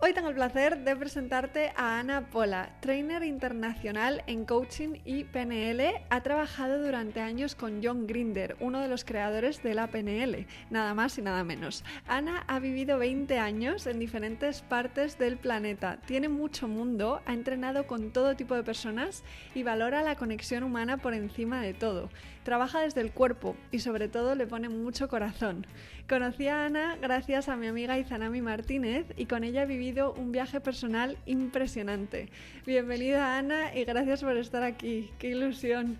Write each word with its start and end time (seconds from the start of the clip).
Hoy 0.00 0.12
tengo 0.12 0.28
el 0.28 0.36
placer 0.36 0.84
de 0.84 0.94
presentarte 0.94 1.72
a 1.74 1.98
Ana 1.98 2.30
Pola, 2.30 2.70
trainer 2.78 3.24
internacional 3.24 4.22
en 4.28 4.44
coaching 4.44 5.00
y 5.04 5.24
PNL. 5.24 5.82
Ha 6.08 6.22
trabajado 6.22 6.80
durante 6.80 7.20
años 7.20 7.56
con 7.56 7.80
John 7.82 8.06
Grinder, 8.06 8.56
uno 8.60 8.80
de 8.80 8.86
los 8.86 9.04
creadores 9.04 9.60
de 9.64 9.74
la 9.74 9.88
PNL, 9.88 10.46
nada 10.70 10.94
más 10.94 11.18
y 11.18 11.22
nada 11.22 11.42
menos. 11.42 11.82
Ana 12.06 12.44
ha 12.46 12.60
vivido 12.60 12.96
20 12.98 13.40
años 13.40 13.88
en 13.88 13.98
diferentes 13.98 14.62
partes 14.62 15.18
del 15.18 15.36
planeta, 15.36 15.98
tiene 16.06 16.28
mucho 16.28 16.68
mundo, 16.68 17.20
ha 17.26 17.32
entrenado 17.32 17.88
con 17.88 18.12
todo 18.12 18.36
tipo 18.36 18.54
de 18.54 18.62
personas 18.62 19.24
y 19.52 19.64
valora 19.64 20.04
la 20.04 20.14
conexión 20.14 20.62
humana 20.62 20.98
por 20.98 21.12
encima 21.12 21.60
de 21.60 21.74
todo. 21.74 22.08
Trabaja 22.48 22.80
desde 22.80 23.02
el 23.02 23.12
cuerpo 23.12 23.56
y 23.70 23.80
sobre 23.80 24.08
todo 24.08 24.34
le 24.34 24.46
pone 24.46 24.70
mucho 24.70 25.06
corazón. 25.06 25.66
Conocí 26.08 26.48
a 26.48 26.64
Ana 26.64 26.96
gracias 26.96 27.50
a 27.50 27.56
mi 27.56 27.66
amiga 27.66 27.98
Izanami 27.98 28.40
Martínez 28.40 29.04
y 29.18 29.26
con 29.26 29.44
ella 29.44 29.64
he 29.64 29.66
vivido 29.66 30.14
un 30.14 30.32
viaje 30.32 30.58
personal 30.58 31.18
impresionante. 31.26 32.30
Bienvenida 32.64 33.36
Ana 33.36 33.76
y 33.76 33.84
gracias 33.84 34.22
por 34.22 34.34
estar 34.38 34.62
aquí. 34.62 35.10
¡Qué 35.18 35.28
ilusión! 35.28 35.98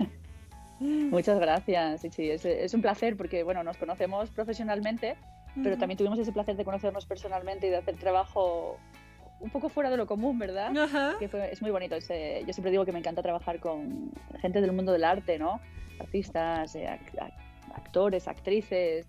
Muchas 0.80 1.38
gracias. 1.38 2.00
Sí, 2.00 2.10
sí, 2.10 2.28
es, 2.28 2.74
un 2.74 2.82
placer 2.82 3.16
porque 3.16 3.44
bueno, 3.44 3.62
nos 3.62 3.76
conocemos 3.76 4.28
profesionalmente, 4.30 5.14
pero 5.62 5.78
también 5.78 5.98
tuvimos 5.98 6.18
ese 6.18 6.32
placer 6.32 6.56
de 6.56 6.64
conocernos 6.64 7.06
personalmente 7.06 7.68
y 7.68 7.70
de 7.70 7.76
hacer 7.76 7.94
trabajo 7.94 8.76
un 9.40 9.50
poco 9.50 9.68
fuera 9.68 9.90
de 9.90 9.96
lo 9.96 10.06
común, 10.06 10.38
¿verdad? 10.38 10.72
Que 11.18 11.28
es 11.50 11.62
muy 11.62 11.70
bonito. 11.70 11.96
yo 11.98 12.52
siempre 12.52 12.70
digo 12.70 12.84
que 12.84 12.92
me 12.92 12.98
encanta 12.98 13.22
trabajar 13.22 13.58
con 13.58 14.12
gente 14.40 14.60
del 14.60 14.72
mundo 14.72 14.92
del 14.92 15.04
arte, 15.04 15.38
¿no? 15.38 15.60
Artistas, 15.98 16.74
eh, 16.76 16.88
actores, 17.74 18.28
actrices, 18.28 19.06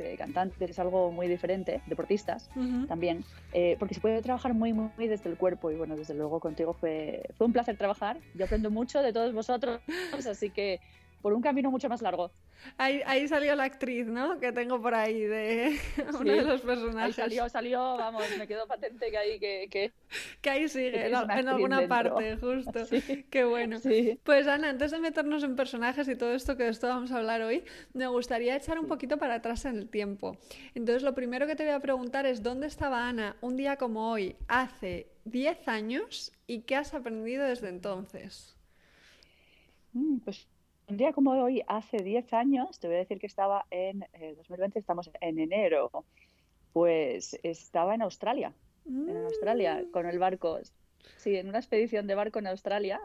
eh, 0.00 0.16
cantantes, 0.16 0.70
es 0.70 0.78
algo 0.78 1.12
muy 1.12 1.28
diferente, 1.28 1.80
deportistas 1.86 2.48
también, 2.88 3.24
eh, 3.52 3.76
porque 3.78 3.94
se 3.94 4.00
puede 4.00 4.22
trabajar 4.22 4.54
muy, 4.54 4.72
muy, 4.72 4.90
desde 4.96 5.28
el 5.28 5.36
cuerpo 5.36 5.70
y 5.70 5.76
bueno, 5.76 5.96
desde 5.96 6.14
luego 6.14 6.40
contigo 6.40 6.72
fue, 6.72 7.22
fue 7.36 7.46
un 7.46 7.52
placer 7.52 7.76
trabajar, 7.76 8.18
yo 8.34 8.46
aprendo 8.46 8.70
mucho 8.70 9.02
de 9.02 9.12
todos 9.12 9.32
vosotros, 9.34 9.80
así 10.28 10.50
que 10.50 10.80
por 11.22 11.32
un 11.32 11.40
camino 11.40 11.70
mucho 11.70 11.88
más 11.88 12.02
largo. 12.02 12.32
Ahí, 12.76 13.00
ahí 13.06 13.26
salió 13.28 13.54
la 13.54 13.64
actriz, 13.64 14.06
¿no? 14.06 14.38
Que 14.38 14.52
tengo 14.52 14.82
por 14.82 14.94
ahí 14.94 15.20
de 15.22 15.78
uno 16.20 16.32
de 16.32 16.42
los 16.42 16.60
personajes. 16.60 17.02
Ahí 17.02 17.12
salió, 17.12 17.48
salió, 17.48 17.96
vamos, 17.96 18.24
me 18.38 18.46
quedó 18.46 18.66
patente 18.66 19.10
que 19.10 19.16
ahí 19.16 19.38
que... 19.38 19.68
Que, 19.70 19.92
que 20.40 20.50
ahí 20.50 20.68
sigue, 20.68 21.06
en, 21.06 21.14
alguna 21.48 21.86
parte, 21.86 22.36
justo. 22.36 22.80
Qué 23.30 23.44
bueno. 23.44 23.78
Pues 24.24 24.46
Ana, 24.48 24.70
antes 24.70 24.90
de 24.90 24.98
meternos 24.98 25.44
en 25.44 25.56
personajes 25.56 26.08
y 26.08 26.16
todo 26.16 26.34
esto 26.34 26.56
que 26.56 26.64
de 26.64 26.70
esto 26.70 26.88
vamos 26.88 27.12
a 27.12 27.18
hablar 27.18 27.42
hoy, 27.42 27.64
me 27.92 28.06
gustaría 28.08 28.56
echar 28.56 28.78
un 28.78 28.86
poquito 28.86 29.18
para 29.18 29.36
atrás 29.36 29.64
en 29.64 29.76
el 29.76 29.88
tiempo. 29.88 30.36
Entonces, 30.74 31.02
lo 31.02 31.14
primero 31.14 31.46
que 31.46 31.56
te 31.56 31.64
voy 31.64 31.72
a 31.72 31.80
preguntar 31.80 32.26
es, 32.26 32.42
¿dónde 32.42 32.66
estaba 32.66 33.08
Ana 33.08 33.36
un 33.40 33.56
día 33.56 33.76
como 33.76 34.10
hoy, 34.10 34.36
hace 34.48 35.06
10 35.24 35.68
años, 35.68 36.32
y 36.46 36.62
qué 36.62 36.76
has 36.76 36.94
aprendido 36.94 37.44
desde 37.44 37.68
entonces? 37.68 38.56
Mm, 39.92 40.18
pues 40.18 40.48
un 40.92 40.98
día 40.98 41.14
como 41.14 41.30
hoy, 41.30 41.62
hace 41.68 41.96
10 42.02 42.34
años, 42.34 42.78
te 42.78 42.86
voy 42.86 42.96
a 42.96 42.98
decir 42.98 43.18
que 43.18 43.26
estaba 43.26 43.64
en 43.70 44.00
2020, 44.36 44.78
eh, 44.78 44.80
estamos 44.80 45.10
en 45.22 45.38
enero, 45.38 45.90
pues 46.74 47.38
estaba 47.42 47.94
en 47.94 48.02
Australia, 48.02 48.52
en 48.84 49.16
Australia, 49.24 49.82
mm. 49.82 49.90
con 49.90 50.04
el 50.04 50.18
barco, 50.18 50.58
sí, 51.16 51.34
en 51.36 51.48
una 51.48 51.60
expedición 51.60 52.06
de 52.06 52.14
barco 52.14 52.40
en 52.40 52.46
Australia 52.46 53.00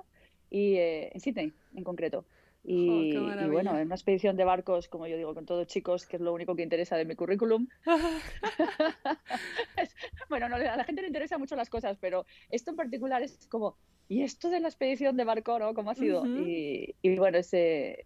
y 0.50 0.76
eh, 0.76 1.12
en 1.14 1.22
Sydney 1.22 1.54
en 1.76 1.86
concreto. 1.86 2.26
Y, 2.70 3.16
bueno, 3.48 3.78
en 3.78 3.86
una 3.86 3.96
expedición 3.96 4.36
de 4.36 4.44
barcos, 4.44 4.90
como 4.90 5.08
yo 5.08 5.16
digo, 5.16 5.34
con 5.34 5.46
todos 5.46 5.68
chicos, 5.68 6.06
que 6.06 6.18
es 6.18 6.22
lo 6.22 6.34
único 6.34 6.54
que 6.54 6.64
interesa 6.64 6.98
de 6.98 7.06
mi 7.06 7.16
currículum. 7.16 7.66
bueno, 10.30 10.48
a 10.48 10.60
la 10.60 10.84
gente 10.84 11.02
le 11.02 11.08
interesa 11.08 11.38
mucho 11.38 11.56
las 11.56 11.70
cosas, 11.70 11.98
pero 12.02 12.26
esto 12.50 12.72
en 12.72 12.76
particular 12.76 13.24
es 13.24 13.48
como, 13.48 13.78
¿y 14.10 14.24
esto 14.24 14.50
de 14.50 14.60
la 14.60 14.68
expedición 14.68 15.16
de 15.16 15.24
barco, 15.24 15.58
no? 15.58 15.74
¿Cómo 15.74 15.92
ha 15.92 15.96
sido? 15.96 16.26
y, 16.26 16.94
bueno, 17.18 17.38
ese, 17.38 18.04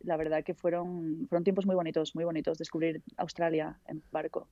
la 0.00 0.18
verdad 0.18 0.44
que 0.44 0.52
fueron, 0.52 1.26
fueron 1.30 1.44
tiempos 1.44 1.64
muy 1.64 1.74
bonitos, 1.74 2.14
muy 2.14 2.24
bonitos, 2.24 2.58
descubrir 2.58 3.00
Australia 3.16 3.80
en 3.86 4.02
barco. 4.12 4.46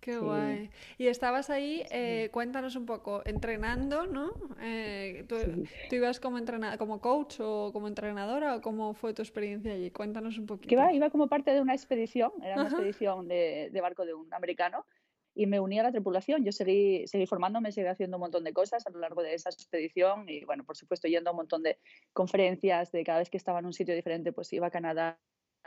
Qué 0.00 0.18
guay. 0.18 0.70
Y 0.96 1.08
estabas 1.08 1.50
ahí, 1.50 1.84
eh, 1.90 2.30
cuéntanos 2.32 2.74
un 2.74 2.86
poco, 2.86 3.22
entrenando, 3.26 4.06
¿no? 4.06 4.32
Eh, 4.60 5.24
¿tú, 5.28 5.36
ibas 5.94 6.20
como, 6.20 6.38
entrenada, 6.38 6.78
como 6.78 7.00
coach 7.00 7.40
o 7.40 7.70
como 7.72 7.86
entrenadora 7.86 8.56
o 8.56 8.60
cómo 8.62 8.94
fue 8.94 9.12
tu 9.12 9.20
experiencia 9.20 9.72
allí? 9.72 9.90
Cuéntanos 9.90 10.38
un 10.38 10.46
poquito. 10.46 10.72
Iba, 10.72 10.92
iba 10.92 11.10
como 11.10 11.28
parte 11.28 11.52
de 11.52 11.60
una 11.60 11.74
expedición, 11.74 12.32
era 12.42 12.54
una 12.54 12.68
expedición 12.70 13.28
de, 13.28 13.68
de, 13.70 13.80
barco 13.80 14.06
de 14.06 14.14
un 14.14 14.32
americano 14.32 14.86
y 15.34 15.46
me 15.46 15.60
uní 15.60 15.78
a 15.78 15.82
la 15.82 15.92
tripulación. 15.92 16.44
Yo 16.44 16.52
seguí, 16.52 17.06
seguí 17.06 17.26
formándome, 17.26 17.70
seguí 17.70 17.86
haciendo 17.86 18.16
un 18.16 18.22
montón 18.22 18.44
de 18.44 18.52
cosas 18.52 18.86
a 18.86 18.90
lo 18.90 19.00
largo 19.00 19.22
de 19.22 19.34
esa 19.34 19.50
expedición 19.50 20.28
y, 20.28 20.44
bueno, 20.44 20.64
por 20.64 20.76
supuesto, 20.76 21.08
yendo 21.08 21.30
a 21.30 21.32
un 21.32 21.38
montón 21.38 21.62
de 21.62 21.78
conferencias, 22.12 22.90
de 22.90 23.04
cada 23.04 23.18
vez 23.18 23.30
que 23.30 23.36
estaba 23.36 23.58
en 23.58 23.66
un 23.66 23.72
sitio 23.72 23.94
diferente, 23.94 24.32
pues 24.32 24.52
iba 24.52 24.68
a 24.68 24.70
Canadá 24.70 25.20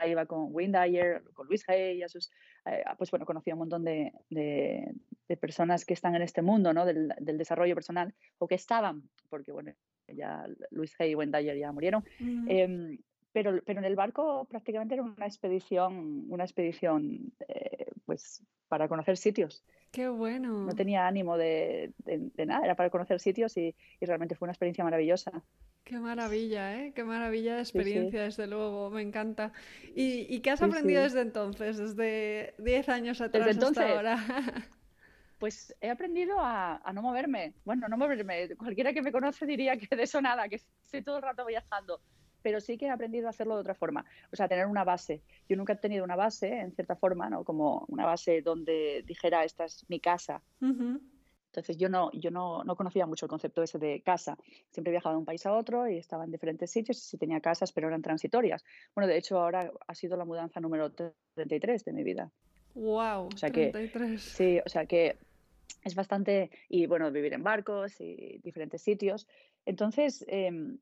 iba 0.06 0.26
con 0.26 0.48
Wayne 0.50 0.78
Dyer, 0.78 1.22
con 1.34 1.46
Luis 1.46 1.68
Hay, 1.68 2.02
a 2.02 2.08
sus, 2.08 2.30
eh, 2.66 2.82
pues 2.98 3.10
bueno, 3.10 3.26
conocí 3.26 3.50
a 3.50 3.54
un 3.54 3.60
montón 3.60 3.84
de, 3.84 4.12
de, 4.30 4.94
personas 5.40 5.84
que 5.84 5.94
están 5.94 6.14
en 6.14 6.22
este 6.22 6.42
mundo 6.42 6.72
¿no? 6.72 6.86
del, 6.86 7.12
del, 7.18 7.38
desarrollo 7.38 7.74
personal 7.74 8.14
o 8.38 8.46
que 8.46 8.54
estaban, 8.54 9.02
porque 9.28 9.50
bueno, 9.50 9.72
ya 10.08 10.46
Luis 10.70 10.94
Hay 11.00 11.10
y 11.10 11.14
Wayne 11.14 11.36
Dyer 11.36 11.58
ya 11.58 11.72
murieron. 11.72 12.04
Em, 12.20 12.98
pero, 13.32 13.60
pero 13.66 13.80
en 13.80 13.84
el 13.84 13.96
barco 13.96 14.46
prácticamente 14.48 14.94
era 14.94 15.02
una 15.02 15.26
expedición, 15.26 16.26
una 16.28 16.44
expedición 16.44 17.32
eh, 17.48 17.86
pues 18.06 18.44
para 18.68 18.88
conocer 18.88 19.16
sitios. 19.16 19.64
Qué 19.90 20.08
bueno. 20.08 20.66
No 20.66 20.74
tenía 20.74 21.06
ánimo 21.06 21.36
de, 21.36 21.92
de, 21.98 22.46
nada, 22.46 22.64
era 22.64 22.76
para 22.76 22.90
conocer 22.90 23.18
sitios 23.20 23.56
y, 23.56 23.74
y 24.00 24.06
realmente 24.06 24.34
fue 24.34 24.46
una 24.46 24.52
experiencia 24.52 24.84
maravillosa. 24.84 25.42
Qué 25.84 25.98
maravilla, 25.98 26.80
¿eh? 26.80 26.92
Qué 26.94 27.04
maravilla 27.04 27.56
de 27.56 27.60
experiencia, 27.60 28.22
desde 28.22 28.46
luego, 28.46 28.88
me 28.88 29.02
encanta. 29.02 29.52
¿Y, 29.94 30.40
qué 30.40 30.50
has 30.50 30.62
aprendido 30.62 31.02
desde 31.02 31.20
entonces, 31.20 31.76
desde 31.76 32.54
10 32.58 32.88
años 32.88 33.20
atrás 33.20 33.44
desde 33.44 33.58
entonces, 33.58 33.84
hasta 33.84 33.94
ahora? 33.94 34.18
Pues 35.38 35.74
he 35.82 35.90
aprendido 35.90 36.36
a, 36.40 36.80
no 36.94 37.02
moverme. 37.02 37.52
Bueno, 37.66 37.86
no 37.88 37.98
moverme. 37.98 38.56
Cualquiera 38.56 38.94
que 38.94 39.02
me 39.02 39.12
conoce 39.12 39.44
diría 39.44 39.76
que 39.76 39.94
de 39.94 40.04
eso 40.04 40.22
nada, 40.22 40.48
que 40.48 40.54
estoy 40.54 41.02
todo 41.02 41.16
el 41.16 41.22
rato 41.22 41.44
viajando. 41.44 42.00
Pero 42.40 42.60
sí 42.60 42.78
que 42.78 42.86
he 42.86 42.90
aprendido 42.90 43.26
a 43.26 43.30
hacerlo 43.30 43.56
de 43.56 43.60
otra 43.60 43.74
forma. 43.74 44.06
O 44.32 44.36
sea, 44.36 44.48
tener 44.48 44.64
una 44.64 44.84
base. 44.84 45.20
Yo 45.46 45.56
nunca 45.56 45.74
he 45.74 45.76
tenido 45.76 46.02
una 46.02 46.16
base, 46.16 46.60
en 46.60 46.72
cierta 46.72 46.96
forma, 46.96 47.28
¿no? 47.28 47.44
Como 47.44 47.84
una 47.88 48.06
base 48.06 48.40
donde 48.40 49.02
dijera, 49.06 49.44
esta 49.44 49.66
es 49.66 49.84
mi 49.88 50.00
casa. 50.00 50.40
Entonces 51.54 51.76
yo 51.76 51.88
no, 51.88 52.10
yo 52.12 52.32
no, 52.32 52.64
no, 52.64 52.74
conocía 52.74 53.06
mucho 53.06 53.26
el 53.26 53.30
concepto 53.30 53.62
ese 53.62 53.78
de 53.78 54.02
casa. 54.02 54.36
Siempre 54.70 54.90
viajaba 54.90 55.14
de 55.14 55.20
un 55.20 55.24
país 55.24 55.46
a 55.46 55.52
otro 55.54 55.88
y 55.88 55.98
estaba 55.98 56.24
en 56.24 56.32
diferentes 56.32 56.68
sitios 56.68 56.98
y 56.98 57.00
sí 57.02 57.16
tenía 57.16 57.40
casas, 57.40 57.70
pero 57.70 57.86
eran 57.86 58.02
transitorias. 58.02 58.64
Bueno, 58.94 59.06
de 59.06 59.16
hecho 59.16 59.38
ahora 59.38 59.70
ha 59.86 59.94
sido 59.94 60.16
la 60.16 60.24
mudanza 60.24 60.58
número 60.58 60.90
33 60.90 61.84
de 61.84 61.92
mi 61.92 62.02
vida. 62.02 62.32
¡Wow! 62.74 63.28
O 63.32 63.36
sea 63.36 63.50
33. 63.50 64.10
Que, 64.10 64.18
sí, 64.18 64.60
o 64.66 64.68
sea 64.68 64.86
que 64.86 65.16
es 65.84 65.94
bastante... 65.94 66.50
Y 66.68 66.86
bueno, 66.86 67.12
vivir 67.12 67.34
en 67.34 67.44
barcos 67.44 68.00
y 68.00 68.40
diferentes 68.42 68.82
sitios. 68.82 69.28
Entonces, 69.64 70.24
em, 70.26 70.78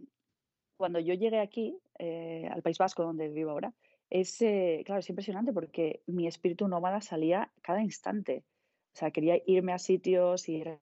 cuando 0.78 1.01
yo 1.01 1.13
llegué 1.13 1.41
aquí, 1.41 1.77
eh, 1.98 2.48
al 2.51 2.63
País 2.63 2.78
Vasco, 2.78 3.03
donde 3.03 3.28
vivo 3.28 3.51
ahora, 3.51 3.74
es, 4.09 4.41
eh, 4.41 4.83
claro, 4.86 5.01
es 5.01 5.09
impresionante 5.10 5.53
porque 5.53 6.03
mi 6.07 6.27
espíritu 6.27 6.66
nómada 6.66 7.03
salía 7.03 7.51
cada 7.60 7.83
instante. 7.83 8.45
O 8.94 8.97
sea, 8.97 9.10
quería 9.10 9.41
irme 9.47 9.72
a 9.72 9.78
sitios 9.78 10.48
y 10.48 10.60
era 10.60 10.78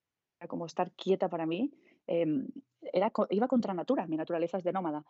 como 0.49 0.67
estar 0.67 0.93
quieta 0.93 1.29
para 1.29 1.47
mí. 1.47 1.73
Em, 2.07 2.49
era, 2.93 3.13
iba 3.31 3.49
contra 3.49 3.75
natura, 3.75 4.07
mi 4.07 4.17
naturaleza 4.17 4.59
es 4.59 4.65
de 4.65 4.73
nómada. 4.73 5.05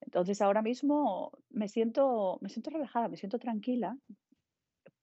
Entonces 0.00 0.40
ahora 0.40 0.62
mismo 0.62 1.32
me 1.50 1.68
siento, 1.68 2.38
me 2.40 2.48
siento 2.48 2.70
relajada, 2.70 3.08
me 3.08 3.16
siento 3.16 3.38
tranquila, 3.38 3.98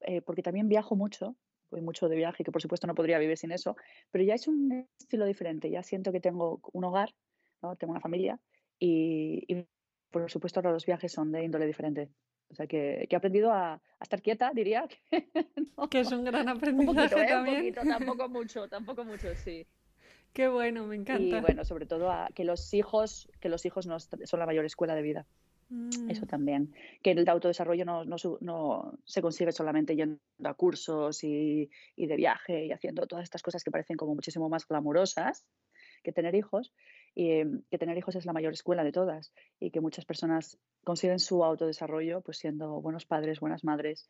eh, 0.01 0.21
porque 0.21 0.41
también 0.41 0.69
viajo 0.69 0.95
mucho, 0.95 1.35
voy 1.69 1.81
mucho 1.81 2.07
de 2.07 2.15
viaje, 2.15 2.43
que 2.43 2.51
por 2.51 2.61
supuesto 2.61 2.87
no 2.87 2.95
podría 2.95 3.19
vivir 3.19 3.37
sin 3.37 3.51
eso, 3.51 3.75
pero 4.11 4.23
ya 4.23 4.35
es 4.35 4.47
un 4.47 4.87
estilo 4.99 5.25
diferente, 5.25 5.69
ya 5.69 5.83
siento 5.83 6.11
que 6.11 6.21
tengo 6.21 6.61
un 6.73 6.83
hogar, 6.85 7.13
¿no? 7.61 7.75
tengo 7.75 7.91
una 7.91 8.01
familia 8.01 8.39
y, 8.79 9.43
y 9.47 9.67
por 10.11 10.31
supuesto 10.31 10.59
ahora 10.59 10.71
los 10.71 10.85
viajes 10.85 11.11
son 11.11 11.31
de 11.31 11.43
índole 11.43 11.65
diferente. 11.65 12.09
O 12.49 12.55
sea, 12.55 12.67
que, 12.67 13.07
he 13.09 13.15
aprendido 13.15 13.51
a, 13.51 13.81
estar 14.01 14.21
quieta, 14.21 14.51
diría. 14.53 14.87
Que, 15.89 15.99
es 15.99 16.11
un 16.11 16.23
gran 16.23 16.47
aprendizaje 16.47 17.23
¿eh? 17.23 17.27
también. 17.27 17.57
Un 17.57 17.73
poquito, 17.73 17.81
tampoco 17.81 18.29
mucho, 18.29 18.67
tampoco 18.67 19.03
mucho, 19.03 19.35
sí. 19.35 19.65
Qué 20.33 20.47
bueno, 20.47 20.85
me 20.85 20.95
encanta. 20.95 21.37
Y 21.37 21.41
bueno, 21.41 21.63
sobre 21.65 21.85
todo 21.85 22.11
a, 22.11 22.29
que 22.33 22.43
los 22.43 22.73
hijos, 22.73 23.29
que 23.39 23.49
los 23.49 23.65
hijos 23.65 23.87
no 23.87 23.99
son 23.99 24.39
la 24.39 24.45
mayor 24.45 24.65
escuela 24.65 24.95
de 24.95 25.01
vida. 25.01 25.25
Eso 26.09 26.25
mm. 26.25 26.27
también. 26.27 26.73
Que 27.01 27.11
el 27.11 27.27
autodesarrollo 27.27 27.85
no, 27.85 28.05
no, 28.05 28.17
no, 28.41 28.99
se 29.03 29.21
consigue 29.21 29.51
solamente 29.51 29.95
yendo 29.95 30.19
a 30.43 30.53
cursos 30.53 31.23
y, 31.23 31.69
y, 31.95 32.05
de 32.05 32.15
viaje 32.15 32.65
y 32.65 32.71
haciendo 32.71 33.07
todas 33.07 33.23
estas 33.23 33.41
cosas 33.41 33.63
que 33.63 33.71
parecen 33.71 33.97
como 33.97 34.13
muchísimo 34.13 34.47
más 34.47 34.67
glamurosas 34.67 35.45
que 36.05 36.13
tener 36.13 36.35
hijos. 36.35 36.73
Y 37.13 37.31
em, 37.31 37.63
que 37.69 37.77
tener 37.77 37.97
hijos 37.97 38.15
es 38.15 38.25
la 38.25 38.33
mayor 38.33 38.53
escuela 38.53 38.85
de 38.85 38.93
todas. 38.93 39.33
Y 39.59 39.71
que 39.71 39.81
muchas 39.81 40.05
personas 40.05 40.57
consiguen 40.85 41.19
su 41.19 41.43
autodesarrollo 41.43 42.21
pues 42.21 42.37
siendo 42.37 42.79
buenos 42.81 43.05
padres, 43.05 43.41
buenas 43.41 43.65
madres, 43.65 44.07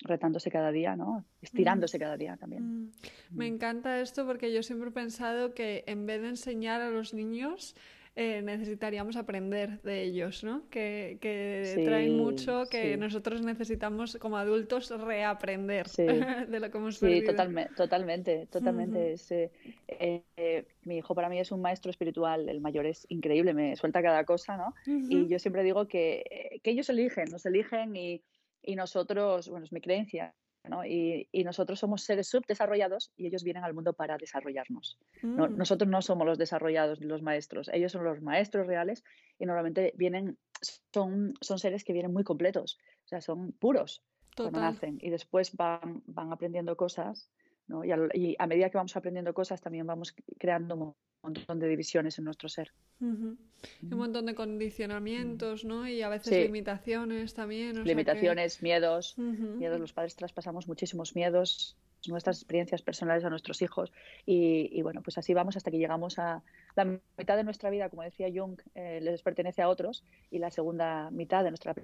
retándose 0.00 0.50
cada 0.50 0.72
día, 0.72 0.96
¿no? 0.96 1.18
Mm. 1.18 1.24
Estirándose 1.42 1.98
cada 1.98 2.16
día 2.16 2.36
también. 2.36 2.62
Mm. 2.62 2.92
Me 3.32 3.46
encanta 3.46 4.00
esto 4.00 4.26
porque 4.26 4.52
yo 4.52 4.62
siempre 4.62 4.88
he 4.88 4.92
pensado 4.92 5.54
que 5.54 5.84
en 5.86 6.06
vez 6.06 6.22
de 6.22 6.28
enseñar 6.28 6.80
a 6.80 6.90
los 6.90 7.12
niños 7.12 7.74
eh, 8.14 8.42
necesitaríamos 8.42 9.16
aprender 9.16 9.80
de 9.80 10.02
ellos, 10.02 10.44
¿no? 10.44 10.68
Que, 10.68 11.16
traen 11.82 12.16
mucho, 12.18 12.64
que 12.70 12.98
nosotros 12.98 13.40
necesitamos 13.40 14.18
como 14.20 14.36
adultos 14.36 14.90
reaprender 14.90 15.86
de 16.48 16.60
lo 16.60 16.70
que 16.70 16.76
hemos 16.76 16.98
sí, 16.98 17.20
Sí, 17.20 17.24
totalmente, 17.24 17.74
totalmente, 17.74 18.46
totalmente. 18.46 19.14
Eh, 19.30 20.22
eh, 20.36 20.66
mi 20.84 20.98
hijo 20.98 21.14
para 21.14 21.30
mí 21.30 21.38
es 21.38 21.52
un 21.52 21.62
maestro 21.62 21.90
espiritual, 21.90 22.50
el 22.50 22.60
mayor 22.60 22.84
es 22.84 23.06
increíble, 23.08 23.54
me 23.54 23.76
suelta 23.76 24.02
cada 24.02 24.24
cosa, 24.24 24.58
¿no? 24.58 24.74
Y 24.86 25.26
yo 25.28 25.38
siempre 25.38 25.62
digo 25.64 25.88
que, 25.88 26.60
que 26.62 26.70
ellos 26.70 26.90
eligen, 26.90 27.30
nos 27.30 27.46
eligen 27.46 27.96
y, 27.96 28.22
y 28.62 28.76
nosotros, 28.76 29.48
bueno, 29.48 29.64
es 29.64 29.72
mi 29.72 29.80
creencia, 29.80 30.34
y, 30.86 31.44
nosotros 31.44 31.80
somos 31.80 32.02
seres 32.02 32.28
subdesarrollados 32.28 33.12
y 33.16 33.26
ellos 33.26 33.42
vienen 33.42 33.64
al 33.64 33.74
mundo 33.74 33.92
para 33.92 34.16
desarrollarnos. 34.16 34.98
Mm. 35.22 35.56
nosotros 35.56 35.90
no 35.90 36.02
somos 36.02 36.26
los 36.26 36.38
desarrollados 36.38 37.00
ni 37.00 37.06
los 37.06 37.22
maestros, 37.22 37.68
ellos 37.72 37.92
son 37.92 38.04
los 38.04 38.20
maestros 38.22 38.66
reales 38.66 39.04
y 39.38 39.46
normalmente 39.46 39.92
vienen, 39.96 40.38
son, 40.92 41.34
son 41.40 41.58
seres 41.58 41.84
que 41.84 41.92
vienen 41.92 42.12
muy 42.12 42.24
completos, 42.24 42.78
o 43.04 43.08
sea, 43.08 43.20
son 43.20 43.52
puros 43.52 44.02
cuando 44.36 44.60
nacen 44.60 44.98
y 45.00 45.10
después 45.10 45.54
van, 45.56 46.02
van 46.06 46.32
aprendiendo 46.32 46.76
cosas 46.76 47.28
y, 47.68 48.18
y, 48.18 48.36
a 48.38 48.46
medida 48.46 48.70
que 48.70 48.78
vamos 48.78 48.96
aprendiendo 48.96 49.34
cosas 49.34 49.60
también 49.60 49.86
vamos 49.86 50.14
creando 50.38 50.96
montón 51.22 51.58
de 51.58 51.68
divisiones 51.68 52.18
en 52.18 52.24
nuestro 52.24 52.48
ser. 52.48 52.72
Un 53.00 53.38
montón 53.82 54.26
de 54.26 54.34
condicionamientos, 54.34 55.64
¿no? 55.64 55.86
Y 55.88 56.02
a 56.02 56.08
veces 56.08 56.46
limitaciones 56.46 57.34
también. 57.34 57.84
limitaciones, 57.84 58.62
miedos, 58.62 59.16
miedos. 59.18 59.80
Los 59.80 59.92
padres 59.92 60.16
traspasamos 60.16 60.66
muchísimos 60.66 61.14
miedos, 61.14 61.76
nuestras 62.08 62.38
experiencias 62.38 62.82
personales 62.82 63.24
a 63.24 63.30
nuestros 63.30 63.62
hijos. 63.62 63.92
Y, 64.26 64.80
bueno, 64.82 65.02
pues 65.02 65.18
así 65.18 65.34
vamos 65.34 65.56
hasta 65.56 65.70
que 65.70 65.78
llegamos 65.78 66.18
a 66.18 66.42
la 66.74 66.84
mitad 67.16 67.36
de 67.36 67.44
nuestra 67.44 67.70
vida, 67.70 67.88
como 67.88 68.02
decía 68.02 68.28
Jung, 68.34 68.60
eh, 68.74 69.00
les 69.00 69.22
pertenece 69.22 69.62
a 69.62 69.68
otros 69.68 70.04
y 70.30 70.38
la 70.38 70.50
segunda 70.50 71.10
mitad 71.10 71.44
de 71.44 71.50
nuestra 71.50 71.74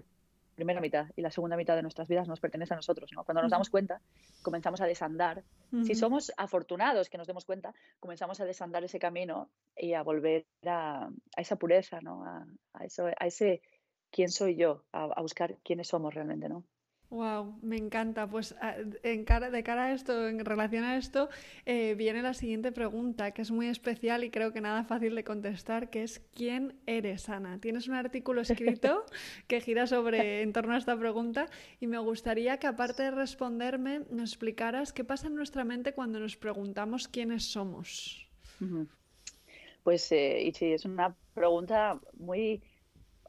primera 0.59 0.81
mitad 0.81 1.07
y 1.15 1.23
la 1.23 1.31
segunda 1.31 1.57
mitad 1.57 1.77
de 1.77 1.83
nuestras 1.83 2.09
vidas 2.09 2.27
nos 2.27 2.41
pertenece 2.41 2.75
a 2.75 2.77
nosotros. 2.77 3.13
¿no? 3.15 3.23
Cuando 3.23 3.43
nos 3.43 3.51
damos 3.53 3.71
cuenta, 3.71 4.01
comenzamos 4.43 4.81
a 4.81 4.87
desandar. 4.87 5.45
Si 5.85 5.95
somos 5.95 6.33
afortunados 6.37 7.09
que 7.09 7.17
nos 7.17 7.29
demos 7.29 7.45
cuenta, 7.45 7.73
comenzamos 8.01 8.41
a 8.41 8.45
desandar 8.45 8.83
ese 8.83 8.99
camino 8.99 9.49
y 9.77 9.95
a 9.95 10.03
volver 10.03 10.47
a, 10.67 11.09
esa 11.37 11.57
pureza, 11.57 12.01
¿no? 12.01 12.25
a, 12.25 12.85
eso, 12.85 13.07
a 13.07 13.27
ese 13.27 13.63
quién 14.11 14.31
soy 14.31 14.57
yo, 14.57 14.83
a, 14.91 15.05
a 15.05 15.23
buscar 15.23 15.59
quiénes 15.63 15.87
somos 15.87 16.13
realmente. 16.13 16.49
¿no? 16.49 16.65
Wow, 17.11 17.59
me 17.63 17.77
encanta. 17.79 18.29
Pues 18.29 18.55
ah, 18.61 18.77
en 19.03 19.25
cara, 19.25 19.51
de 19.51 19.63
cara 19.63 19.87
a 19.87 19.93
esto, 19.95 20.29
en 20.29 20.45
relación 20.45 20.85
a 20.85 20.99
esto, 20.99 21.31
eh, 21.65 21.95
viene 21.95 22.21
la 22.21 22.35
siguiente 22.35 22.71
pregunta, 22.71 23.31
que 23.31 23.41
es 23.41 23.51
muy 23.51 23.69
especial 23.69 24.25
y 24.25 24.31
creo 24.31 24.53
que 24.53 24.61
nada 24.61 24.85
fácil 24.85 25.15
de 25.15 25.25
contestar, 25.25 25.89
que 25.89 26.03
es 26.03 26.21
¿quién 26.35 26.75
eres, 26.87 27.31
Ana? 27.31 27.61
Tienes 27.61 27.89
un 27.89 27.95
artículo 27.95 28.43
escrito 28.43 29.07
que 29.49 29.63
gira 29.63 29.87
sobre 29.87 30.43
en 30.43 30.53
torno 30.53 30.75
a 30.75 30.79
esta 30.79 30.99
pregunta 30.99 31.49
y 31.81 31.87
me 31.87 31.99
gustaría 31.99 32.59
que 32.59 32.67
aparte 32.67 33.05
de 33.05 33.11
responderme, 33.11 34.03
nos 34.11 34.31
explicaras 34.31 34.93
qué 34.93 35.03
pasa 35.03 35.29
en 35.29 35.35
nuestra 35.35 35.65
mente 35.65 35.95
cuando 35.95 36.21
nos 36.21 36.37
preguntamos 36.37 37.09
quiénes 37.09 37.45
somos. 37.45 38.29
Pues, 39.83 40.13
eh, 40.13 40.43
Ichi, 40.43 40.73
es 40.73 40.85
una 40.85 41.17
pregunta 41.33 41.99
muy 42.19 42.61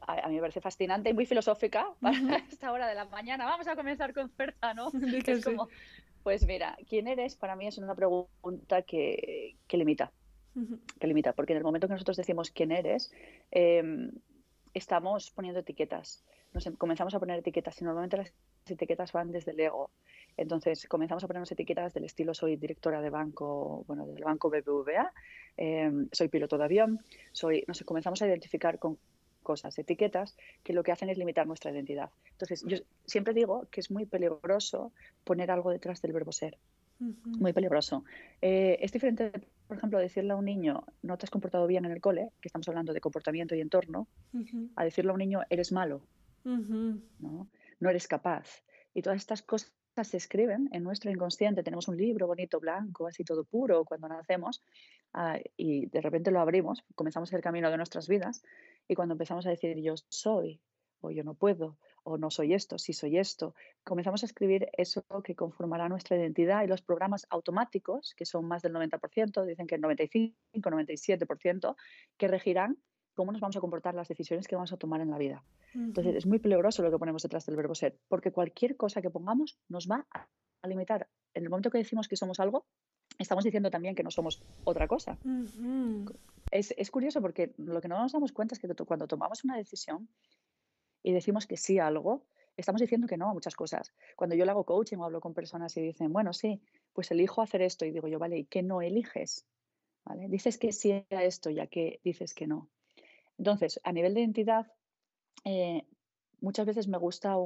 a, 0.06 0.28
mí 0.28 0.34
me 0.34 0.40
parece 0.40 0.60
fascinante 0.60 1.10
y 1.10 1.14
muy 1.14 1.26
filosófica 1.26 1.92
para 2.00 2.36
esta 2.50 2.72
hora 2.72 2.88
de 2.88 2.94
la 2.94 3.04
mañana. 3.06 3.44
Vamos 3.44 3.66
a 3.68 3.76
comenzar 3.76 4.12
con 4.14 4.30
fuerza, 4.30 4.74
¿no? 4.74 4.90
pues 6.22 6.46
mira, 6.46 6.76
¿quién 6.88 7.08
eres? 7.08 7.36
Para 7.36 7.56
mí 7.56 7.66
es 7.66 7.78
una 7.78 7.94
pregunta 7.94 8.82
que, 8.82 9.56
limita, 9.70 10.12
que 10.98 11.06
limita, 11.06 11.32
porque 11.32 11.52
en 11.52 11.58
el 11.58 11.64
momento 11.64 11.86
que 11.86 11.94
nosotros 11.94 12.16
decimos 12.16 12.50
quién 12.50 12.72
eres, 12.72 13.12
em, 13.50 14.10
estamos 14.74 15.30
poniendo 15.30 15.60
etiquetas. 15.60 16.24
Nos 16.52 16.66
em, 16.66 16.74
comenzamos 16.76 17.14
a 17.14 17.20
poner 17.20 17.38
etiquetas 17.38 17.80
y 17.80 17.84
normalmente 17.84 18.16
las 18.16 18.32
etiquetas 18.66 19.12
van 19.12 19.30
desde 19.30 19.52
el 19.52 19.60
ego. 19.60 19.90
Entonces 20.36 20.86
comenzamos 20.88 21.24
a 21.24 21.26
ponernos 21.26 21.50
etiquetas 21.52 21.94
del 21.94 22.04
estilo 22.04 22.34
soy 22.34 22.56
directora 22.56 23.00
de 23.00 23.10
banco, 23.10 23.84
bueno, 23.86 24.06
del 24.06 24.22
banco 24.22 24.50
BBVA, 24.50 25.12
em, 25.56 26.08
soy 26.12 26.28
piloto 26.28 26.58
de 26.58 26.64
avión, 26.64 27.00
soy, 27.32 27.64
no 27.66 27.74
sé, 27.74 27.84
comenzamos 27.84 28.20
a 28.22 28.26
identificar 28.26 28.78
con 28.78 28.98
cosas, 29.50 29.76
etiquetas, 29.78 30.36
que 30.64 30.72
lo 30.72 30.82
que 30.84 30.92
hacen 30.92 31.08
es 31.10 31.18
limitar 31.18 31.44
nuestra 31.44 31.72
identidad. 31.72 32.10
Entonces, 32.34 32.62
yo 32.70 32.76
siempre 33.04 33.34
digo 33.34 33.66
que 33.72 33.80
es 33.80 33.90
muy 33.90 34.04
peligroso 34.06 34.92
poner 35.24 35.50
algo 35.50 35.70
detrás 35.70 36.00
del 36.02 36.12
verbo 36.12 36.30
ser. 36.30 36.54
Muy 37.44 37.52
peligroso. 37.52 38.04
Eh, 38.42 38.78
es 38.80 38.92
diferente, 38.92 39.32
por 39.66 39.76
ejemplo, 39.78 39.98
decirle 39.98 40.32
a 40.32 40.36
un 40.36 40.44
niño, 40.44 40.84
no 41.02 41.16
te 41.16 41.24
has 41.24 41.30
comportado 41.30 41.66
bien 41.66 41.84
en 41.84 41.92
el 41.92 42.00
cole, 42.00 42.28
que 42.40 42.48
estamos 42.48 42.68
hablando 42.68 42.92
de 42.92 43.00
comportamiento 43.00 43.54
y 43.54 43.60
entorno, 43.60 44.06
a 44.76 44.84
decirle 44.84 45.10
a 45.10 45.14
un 45.14 45.18
niño, 45.18 45.40
eres 45.48 45.72
malo, 45.72 46.02
¿no? 46.44 47.48
no 47.80 47.90
eres 47.90 48.06
capaz. 48.06 48.62
Y 48.94 49.02
todas 49.02 49.16
estas 49.16 49.42
cosas 49.42 49.72
se 50.02 50.16
escriben 50.16 50.68
en 50.72 50.82
nuestro 50.82 51.10
inconsciente. 51.10 51.62
Tenemos 51.62 51.88
un 51.88 51.96
libro 51.96 52.26
bonito, 52.26 52.60
blanco, 52.60 53.06
así 53.06 53.24
todo 53.24 53.44
puro 53.44 53.84
cuando 53.84 54.08
nacemos 54.08 54.62
ah, 55.12 55.38
y 55.56 55.86
de 55.86 56.00
repente 56.00 56.30
lo 56.30 56.40
abrimos, 56.40 56.84
comenzamos 56.94 57.32
el 57.32 57.40
camino 57.40 57.70
de 57.70 57.76
nuestras 57.76 58.08
vidas 58.08 58.42
y 58.88 58.94
cuando 58.94 59.12
empezamos 59.12 59.46
a 59.46 59.50
decir 59.50 59.76
yo 59.80 59.94
soy 60.08 60.60
o 61.00 61.10
yo 61.10 61.24
no 61.24 61.34
puedo 61.34 61.78
o 62.02 62.16
no 62.16 62.30
soy 62.30 62.54
esto, 62.54 62.78
sí 62.78 62.92
soy 62.92 63.18
esto, 63.18 63.54
comenzamos 63.84 64.22
a 64.22 64.26
escribir 64.26 64.68
eso 64.72 65.04
que 65.22 65.34
conformará 65.34 65.88
nuestra 65.88 66.16
identidad 66.16 66.64
y 66.64 66.66
los 66.66 66.82
programas 66.82 67.26
automáticos, 67.28 68.14
que 68.16 68.24
son 68.24 68.46
más 68.46 68.62
del 68.62 68.72
90%, 68.72 69.44
dicen 69.44 69.66
que 69.66 69.74
el 69.74 69.80
95, 69.82 70.34
97%, 70.70 71.76
que 72.16 72.28
regirán 72.28 72.78
cómo 73.14 73.32
nos 73.32 73.40
vamos 73.40 73.56
a 73.56 73.60
comportar, 73.60 73.94
las 73.94 74.08
decisiones 74.08 74.46
que 74.48 74.56
vamos 74.56 74.72
a 74.72 74.76
tomar 74.76 75.00
en 75.00 75.10
la 75.10 75.18
vida. 75.18 75.44
Entonces, 75.74 76.16
es 76.16 76.26
muy 76.26 76.38
peligroso 76.38 76.82
lo 76.82 76.90
que 76.90 76.98
ponemos 76.98 77.22
detrás 77.22 77.46
del 77.46 77.56
verbo 77.56 77.74
ser, 77.74 77.98
porque 78.08 78.32
cualquier 78.32 78.76
cosa 78.76 79.02
que 79.02 79.10
pongamos 79.10 79.58
nos 79.68 79.88
va 79.88 80.06
a 80.62 80.68
limitar. 80.68 81.08
En 81.34 81.44
el 81.44 81.50
momento 81.50 81.70
que 81.70 81.78
decimos 81.78 82.08
que 82.08 82.16
somos 82.16 82.40
algo, 82.40 82.66
estamos 83.18 83.44
diciendo 83.44 83.70
también 83.70 83.94
que 83.94 84.02
no 84.02 84.10
somos 84.10 84.42
otra 84.64 84.88
cosa. 84.88 85.18
es, 86.50 86.74
es, 86.76 86.90
curioso 86.90 87.20
porque 87.20 87.54
lo 87.58 87.80
que 87.80 87.88
no 87.88 87.98
nos 87.98 88.12
damos 88.12 88.32
cuenta 88.32 88.54
es 88.54 88.60
que 88.60 88.68
cuando 88.84 89.06
tomamos 89.06 89.44
una 89.44 89.56
decisión 89.56 90.08
y 91.02 91.12
decimos 91.12 91.46
que 91.46 91.56
sí 91.56 91.78
a 91.78 91.86
algo, 91.86 92.24
estamos 92.56 92.80
diciendo 92.80 93.06
que 93.06 93.16
no 93.16 93.30
a 93.30 93.34
muchas 93.34 93.54
cosas. 93.54 93.92
Cuando 94.16 94.36
yo 94.36 94.44
le 94.44 94.50
hago 94.50 94.64
coaching 94.64 94.98
o 94.98 95.04
hablo 95.04 95.20
con 95.20 95.34
personas 95.34 95.76
y 95.76 95.82
dicen, 95.82 96.12
bueno, 96.12 96.32
sí, 96.32 96.60
pues 96.92 97.10
elijo 97.10 97.42
hacer 97.42 97.62
esto 97.62 97.84
y 97.84 97.90
digo 97.90 98.08
yo, 98.08 98.18
vale, 98.18 98.38
¿y 98.38 98.44
qué 98.44 98.62
no 98.62 98.82
eliges? 98.82 99.46
¿Vale? 100.04 100.28
Dices 100.28 100.58
que 100.58 100.72
sí 100.72 100.92
a 100.92 101.24
esto, 101.24 101.50
ya 101.50 101.66
que 101.66 102.00
dices 102.04 102.34
que 102.34 102.46
no. 102.46 102.68
Entonces, 103.40 103.80
a 103.84 103.92
nivel 103.92 104.12
de 104.12 104.20
identidad, 104.20 104.66
eh, 105.46 105.86
muchas 106.42 106.66
veces 106.66 106.88
me 106.88 106.98
gusta 106.98 107.36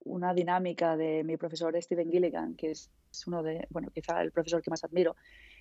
una 0.00 0.34
dinámica 0.34 0.96
de 0.96 1.22
mi 1.22 1.36
profesor 1.36 1.80
Steven 1.80 2.10
Gilligan, 2.10 2.56
que 2.56 2.72
es 2.72 2.90
uno 3.28 3.44
de, 3.44 3.64
bueno, 3.70 3.92
quizá 3.94 4.20
el 4.22 4.32
profesor 4.32 4.60
que 4.60 4.70
más 4.70 4.82
admiro, 4.82 5.14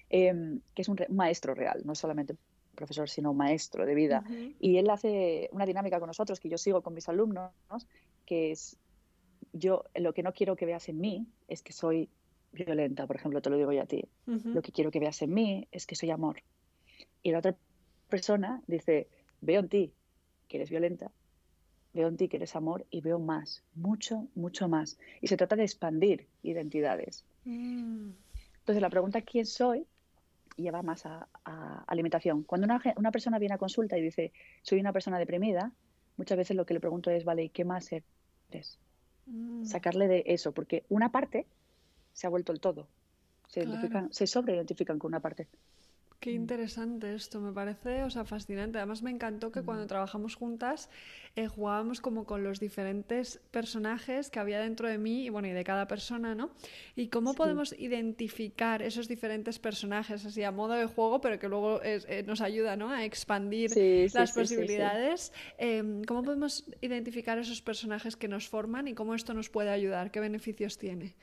em, 0.10 0.60
que 0.74 0.81
es 0.81 0.89
un, 0.89 0.98
maestro 1.10 1.53
real, 1.53 1.83
no 1.86 1.93
solamente 1.93 2.36
profesor, 2.74 3.07
sino 3.07 3.31
maestro 3.36 3.86
de 3.86 3.93
vida. 3.93 4.24
Y 4.60 4.77
él 4.77 4.89
hace 4.89 5.50
una 5.51 5.67
dinámica 5.67 6.00
con 6.00 6.07
nosotros 6.07 6.39
que 6.39 6.50
yo 6.50 6.57
sigo 6.57 6.81
con 6.81 6.95
mis 6.95 7.07
alumnos, 7.07 7.51
que 8.25 8.50
es, 8.50 8.79
yo 9.51 9.83
lo 9.93 10.15
que 10.15 10.24
no 10.24 10.33
quiero 10.33 10.55
que 10.55 10.65
veas 10.65 10.89
en 10.89 11.00
mí 11.00 11.27
es 11.48 11.62
que 11.62 11.74
soy 11.74 12.10
violenta, 12.51 13.05
por 13.05 13.17
ejemplo, 13.17 13.39
te 13.39 13.51
lo 13.51 13.57
digo 13.57 13.72
yo 13.72 13.83
a 13.83 13.86
ti. 13.86 14.03
Lo 14.25 14.63
que 14.63 14.72
quiero 14.72 14.89
que 14.89 15.00
veas 15.00 15.22
en 15.22 15.31
mí 15.31 15.67
es 15.72 15.86
que 15.86 15.93
soy 15.93 16.10
amor. 16.10 16.41
Y 17.22 17.29
la 17.29 17.38
otra 17.38 17.55
persona 18.10 18.63
dice, 18.65 19.07
veo 19.43 19.59
en 19.59 19.69
ti 19.69 19.93
que 20.47 20.57
eres 20.57 20.69
violenta, 20.69 21.12
veo 21.93 22.07
en 22.07 22.17
ti 22.17 22.27
que 22.27 22.38
eres 22.38 22.55
amor 22.55 22.85
y 22.89 23.01
veo 23.01 23.19
más, 23.19 23.63
mucho, 23.75 24.27
mucho 24.35 24.67
más. 24.67 24.97
Y 25.21 25.27
se 25.27 25.38
trata 25.38 25.55
de 25.55 25.63
expandir 25.63 26.27
identidades. 26.41 27.25
Mm. 27.45 28.12
Entonces 28.59 28.81
la 28.81 28.89
pregunta 28.89 29.21
¿quién 29.21 29.45
soy? 29.45 29.85
lleva 30.55 30.81
más 30.83 31.05
a, 31.05 31.27
alimentación. 31.88 32.43
Cuando 32.43 32.65
una, 32.65 33.12
persona 33.12 33.39
viene 33.39 33.55
a 33.55 33.57
consulta 33.57 33.97
y 33.97 34.01
dice 34.01 34.31
soy 34.62 34.79
una 34.79 34.93
persona 34.93 35.17
deprimida, 35.17 35.71
muchas 36.17 36.38
veces 36.38 36.55
lo 36.55 36.65
que 36.65 36.73
le 36.73 36.79
pregunto 36.79 37.09
es, 37.09 37.25
vale, 37.25 37.43
¿y 37.43 37.50
qué 37.50 37.65
más 37.65 37.89
eres? 37.91 38.79
Mm. 39.25 39.65
Sacarle 39.65 40.07
de 40.07 40.23
eso, 40.27 40.51
porque 40.51 40.85
una 40.89 41.12
parte 41.12 41.47
se 42.13 42.27
ha 42.27 42.29
vuelto 42.29 42.51
el 42.51 42.59
todo. 42.59 42.88
Se, 43.47 43.65
se 44.12 44.27
sobreidentifican 44.27 45.00
con 45.00 45.09
una 45.09 45.19
parte. 45.19 45.47
Qué 46.24 46.32
mm. 46.32 46.36
interesante 46.36 47.13
esto, 47.13 47.42
me 47.42 47.51
parece, 47.51 48.03
o 48.03 48.10
sea, 48.10 48.24
fascinante. 48.24 48.77
Además 48.77 49.03
me 49.03 49.12
encantó 49.12 49.51
que 49.51 49.62
cuando 49.62 49.84
mm. 49.84 49.88
trabajamos 49.88 50.36
juntas 50.36 50.89
eh, 51.36 51.48
jugábamos 51.48 52.00
como 52.00 52.24
con 52.25 52.46
los 52.46 52.62
diferentes 52.62 53.42
personajes 53.51 54.30
que 54.30 54.39
había 54.39 54.62
dentro 54.62 54.88
de 54.88 54.98
mí 54.98 55.25
y 55.25 55.30
bueno, 55.30 55.50
y 55.50 55.51
de 55.51 55.65
cada 55.65 55.86
persona, 55.86 56.34
¿no? 56.34 56.51
Y 56.96 57.10
cómo 57.10 57.34
podemos 57.34 57.75
identificar 57.77 58.82
esos 58.82 59.10
diferentes 59.10 59.60
personajes 59.60 60.25
así 60.25 60.44
a 60.44 60.51
modo 60.51 60.75
de 60.75 60.86
juego, 60.86 61.20
pero 61.20 61.39
que 61.39 61.50
luego 61.50 61.82
eh, 61.84 62.24
nos 62.25 62.39
ayuda, 62.39 62.77
¿no? 62.77 62.89
A 62.89 63.03
expandir 63.03 63.72
las 64.13 64.32
posibilidades. 64.32 65.34
Em, 65.58 66.06
¿Cómo 66.06 66.24
podemos 66.24 66.63
identificar 66.80 67.38
esos 67.38 67.62
personajes 67.62 68.15
que 68.15 68.30
nos 68.30 68.48
forman 68.48 68.88
y 68.88 68.94
cómo 68.94 69.13
esto 69.13 69.34
nos 69.34 69.50
puede 69.50 69.72
ayudar? 69.72 70.10
¿Qué 70.10 70.22
beneficios 70.22 70.77
tiene? 70.77 71.15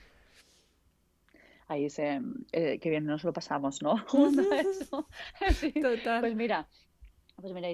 Ahí 1.71 1.89
se, 1.89 2.21
eh, 2.51 2.79
que 2.81 2.91
bien 2.91 3.07
nos 3.07 3.23
lo 3.23 3.33
pasamos, 3.33 3.81
¿no? 3.81 3.95
Total. 5.83 6.21
Pues 6.21 6.35
mira, 6.35 6.69
pues 7.37 7.53
mira, 7.53 7.69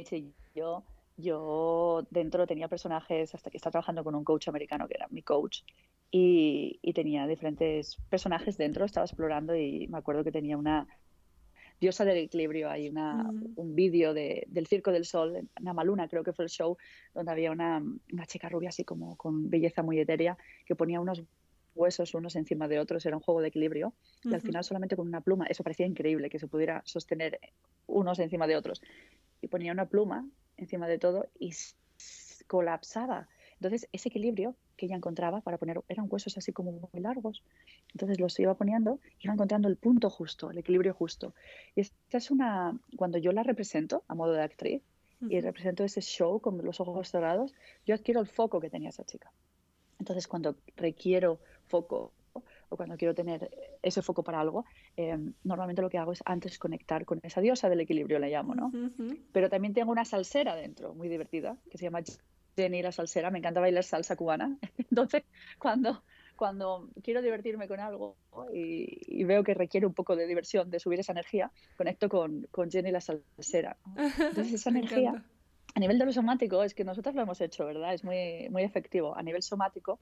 yo, 0.55 0.85
yo 1.17 2.07
dentro 2.11 2.47
tenía 2.47 2.69
personajes, 2.69 3.35
hasta 3.35 3.51
que 3.51 3.57
estaba 3.57 3.73
trabajando 3.73 4.05
con 4.05 4.15
un 4.15 4.23
coach 4.23 4.49
americano 4.49 4.87
que 4.87 4.95
era 4.95 5.09
mi 5.09 5.23
coach, 5.23 5.63
y, 6.11 6.79
y 6.83 6.93
tenía 6.93 7.27
diferentes 7.27 7.97
personajes 8.11 8.59
dentro, 8.59 8.85
estaba 8.85 9.07
explorando 9.07 9.57
y 9.57 9.89
me 9.89 9.99
acuerdo 9.99 10.23
que 10.23 10.31
tenía 10.31 10.59
una 10.59 10.87
diosa 11.81 12.05
del 12.05 12.19
equilibrio, 12.19 12.69
hay 12.71 12.89
una, 12.91 13.25
mm. 13.25 13.53
un 13.57 13.75
vídeo 13.75 14.13
de, 14.13 14.45
del 14.49 14.67
Circo 14.67 14.93
del 14.93 15.07
Sol, 15.07 15.37
en 15.37 15.49
Namaluna 15.61 16.07
creo 16.09 16.23
que 16.23 16.35
fue 16.35 16.45
el 16.45 16.51
show, 16.51 16.77
donde 17.15 17.33
había 17.33 17.51
una, 17.51 17.83
una 18.13 18.27
chica 18.27 18.51
rubia 18.51 18.69
así 18.69 18.85
como 18.85 19.17
con 19.17 19.49
belleza 19.49 19.83
muy 19.83 19.99
etérea 19.99 20.37
que 20.67 20.77
ponía 20.77 21.01
unos 21.01 21.23
huesos 21.77 22.15
unos 22.15 22.37
encima 22.37 22.69
de 22.69 22.79
otros, 22.79 23.05
era 23.07 23.17
un 23.17 23.23
juego 23.23 23.41
de 23.41 23.49
equilibrio, 23.49 23.93
y 24.25 24.35
al 24.35 24.41
final 24.41 24.65
solamente 24.65 24.97
con 24.97 25.07
una 25.07 25.21
pluma, 25.21 25.47
eso 25.47 25.63
parecía 25.63 25.87
increíble, 25.87 26.31
que 26.31 26.39
se 26.39 26.49
pudiera 26.49 26.83
sostener 26.85 27.39
unos 27.87 28.19
encima 28.19 28.47
de 28.47 28.57
otros. 28.57 28.83
Y 29.41 29.49
ponía 29.49 29.73
una 29.73 29.87
pluma 29.87 30.29
encima 30.57 30.89
de 30.89 30.99
todo 30.99 31.29
y 31.39 31.53
colapsaba. 32.47 33.29
Entonces, 33.55 33.89
ese 33.93 34.09
equilibrio 34.09 34.55
que 34.77 34.87
ella 34.87 34.97
encontraba 34.97 35.41
para 35.41 35.57
poner, 35.57 35.81
eran 35.89 36.07
huesos 36.11 36.37
así 36.37 36.53
como 36.53 36.73
muy 36.73 37.01
largos, 37.01 37.43
entonces 37.93 38.21
los 38.21 38.39
iba 38.39 38.55
poniendo, 38.55 39.01
iba 39.21 39.33
encontrando 39.33 39.69
el 39.69 39.77
punto 39.77 40.11
justo, 40.11 40.51
el 40.51 40.59
equilibrio 40.59 40.93
justo. 40.93 41.35
Y 41.75 41.81
esta 41.81 42.19
es 42.19 42.31
una, 42.31 42.79
cuando 42.97 43.17
yo 43.19 43.33
la 43.33 43.43
represento 43.43 44.05
a 44.09 44.15
modo 44.15 44.33
de 44.33 44.43
actriz, 44.43 44.83
y 45.29 45.41
represento 45.41 45.85
ese 45.85 46.03
show 46.03 46.41
con 46.41 46.63
los 46.63 46.81
ojos 46.81 47.11
cerrados, 47.11 47.55
yo 47.87 47.95
adquiero 47.95 48.21
el 48.21 48.27
foco 48.27 48.61
que 48.61 48.71
tenía 48.71 48.91
esa 48.91 49.05
chica. 49.05 49.33
Entonces, 49.99 50.29
cuando 50.29 50.57
requiero 50.77 51.41
foco 51.67 52.13
o 52.69 52.77
cuando 52.77 52.97
quiero 52.97 53.15
tener 53.15 53.51
ese 53.83 54.03
foco 54.03 54.23
para 54.23 54.41
algo, 54.41 54.65
em, 54.97 55.33
normalmente 55.45 55.83
lo 55.83 55.89
que 55.89 55.99
hago 55.99 56.13
es 56.13 56.23
antes 56.25 56.59
conectar 56.59 57.05
con 57.05 57.21
esa 57.23 57.41
diosa 57.41 57.69
del 57.69 57.81
equilibrio, 57.81 58.19
la 58.19 58.29
llamo, 58.29 58.55
¿no? 58.55 58.71
Pero 59.33 59.49
también 59.49 59.75
tengo 59.75 59.93
una 59.93 60.05
salsera 60.05 60.55
dentro, 60.55 60.95
muy 60.95 61.09
divertida, 61.09 61.57
que 61.71 61.79
se 61.79 61.85
llama 61.85 62.01
Jenny 62.57 62.83
la 62.83 62.93
salsera. 62.93 63.31
Me 63.31 63.39
encanta 63.39 63.61
bailar 63.61 63.85
salsa 63.85 64.17
cubana. 64.17 64.57
Entonces, 64.91 65.23
cuando, 65.59 66.03
cuando 66.35 66.91
quiero 67.03 67.23
divertirme 67.23 67.69
con 67.69 67.81
algo 67.81 68.17
y, 68.53 69.25
veo 69.25 69.43
que 69.45 69.55
requiere 69.55 69.87
un 69.87 69.95
poco 69.95 70.17
de 70.17 70.27
diversión, 70.27 70.71
de 70.71 70.81
subir 70.81 71.01
esa 71.01 71.13
energía, 71.13 71.51
conecto 71.77 72.09
con, 72.09 72.47
con 72.51 72.71
Jenny 72.71 72.91
la 72.91 73.01
salsera. 73.01 73.77
Entonces, 74.19 74.55
esa 74.55 74.71
energía 74.71 75.25
a 75.77 75.79
nivel 75.79 75.99
de 75.99 76.07
lo 76.07 76.13
somático, 76.13 76.63
es 76.63 76.73
que 76.73 76.85
nosotros 76.85 77.15
lo 77.15 77.21
hemos 77.21 77.39
hecho, 77.43 77.67
¿verdad? 77.67 77.93
Es 77.93 78.03
muy, 78.03 78.49
muy 78.49 78.63
efectivo. 78.63 79.15
A 79.15 79.23
nivel 79.23 79.43
somático, 79.43 80.01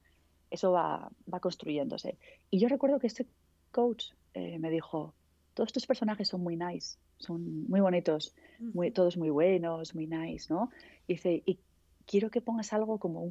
eso 0.54 0.72
va, 0.72 1.10
va 1.32 1.40
construyéndose. 1.40 2.16
Y 2.50 2.58
yo 2.58 2.68
recuerdo 2.68 2.98
que 2.98 3.06
este 3.06 3.26
coach 3.70 4.12
eh, 4.34 4.58
me 4.58 4.70
dijo, 4.70 5.14
todos 5.54 5.68
estos 5.68 5.86
personajes 5.86 6.28
son 6.28 6.42
muy 6.42 6.56
nice, 6.56 6.98
son 7.18 7.68
muy 7.68 7.80
bonitos, 7.80 8.34
muy, 8.58 8.90
todos 8.90 9.16
muy 9.16 9.30
buenos, 9.30 9.94
muy 9.94 10.06
nice, 10.06 10.52
¿no? 10.52 10.70
Y 11.06 11.14
dice, 11.14 11.42
y 11.44 11.58
quiero 12.06 12.30
que 12.30 12.40
pongas 12.40 12.72
algo 12.72 12.98
como 12.98 13.22
un 13.22 13.30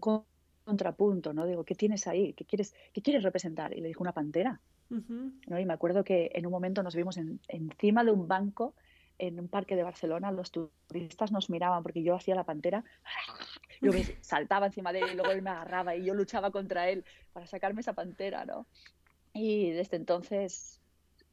contrapunto, 0.64 1.34
¿no? 1.34 1.46
Digo, 1.46 1.64
¿qué 1.64 1.76
tienes 1.76 2.08
ahí? 2.08 2.34
¿Qué 2.34 2.46
quieres, 2.46 2.74
qué 2.94 3.02
quieres 3.02 3.24
representar? 3.24 3.76
Y 3.76 3.82
le 3.82 3.88
dijo, 3.88 4.04
una 4.04 4.14
pantera. 4.14 4.62
¿no? 4.90 5.60
Y 5.60 5.66
me 5.66 5.74
acuerdo 5.74 6.04
que 6.04 6.30
en 6.36 6.46
un 6.46 6.52
momento 6.52 6.84
nos 6.84 6.96
vimos 6.96 7.18
encima 7.48 8.04
de 8.04 8.12
un 8.12 8.28
banco 8.28 8.76
en 9.18 9.40
un 9.40 9.48
parque 9.48 9.76
de 9.76 9.84
Barcelona, 9.84 10.32
los 10.32 10.52
turistas 10.52 11.32
nos 11.32 11.50
miraban 11.50 11.84
porque 11.84 12.04
yo 12.04 12.16
hacía 12.16 12.36
la 12.36 12.44
pantera, 12.44 12.84
yo 13.84 13.92
me 13.92 14.04
saltaba 14.22 14.68
encima 14.68 14.94
de 14.94 15.02
él 15.02 15.10
y 15.14 15.16
luego 15.16 15.32
él 15.32 15.42
me 15.42 15.50
agarraba 15.50 15.96
y 15.96 16.04
yo 16.06 16.14
luchaba 16.14 16.52
contra 16.52 16.90
él 16.90 17.04
para 17.34 17.48
sacarme 17.48 17.82
esa 17.82 17.94
pantera, 17.94 18.46
¿no? 18.46 18.66
Y 19.34 19.72
desde 19.72 19.98
entonces, 19.98 20.80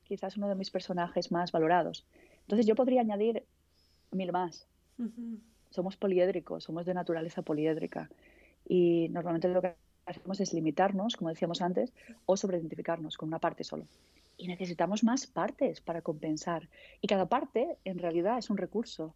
quizás 0.04 0.36
uno 0.36 0.48
de 0.48 0.54
mis 0.54 0.70
personajes 0.70 1.30
más 1.30 1.52
valorados. 1.52 2.06
Entonces 2.42 2.66
yo 2.66 2.74
podría 2.74 3.00
añadir 3.00 3.44
mil 4.10 4.32
más. 4.32 4.66
Somos 5.70 5.96
poliédricos, 5.96 6.64
somos 6.64 6.84
de 6.84 6.94
naturaleza 6.94 7.42
poliédrica 7.42 8.10
y 8.68 9.08
normalmente 9.10 9.48
lo 9.48 9.62
que 9.62 9.74
hacemos 10.04 10.40
es 10.40 10.52
limitarnos, 10.52 11.16
como 11.16 11.30
decíamos 11.30 11.62
antes, 11.62 11.92
o 12.26 12.36
sobreidentificarnos 12.36 13.16
con 13.16 13.28
una 13.28 13.38
parte 13.38 13.64
solo 13.64 13.86
y 14.40 14.48
necesitamos 14.48 15.04
más 15.04 15.26
partes 15.26 15.82
para 15.82 16.00
compensar. 16.00 16.68
Y 17.02 17.08
cada 17.08 17.26
parte 17.26 17.76
en 17.84 17.98
realidad 17.98 18.38
es 18.38 18.48
un 18.48 18.56
recurso. 18.56 19.14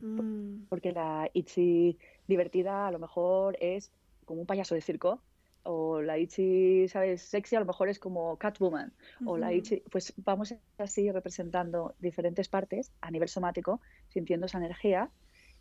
Mm. 0.00 0.66
Porque 0.68 0.92
la 0.92 1.30
Itzy 1.32 1.98
divertida 2.26 2.86
a 2.86 2.90
lo 2.90 2.98
mejor 2.98 3.56
es 3.60 3.90
como 4.24 4.40
un 4.40 4.46
payaso 4.46 4.74
de 4.74 4.80
circo, 4.80 5.20
o 5.62 6.00
la 6.00 6.18
Itzy, 6.18 6.88
¿sabes? 6.88 7.22
Sexy 7.22 7.56
a 7.56 7.60
lo 7.60 7.66
mejor 7.66 7.88
es 7.88 7.98
como 7.98 8.36
Catwoman, 8.36 8.92
o 9.24 9.36
la 9.36 9.52
Itzy, 9.52 9.82
pues 9.90 10.12
vamos 10.16 10.54
así 10.78 11.10
representando 11.10 11.94
diferentes 11.98 12.48
partes 12.48 12.92
a 13.00 13.10
nivel 13.10 13.28
somático, 13.28 13.80
sintiendo 14.08 14.46
esa 14.46 14.58
energía, 14.58 15.10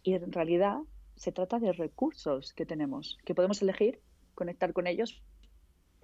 y 0.04 0.13
en 0.13 0.32
realidad 0.32 0.80
se 1.15 1.32
trata 1.32 1.60
de 1.60 1.72
recursos 1.72 2.54
que 2.54 2.65
tenemos, 2.65 3.18
que 3.25 3.34
podemos 3.34 3.62
elegir, 3.62 4.00
conectar 4.36 4.74
con 4.74 4.86
ellos 4.86 5.24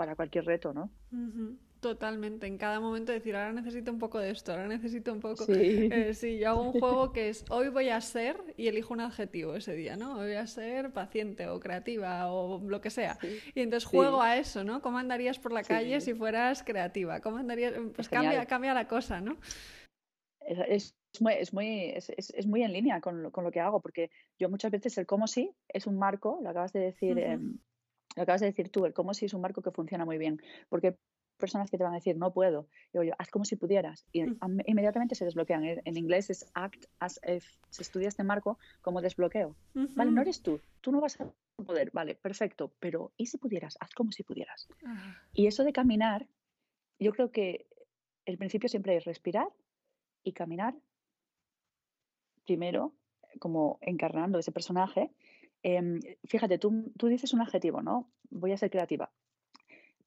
para 0.01 0.15
cualquier 0.15 0.46
reto, 0.46 0.74
¿no? 0.74 0.89
Totalmente, 1.79 2.48
en 2.48 2.58
cada 2.58 2.79
momento 2.79 3.12
decir, 3.12 3.36
ahora 3.36 3.53
necesito 3.53 3.91
un 3.91 4.00
poco 4.00 4.17
de 4.17 4.31
esto, 4.31 4.51
ahora 4.51 4.67
necesito 4.67 5.13
un 5.13 5.20
poco... 5.20 5.46
Sí, 5.46 5.89
eh, 5.91 6.15
sí 6.15 6.39
yo 6.39 6.50
hago 6.50 6.63
un 6.63 6.72
juego 6.79 7.13
que 7.13 7.29
es, 7.29 7.46
hoy 7.51 7.70
voy 7.70 7.89
a 7.89 8.01
ser, 8.01 8.36
y 8.58 8.67
elijo 8.67 8.96
un 8.96 9.01
adjetivo 9.01 9.53
ese 9.53 9.75
día, 9.75 9.98
¿no? 9.98 10.13
Hoy 10.13 10.29
voy 10.29 10.38
a 10.38 10.48
ser 10.48 10.91
paciente 10.91 11.48
o 11.50 11.60
creativa 11.60 12.31
o 12.31 12.67
lo 12.67 12.81
que 12.81 12.89
sea. 12.89 13.20
Y 13.53 13.62
entonces 13.62 13.88
juego 13.88 14.24
a 14.24 14.38
eso, 14.38 14.63
¿no? 14.63 14.81
¿Cómo 14.81 14.98
andarías 14.98 15.38
por 15.38 15.51
la 15.51 15.62
calle 15.62 16.01
si 16.01 16.15
fueras 16.15 16.63
creativa? 16.63 17.20
¿Cómo 17.20 17.38
andarías? 17.38 17.74
Pues 17.96 18.10
cambia, 18.10 18.43
cambia 18.48 18.74
la 18.74 18.88
cosa, 18.88 19.22
¿no? 19.22 19.38
Es, 20.39 20.96
muy, 21.20 21.34
es, 21.34 21.53
muy, 21.53 21.91
es, 21.91 22.10
es, 22.10 22.48
muy 22.48 22.63
en 22.63 22.74
línea 22.74 23.01
con 23.01 23.22
lo, 23.22 23.31
con 23.31 23.43
lo, 23.43 23.51
que 23.51 23.60
hago, 23.60 23.81
porque 23.81 24.10
yo 24.39 24.50
muchas 24.50 24.72
veces 24.72 24.98
el 24.98 25.05
cómo 25.05 25.27
sí 25.27 25.51
es 25.67 25.86
un 25.86 26.00
marco, 26.00 26.39
lo 26.41 26.50
acabas 26.50 26.74
de 26.74 26.79
decir... 26.79 27.20
lo 28.15 28.24
acabas 28.24 28.41
de 28.41 28.48
decir 28.48 28.70
tú, 28.70 28.86
el 28.86 28.94
cómo 28.94 29.13
sí 29.13 29.25
es 29.25 29.34
un 29.34 29.41
marco 29.41 29.62
que 29.62 29.72
funciona 29.72 30.06
muy 30.06 30.18
bien, 30.18 30.41
porque 30.70 30.98
personas 31.41 31.70
que 31.70 31.77
te 31.77 31.84
van 31.84 31.91
a 31.91 31.98
decir, 31.98 32.15
no 32.15 32.32
puedo. 32.32 32.70
Digo 32.94 33.03
yo, 33.03 33.13
haz 33.18 33.30
como 33.30 33.44
si 33.44 33.58
pudieras. 33.58 34.06
Y 34.13 34.24
mm. 34.24 34.62
inmediatamente 34.68 35.15
se 35.15 35.25
desbloquean. 35.25 35.63
En 35.65 35.98
inglés 35.98 36.30
es 36.30 36.46
act 36.53 36.86
as 37.00 37.20
if. 37.27 37.46
Se 37.70 37.82
estudia 37.82 38.08
este 38.08 38.24
marco 38.24 38.58
como 38.82 39.01
desbloqueo. 39.01 39.56
Vale, 39.74 40.12
no 40.12 40.22
eres 40.22 40.41
tú. 40.41 40.62
Tú 40.80 40.94
no 40.94 41.01
vas 41.01 41.20
a 41.20 41.34
poder. 41.65 41.91
Vale, 41.91 42.15
perfecto. 42.15 42.72
Pero 42.80 43.12
¿y 43.18 43.25
si 43.25 43.38
pudieras? 43.38 43.75
Haz 43.82 43.89
como 43.94 44.12
si 44.13 44.24
pudieras. 44.24 44.70
Ah. 44.86 45.18
Y 45.34 45.48
eso 45.48 45.63
de 45.63 45.74
caminar, 45.74 46.27
yo 47.00 47.12
creo 47.12 47.32
que 47.32 47.65
el 48.25 48.38
principio 48.38 48.70
siempre 48.70 48.96
es 48.96 49.03
respirar 49.03 49.48
y 50.24 50.32
caminar. 50.32 50.75
Primero, 52.46 52.94
como 53.39 53.80
encarnando 53.82 54.39
ese 54.39 54.51
personaje. 54.51 55.12
Em, 55.63 56.00
fíjate, 56.25 56.58
tú, 56.58 56.91
tú 56.98 57.08
dices 57.08 57.34
un 57.34 57.41
adjetivo, 57.41 57.82
¿no? 57.82 58.10
Voy 58.30 58.51
a 58.51 58.58
ser 58.58 58.70
creativa 58.70 59.12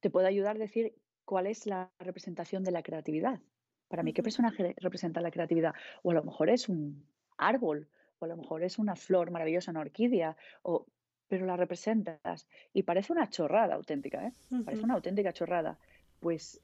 te 0.05 0.11
puede 0.11 0.27
ayudar 0.27 0.55
a 0.55 0.59
decir 0.59 0.93
cuál 1.25 1.47
es 1.47 1.65
la 1.65 1.89
representación 1.97 2.63
de 2.63 2.69
la 2.69 2.83
creatividad. 2.83 3.39
Para 3.87 4.03
mí, 4.03 4.13
¿qué 4.13 4.21
personaje 4.21 4.75
representa 4.77 5.19
la 5.19 5.31
creatividad? 5.31 5.73
O 6.03 6.11
a 6.11 6.13
lo 6.13 6.23
mejor 6.23 6.51
es 6.51 6.69
un 6.69 7.03
árbol, 7.37 7.87
o 8.19 8.25
a 8.25 8.27
lo 8.27 8.37
mejor 8.37 8.61
es 8.61 8.77
una 8.77 8.95
flor 8.95 9.31
maravillosa, 9.31 9.71
una 9.71 9.79
orquídea, 9.79 10.37
o, 10.61 10.85
pero 11.27 11.47
la 11.47 11.57
representas. 11.57 12.47
Y 12.71 12.83
parece 12.83 13.13
una 13.13 13.31
chorrada 13.31 13.73
auténtica, 13.73 14.27
¿eh? 14.27 14.33
Parece 14.63 14.83
una 14.83 14.93
auténtica 14.93 15.33
chorrada. 15.33 15.79
Pues 16.19 16.61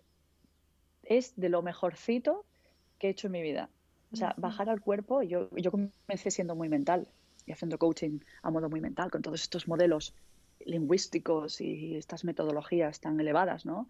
es 1.02 1.36
de 1.36 1.50
lo 1.50 1.64
mejorcito 1.64 2.46
que 3.00 3.08
he 3.08 3.10
hecho 3.10 3.26
en 3.26 3.34
mi 3.34 3.42
vida. 3.42 3.72
O 4.14 4.18
sea, 4.18 4.36
bajar 4.38 4.70
al 4.70 4.82
cuerpo, 4.82 5.24
yo, 5.24 5.50
yo 5.56 5.72
comencé 5.72 6.30
siendo 6.30 6.54
muy 6.54 6.70
mental 6.70 7.08
haciendo 7.52 7.78
coaching 7.78 8.20
a 8.42 8.52
modo 8.52 8.70
muy 8.70 8.82
mental, 8.82 9.12
con 9.12 9.22
todos 9.22 9.42
estos 9.42 9.68
modelos 9.68 10.14
lingüísticos 10.66 11.62
y 11.62 11.96
estas 11.96 12.24
metodologías 12.24 13.00
tan 13.00 13.20
elevadas, 13.20 13.66
¿no? 13.66 13.88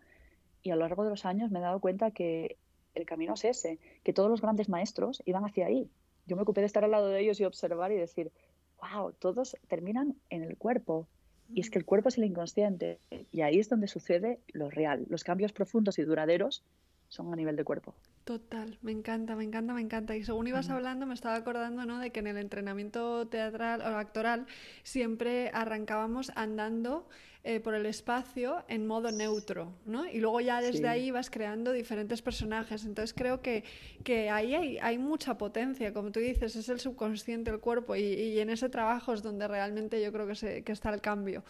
Y 0.64 0.72
a 0.72 0.76
lo 0.76 0.82
largo 0.82 1.04
de 1.04 1.10
los 1.10 1.26
años 1.26 1.52
me 1.52 1.60
he 1.60 1.62
dado 1.62 1.80
cuenta 1.80 2.12
que 2.12 2.58
el 2.94 3.06
camino 3.06 3.34
es 3.34 3.46
ese, 3.46 3.80
que 4.04 4.14
todos 4.14 4.30
los 4.30 4.42
grandes 4.42 4.70
maestros 4.70 5.22
iban 5.26 5.44
hacia 5.46 5.66
ahí. 5.66 5.90
Yo 6.26 6.36
me 6.36 6.44
ocupé 6.44 6.62
de 6.62 6.68
estar 6.68 6.84
al 6.84 6.92
lado 6.92 7.08
de 7.08 7.20
ellos 7.20 7.40
y 7.40 7.46
observar 7.46 7.92
y 7.92 7.98
decir, 7.98 8.32
wow, 8.82 9.14
todos 9.14 9.58
terminan 9.68 10.16
en 10.30 10.44
el 10.44 10.58
cuerpo. 10.58 11.08
Y 11.54 11.62
es 11.62 11.70
que 11.70 11.80
el 11.80 11.86
cuerpo 11.86 12.10
es 12.10 12.18
el 12.18 12.26
inconsciente. 12.26 13.00
Y 13.32 13.42
ahí 13.42 13.60
es 13.60 13.70
donde 13.70 13.88
sucede 13.88 14.40
lo 14.54 14.70
real. 14.70 15.06
Los 15.10 15.24
cambios 15.24 15.52
profundos 15.52 16.00
y 16.00 16.04
duraderos 16.04 16.64
son 17.10 17.34
a 17.34 17.36
nivel 17.36 17.56
de 17.56 17.64
cuerpo. 17.64 17.94
Total, 18.32 18.78
me 18.82 18.94
encanta, 18.94 19.36
me 19.36 19.44
encanta, 19.44 19.74
me 19.74 19.82
encanta. 19.82 20.16
Y 20.16 20.24
según 20.24 20.48
ibas 20.48 20.70
hablando, 20.70 21.06
me 21.06 21.14
estaba 21.14 21.36
acordando, 21.36 21.86
¿no? 21.86 22.00
De 22.00 22.12
que 22.12 22.22
en 22.22 22.28
el 22.28 22.38
entrenamiento 22.38 23.28
teatral 23.28 23.82
o 23.82 23.98
actoral 23.98 24.48
siempre 24.84 25.52
arrancábamos 25.54 26.32
andando 26.38 27.10
eh, 27.44 27.60
por 27.60 27.74
el 27.74 27.88
espacio 27.88 28.64
en 28.68 28.86
modo 28.86 29.12
neutro, 29.12 29.74
¿no? 29.88 30.06
Y 30.06 30.20
luego 30.20 30.42
ya 30.42 30.62
desde 30.62 30.88
ahí 30.88 31.10
vas 31.10 31.32
creando 31.32 31.72
diferentes 31.72 32.22
personajes. 32.22 32.86
Entonces 32.86 33.16
creo 33.16 33.42
que, 33.42 33.64
que 34.04 34.30
ahí 34.30 34.54
hay, 34.54 34.78
hay, 34.78 35.00
mucha 35.00 35.40
potencia, 35.40 35.92
como 35.92 36.12
tú 36.12 36.20
dices, 36.20 36.56
es 36.56 36.70
el 36.70 36.80
subconsciente, 36.80 37.50
el 37.50 37.60
cuerpo, 37.60 37.96
y, 37.96 38.40
en 38.40 38.52
ese 38.52 38.70
trabajo 38.70 39.14
es 39.14 39.24
donde 39.24 39.48
realmente 39.48 40.00
yo 40.04 40.12
creo 40.14 40.28
que, 40.28 40.36
se, 40.36 40.64
que 40.64 40.72
está 40.72 40.94
el 40.94 41.02
cambio. 41.02 41.44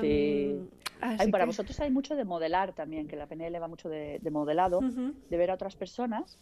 sí. 0.00 0.58
Em, 1.00 1.30
para 1.30 1.44
vosotros 1.44 1.78
hay 1.78 1.90
mucho 1.90 2.16
de 2.16 2.24
modelar 2.24 2.72
también, 2.72 3.06
que 3.06 3.14
la 3.14 3.26
PNL 3.26 3.62
va 3.62 3.68
mucho 3.68 3.88
de, 3.88 4.18
modelado, 4.32 4.80
de 4.80 5.36
ver 5.36 5.52
a 5.52 5.54
otras 5.54 5.76
personas 5.76 6.38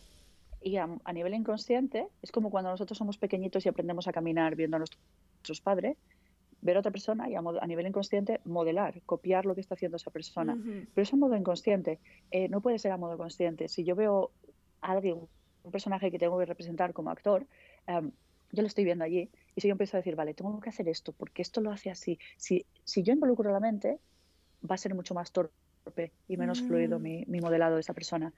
y 0.63 0.77
a, 0.77 0.89
a, 1.05 1.13
nivel 1.13 1.35
inconsciente 1.35 2.07
es 2.23 2.31
como 2.31 2.51
cuando 2.51 2.71
nosotros 2.71 2.97
somos 2.97 3.19
pequeñitos 3.19 3.67
y 3.67 3.69
aprendemos 3.69 4.07
a 4.09 4.13
caminar 4.13 4.55
viendo 4.55 4.77
a 4.77 4.79
nuestros 4.79 5.61
padres 5.61 5.97
ver 6.63 6.77
a 6.77 6.81
otra 6.81 6.93
persona 6.93 7.29
y 7.29 7.35
a, 7.35 7.67
nivel 7.67 7.87
inconsciente 7.87 8.41
modelar, 8.45 9.03
copiar 9.05 9.45
lo 9.45 9.55
que 9.55 9.61
está 9.61 9.75
haciendo 9.75 9.97
esa 9.97 10.11
persona. 10.11 10.57
Pero 10.95 11.03
eso 11.03 11.17
a 11.17 11.19
modo 11.19 11.37
inconsciente. 11.37 11.99
Eh, 12.31 12.49
no 12.49 12.61
puede 12.61 12.79
ser 12.79 12.93
a 12.93 12.97
modo 12.97 13.19
consciente. 13.19 13.69
Si 13.69 13.85
yo 13.85 13.97
veo 13.97 14.31
a 14.81 14.93
alguien, 14.93 15.19
un 15.65 15.71
personaje 15.71 16.11
que 16.11 16.19
tengo 16.19 16.39
que 16.39 16.47
representar 16.47 16.93
como 16.93 17.11
actor, 17.11 17.47
em, 17.87 18.13
yo 18.53 18.63
lo 18.63 18.69
estoy 18.69 18.85
viendo 18.85 19.05
allí 19.05 19.29
y 19.55 19.61
si 19.61 19.69
yo 19.69 19.73
empiezo 19.73 19.97
a 19.97 20.01
decir, 20.01 20.15
vale, 20.15 20.35
tengo 20.35 20.61
que 20.61 20.69
hacer 20.69 20.89
esto 20.89 21.13
porque 21.13 21.43
esto 21.43 21.61
lo 21.61 21.71
hace 21.71 21.91
así. 21.91 22.19
Si, 22.37 22.65
si 22.85 23.03
yo 23.03 23.13
involucro 23.13 23.51
la 23.51 23.61
mente, 23.61 23.99
va 24.69 24.77
a 24.77 24.79
ser 24.79 24.95
mucho 24.95 25.15
más 25.15 25.33
torpe 25.33 26.13
y 26.29 26.37
menos 26.37 26.63
fluido 26.63 27.01
mm. 27.01 27.03
mi, 27.03 27.25
mi, 27.27 27.41
modelado 27.41 27.75
de 27.75 27.81
esa 27.81 27.93
persona. 27.93 28.33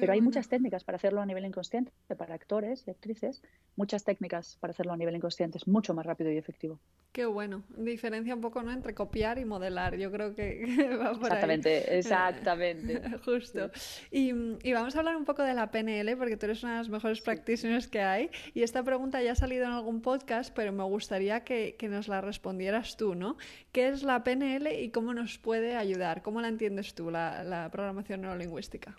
Pero 0.00 0.12
hay 0.12 0.20
muchas 0.20 0.48
técnicas 0.48 0.82
para 0.82 0.96
hacerlo 0.96 1.20
a 1.20 1.26
nivel 1.26 1.44
inconsciente, 1.44 1.92
para 2.16 2.34
actores 2.34 2.84
y 2.86 2.90
actrices, 2.90 3.42
muchas 3.76 4.02
técnicas 4.04 4.56
para 4.60 4.72
hacerlo 4.72 4.92
a 4.92 4.96
nivel 4.96 5.14
inconsciente, 5.14 5.58
es 5.58 5.68
mucho 5.68 5.94
más 5.94 6.06
rápido 6.06 6.32
y 6.32 6.36
efectivo. 6.36 6.80
Qué 7.12 7.24
bueno, 7.24 7.64
diferencia 7.76 8.34
un 8.34 8.40
poco 8.40 8.62
¿no? 8.62 8.70
entre 8.70 8.94
copiar 8.94 9.38
y 9.38 9.44
modelar, 9.44 9.96
yo 9.96 10.12
creo 10.12 10.34
que 10.34 10.64
va 11.00 11.12
por 11.14 11.24
exactamente, 11.24 11.68
ahí. 11.88 11.98
Exactamente, 11.98 13.02
Justo. 13.24 13.70
Y, 14.10 14.32
y, 14.62 14.72
vamos 14.72 14.94
a 14.94 14.98
hablar 14.98 15.16
un 15.16 15.24
poco 15.24 15.42
de 15.42 15.54
la 15.54 15.70
PNL, 15.70 16.16
porque 16.16 16.36
tú 16.36 16.46
eres 16.46 16.62
una 16.62 16.72
de 16.72 16.78
las 16.78 16.88
mejores 16.90 17.20
practitioners 17.22 17.88
que 17.88 18.02
hay, 18.02 18.30
y 18.54 18.62
esta 18.62 18.82
pregunta 18.82 19.22
ya 19.22 19.32
ha 19.32 19.34
salido 19.34 19.64
en 19.64 19.72
algún 19.72 20.02
podcast, 20.02 20.54
pero 20.54 20.70
me 20.72 20.84
gustaría 20.84 21.44
que, 21.44 21.76
que 21.78 21.88
nos 21.88 22.08
la 22.08 22.20
respondieras 22.20 22.96
tú, 22.96 23.14
¿no? 23.14 23.36
¿Qué 23.72 23.88
es 23.88 24.02
la 24.02 24.22
PNL 24.22 24.68
y 24.80 24.90
cómo 24.90 25.14
nos 25.14 25.38
puede 25.38 25.76
ayudar? 25.76 26.22
¿Cómo 26.22 26.40
la 26.42 26.48
entiendes 26.48 26.94
tú, 26.94 27.10
la, 27.10 27.42
la 27.42 27.70
programación 27.70 28.20
neurolingüística? 28.20 28.96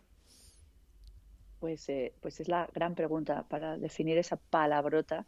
Pues, 1.60 1.90
eh, 1.90 2.14
pues 2.22 2.40
es 2.40 2.48
la 2.48 2.70
gran 2.74 2.96
pregunta 2.96 3.44
para 3.44 3.78
definir 3.78 4.18
esa 4.18 4.38
palabrota 4.38 5.26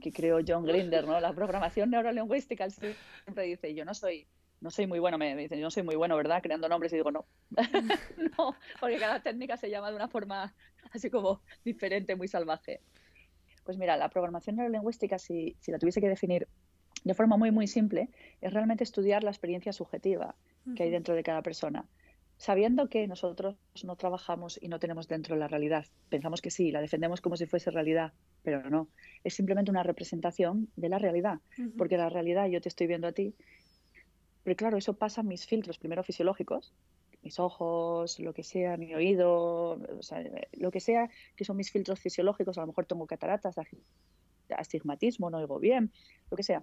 que 0.00 0.12
creó 0.12 0.38
John 0.46 0.64
Grinder, 0.64 1.06
¿no? 1.06 1.20
La 1.20 1.34
programación 1.34 1.90
neurolingüística 1.90 2.70
siempre 2.70 3.44
dice, 3.44 3.74
yo 3.74 3.84
no 3.84 3.92
soy, 3.92 4.26
no 4.62 4.70
soy 4.70 4.86
muy 4.86 4.98
bueno, 4.98 5.18
me 5.18 5.36
dicen, 5.36 5.58
yo 5.58 5.64
no 5.64 5.70
soy 5.70 5.82
muy 5.82 5.94
bueno, 5.94 6.16
¿verdad? 6.16 6.42
Creando 6.42 6.70
nombres 6.70 6.90
y 6.94 6.96
digo, 6.96 7.10
no, 7.10 7.26
no, 8.38 8.56
porque 8.80 8.96
cada 8.96 9.20
técnica 9.20 9.58
se 9.58 9.68
llama 9.68 9.90
de 9.90 9.96
una 9.96 10.08
forma 10.08 10.54
así 10.92 11.10
como 11.10 11.42
diferente, 11.64 12.16
muy 12.16 12.28
salvaje. 12.28 12.80
Pues 13.64 13.76
mira, 13.76 13.98
la 13.98 14.08
programación 14.08 14.56
neurolingüística, 14.56 15.18
si, 15.18 15.54
si 15.60 15.70
la 15.70 15.78
tuviese 15.78 16.00
que 16.00 16.08
definir 16.08 16.48
de 17.04 17.14
forma 17.14 17.36
muy, 17.36 17.50
muy 17.50 17.66
simple, 17.66 18.08
es 18.40 18.54
realmente 18.54 18.84
estudiar 18.84 19.22
la 19.22 19.30
experiencia 19.30 19.72
subjetiva 19.72 20.34
que 20.74 20.84
hay 20.84 20.90
dentro 20.90 21.14
de 21.14 21.22
cada 21.22 21.42
persona 21.42 21.84
sabiendo 22.36 22.88
que 22.88 23.06
nosotros 23.06 23.56
no 23.84 23.96
trabajamos 23.96 24.58
y 24.60 24.68
no 24.68 24.78
tenemos 24.78 25.08
dentro 25.08 25.36
la 25.36 25.48
realidad. 25.48 25.86
Pensamos 26.08 26.42
que 26.42 26.50
sí, 26.50 26.70
la 26.70 26.80
defendemos 26.80 27.20
como 27.20 27.36
si 27.36 27.46
fuese 27.46 27.70
realidad, 27.70 28.12
pero 28.42 28.68
no. 28.70 28.88
Es 29.22 29.34
simplemente 29.34 29.70
una 29.70 29.82
representación 29.82 30.68
de 30.76 30.88
la 30.88 30.98
realidad, 30.98 31.40
porque 31.78 31.96
la 31.96 32.08
realidad 32.08 32.48
yo 32.48 32.60
te 32.60 32.68
estoy 32.68 32.86
viendo 32.86 33.08
a 33.08 33.12
ti, 33.12 33.34
pero 34.44 34.56
claro, 34.56 34.76
eso 34.76 34.94
pasa 34.94 35.22
a 35.22 35.24
mis 35.24 35.46
filtros, 35.46 35.78
primero 35.78 36.02
fisiológicos, 36.02 36.74
mis 37.22 37.38
ojos, 37.38 38.20
lo 38.20 38.34
que 38.34 38.42
sea, 38.42 38.76
mi 38.76 38.94
oído, 38.94 39.80
lo 40.52 40.70
que 40.70 40.80
sea, 40.80 41.08
que 41.34 41.44
son 41.46 41.56
mis 41.56 41.72
filtros 41.72 41.98
fisiológicos, 41.98 42.58
a 42.58 42.60
lo 42.60 42.66
mejor 42.66 42.84
tengo 42.84 43.06
cataratas, 43.06 43.56
astigmatismo, 44.50 45.30
no 45.30 45.38
oigo 45.38 45.58
bien, 45.58 45.90
lo 46.30 46.36
que 46.36 46.42
sea. 46.42 46.62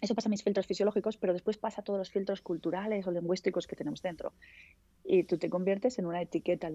Eso 0.00 0.16
pasa 0.16 0.28
a 0.28 0.30
mis 0.30 0.42
filtros 0.42 0.66
fisiológicos, 0.66 1.16
pero 1.16 1.32
después 1.32 1.58
pasa 1.58 1.80
a 1.80 1.84
todos 1.84 2.00
los 2.00 2.10
filtros 2.10 2.42
culturales 2.42 3.06
o 3.06 3.12
lingüísticos 3.12 3.68
que 3.68 3.76
tenemos 3.76 4.02
dentro. 4.02 4.32
Y 5.04 5.24
tú 5.24 5.38
te 5.38 5.50
conviertes 5.50 5.98
en 5.98 6.06
una 6.06 6.22
etiqueta 6.22 6.70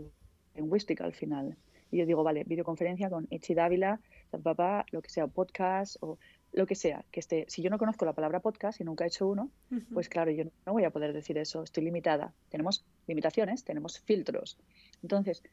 lingüística 0.55 1.03
al 1.03 1.13
final. 1.13 1.57
Y 1.91 1.99
yo 1.99 2.05
digo, 2.05 2.23
vale, 2.23 2.43
videoconferencia 2.43 3.09
con 3.09 3.27
Ichi 3.29 3.53
Dávila, 3.53 4.01
papá, 4.43 4.85
lo 4.91 5.01
que 5.01 5.09
sea, 5.09 5.27
podcast 5.27 5.97
o 6.01 6.17
lo 6.51 6.65
que 6.65 6.75
sea, 6.75 7.05
que 7.11 7.19
esté. 7.19 7.45
Si 7.47 7.61
yo 7.61 7.69
no 7.69 7.77
conozco 7.77 8.05
la 8.05 8.13
palabra 8.13 8.39
podcast 8.39 8.81
y 8.81 8.83
nunca 8.83 9.05
he 9.05 9.07
hecho 9.07 9.27
uno, 9.27 9.49
pues 9.93 10.09
claro, 10.09 10.31
yo 10.31 10.45
no 10.65 10.73
voy 10.73 10.83
a 10.83 10.89
poder 10.89 11.13
decir 11.13 11.37
eso, 11.37 11.63
estoy 11.63 11.83
limitada. 11.83 12.33
Tenemos 12.49 12.85
limitaciones, 13.07 13.63
tenemos 13.63 13.99
filtros. 13.99 14.57
Entonces, 15.01 15.43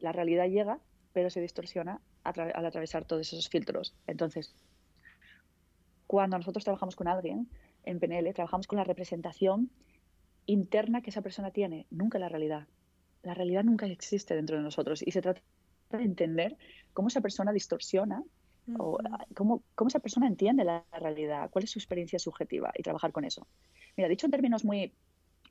la 0.00 0.12
realidad 0.12 0.48
llega, 0.48 0.80
pero 1.12 1.30
se 1.30 1.40
distorsiona 1.40 2.00
al 2.24 2.66
atravesar 2.66 3.04
todos 3.04 3.32
esos 3.32 3.48
filtros. 3.48 3.94
Entonces, 4.06 4.54
cuando 6.06 6.38
nosotros 6.38 6.64
trabajamos 6.64 6.96
con 6.96 7.08
alguien 7.08 7.48
en 7.84 8.00
PNL, 8.00 8.32
trabajamos 8.32 8.66
con 8.66 8.78
la 8.78 8.84
representación 8.84 9.70
interna 10.48 11.02
que 11.02 11.10
esa 11.10 11.22
persona 11.22 11.50
tiene, 11.50 11.86
nunca 11.90 12.18
la 12.18 12.28
realidad. 12.28 12.66
La 13.22 13.34
realidad 13.34 13.64
nunca 13.64 13.86
existe 13.86 14.34
dentro 14.34 14.56
de 14.56 14.62
nosotros 14.62 15.02
y 15.06 15.10
se 15.12 15.22
trata 15.22 15.42
de 15.90 16.02
entender 16.02 16.56
cómo 16.92 17.08
esa 17.08 17.20
persona 17.20 17.52
distorsiona 17.52 18.22
o 18.78 18.98
cómo, 19.34 19.62
cómo, 19.74 19.88
esa 19.88 20.00
persona 20.00 20.26
entiende 20.26 20.64
la 20.64 20.84
realidad, 20.92 21.48
cuál 21.50 21.64
es 21.64 21.70
su 21.70 21.78
experiencia 21.78 22.18
subjetiva 22.18 22.72
y 22.76 22.82
trabajar 22.82 23.12
con 23.12 23.24
eso. 23.24 23.46
Mira, 23.96 24.08
dicho 24.08 24.26
en 24.26 24.30
términos 24.30 24.64
muy, 24.64 24.92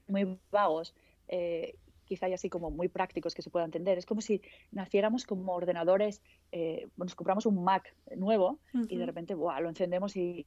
muy 0.08 0.38
vagos, 0.52 0.94
eh, 1.28 1.76
quizá 2.06 2.30
y 2.30 2.34
así 2.34 2.50
como 2.50 2.72
muy 2.72 2.88
prácticos 2.88 3.36
que 3.36 3.42
se 3.42 3.50
pueda 3.50 3.66
entender, 3.66 3.98
es 3.98 4.06
como 4.06 4.22
si 4.22 4.42
naciéramos 4.72 5.26
como 5.26 5.54
ordenadores, 5.54 6.22
eh, 6.52 6.88
nos 6.96 7.16
compramos 7.16 7.46
un 7.46 7.64
Mac 7.64 7.94
nuevo 8.16 8.60
y 8.88 8.98
de 8.98 9.06
repente 9.06 9.36
lo 9.36 9.70
encendemos 9.70 10.16
y, 10.16 10.46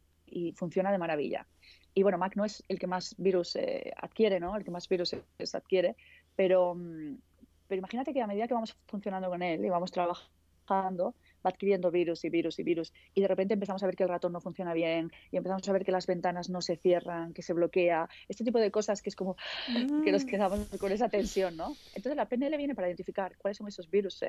funciona 0.54 0.92
de 0.92 0.98
maravilla. 0.98 1.44
Y 1.94 2.02
bueno, 2.02 2.18
Mac 2.18 2.36
no 2.36 2.44
es 2.44 2.62
el 2.68 2.78
que 2.78 2.86
más 2.86 3.14
virus 3.18 3.56
eh, 3.56 3.92
adquiere, 3.96 4.40
¿no? 4.40 4.56
El 4.56 4.64
que 4.64 4.70
más 4.70 4.88
virus 4.88 5.14
adquiere, 5.54 5.96
pero, 6.36 6.74
mm, 6.74 7.16
pero 7.66 7.78
imagínate 7.78 8.12
que 8.12 8.22
a 8.22 8.26
medida 8.26 8.46
que 8.46 8.54
vamos 8.54 8.76
funcionando 8.86 9.28
con 9.28 9.42
él 9.42 9.64
y 9.64 9.68
vamos 9.68 9.90
trabajando, 9.90 11.14
va 11.44 11.50
adquiriendo 11.50 11.90
virus 11.90 12.24
y 12.24 12.30
virus 12.30 12.58
y 12.58 12.62
virus. 12.62 12.92
Y 13.14 13.22
de 13.22 13.28
repente 13.28 13.54
empezamos 13.54 13.82
a 13.82 13.86
ver 13.86 13.96
que 13.96 14.04
el 14.04 14.08
ratón 14.08 14.32
no 14.32 14.40
funciona 14.40 14.72
bien 14.72 15.10
y 15.30 15.36
empezamos 15.36 15.68
a 15.68 15.72
ver 15.72 15.84
que 15.84 15.92
las 15.92 16.06
ventanas 16.06 16.48
no 16.48 16.60
se 16.60 16.76
cierran, 16.76 17.32
que 17.32 17.42
se 17.42 17.52
bloquea. 17.52 18.08
Este 18.28 18.44
tipo 18.44 18.58
de 18.58 18.70
cosas 18.70 19.02
que 19.02 19.10
es 19.10 19.16
como 19.16 19.36
que 20.04 20.12
nos 20.12 20.24
mm. 20.24 20.28
quedamos 20.28 20.60
con 20.78 20.92
esa 20.92 21.08
tensión, 21.08 21.56
¿no? 21.56 21.76
Entonces 21.94 22.16
la 22.16 22.26
PNL 22.26 22.56
viene 22.56 22.74
para 22.74 22.88
identificar 22.88 23.36
cuáles 23.38 23.56
son 23.56 23.68
esos 23.68 23.90
virus. 23.90 24.20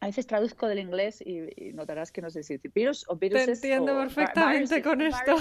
A 0.00 0.06
veces 0.06 0.26
traduzco 0.26 0.66
del 0.66 0.78
inglés 0.78 1.20
y, 1.20 1.72
notarás 1.74 2.10
que 2.10 2.22
no 2.22 2.30
sé 2.30 2.42
si 2.42 2.56
virus 2.74 3.04
o 3.08 3.16
virus. 3.16 3.44
Te 3.44 3.52
entiendo 3.52 3.94
perfectamente 3.94 4.82
con 4.82 5.02
esto. 5.02 5.36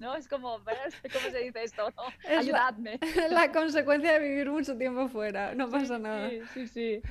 ¿no? 0.00 0.16
Es 0.16 0.26
como, 0.26 0.58
¿cómo 0.58 1.30
se 1.30 1.38
dice 1.38 1.62
esto? 1.62 1.86
Ayudadme. 2.28 2.98
La, 3.30 3.52
consecuencia 3.52 4.14
de 4.14 4.28
vivir 4.28 4.50
mucho 4.50 4.76
tiempo 4.76 5.08
fuera, 5.08 5.54
no 5.54 5.70
pasa 5.70 5.98
nada. 5.98 6.28
Sí, 6.28 6.40
sí, 6.52 6.66
sí. 6.66 7.02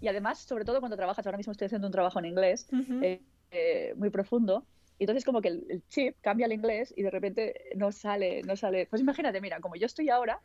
Y 0.00 0.08
además, 0.08 0.38
sobre 0.38 0.64
todo 0.64 0.78
cuando 0.78 0.96
trabajas, 0.96 1.26
ahora 1.26 1.38
mismo 1.38 1.50
estoy 1.50 1.66
haciendo 1.66 1.88
un 1.88 1.92
trabajo 1.92 2.20
en 2.20 2.26
inglés 2.26 2.68
eh, 3.02 3.20
eh, 3.50 3.94
muy 3.96 4.10
profundo, 4.10 4.64
y 4.98 5.04
entonces 5.04 5.24
como 5.24 5.40
que 5.40 5.48
el, 5.48 5.82
chip 5.88 6.16
cambia 6.20 6.46
al 6.46 6.52
inglés 6.52 6.94
y 6.96 7.02
de 7.02 7.10
repente 7.10 7.70
no 7.74 7.90
sale, 7.90 8.42
no 8.42 8.54
sale. 8.56 8.86
Pues 8.86 9.02
imagínate, 9.02 9.40
mira, 9.40 9.60
como 9.60 9.74
yo 9.74 9.86
estoy 9.86 10.08
ahora, 10.10 10.40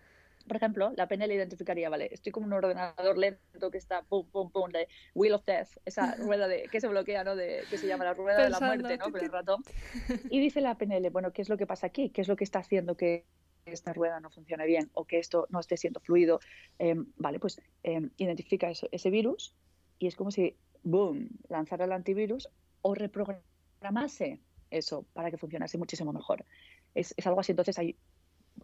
por 0.47 0.57
ejemplo, 0.57 0.91
la 0.95 1.07
PNL 1.07 1.31
identificaría, 1.33 1.89
vale, 1.89 2.10
estoy 2.12 2.31
como 2.31 2.45
un 2.45 2.53
ordenador 2.53 3.17
lento 3.17 3.71
que 3.71 3.77
está 3.77 4.03
pum, 4.03 4.25
pum, 4.29 4.51
pum, 4.51 4.69
de 4.71 4.88
Wheel 5.13 5.33
of 5.33 5.45
Death, 5.45 5.69
esa 5.86 6.15
rueda 6.17 6.47
de, 6.47 6.63
que 6.71 6.81
se 6.81 6.88
bloquea, 6.88 7.23
¿no? 7.23 7.36
De, 7.36 7.63
que 7.69 7.77
se 7.77 7.88
llama 7.88 8.05
la 8.05 8.13
rueda 8.13 8.43
de 8.43 8.49
la 8.49 8.60
muerte, 8.60 8.97
¿no? 8.97 9.12
Con 9.12 9.21
el 9.21 9.31
ratón. 9.31 9.63
Y 10.29 10.39
dice 10.39 10.62
la 10.62 10.77
PNL, 10.77 11.10
bueno, 11.10 11.31
¿qué 11.31 11.41
es 11.41 11.49
lo 11.49 11.57
que 11.57 11.67
pasa 11.67 11.88
aquí? 11.88 12.10
¿Qué 12.10 12.21
es 12.21 12.27
lo 12.27 12.36
que 12.36 12.43
está 12.43 12.60
haciendo 12.60 12.95
que 12.95 13.25
esta 13.65 13.93
rueda 13.93 14.19
no 14.19 14.29
funcione 14.29 14.65
bien 14.65 14.89
o 14.93 15.05
que 15.05 15.19
esto 15.19 15.45
no 15.49 15.60
esté 15.60 15.77
siendo 15.77 15.99
fluido, 15.99 16.39
em, 16.79 17.12
vale, 17.17 17.39
pues 17.39 17.62
em, 17.83 18.10
identifica 18.17 18.69
ese 18.69 19.10
virus 19.10 19.53
y 19.99 20.07
es 20.07 20.15
como 20.15 20.31
si, 20.31 20.55
boom, 20.83 21.29
lanzara 21.49 21.86
el 21.86 21.91
antivirus 21.91 22.49
o 22.81 22.93
reprogramase 22.93 24.39
eso 24.69 25.05
para 25.13 25.31
que 25.31 25.38
funcionase 25.38 25.77
muchísimo 25.77 26.13
mejor. 26.13 26.45
Es, 26.93 27.13
algo 27.25 27.39
así, 27.39 27.51
entonces 27.51 27.77
hay 27.77 27.95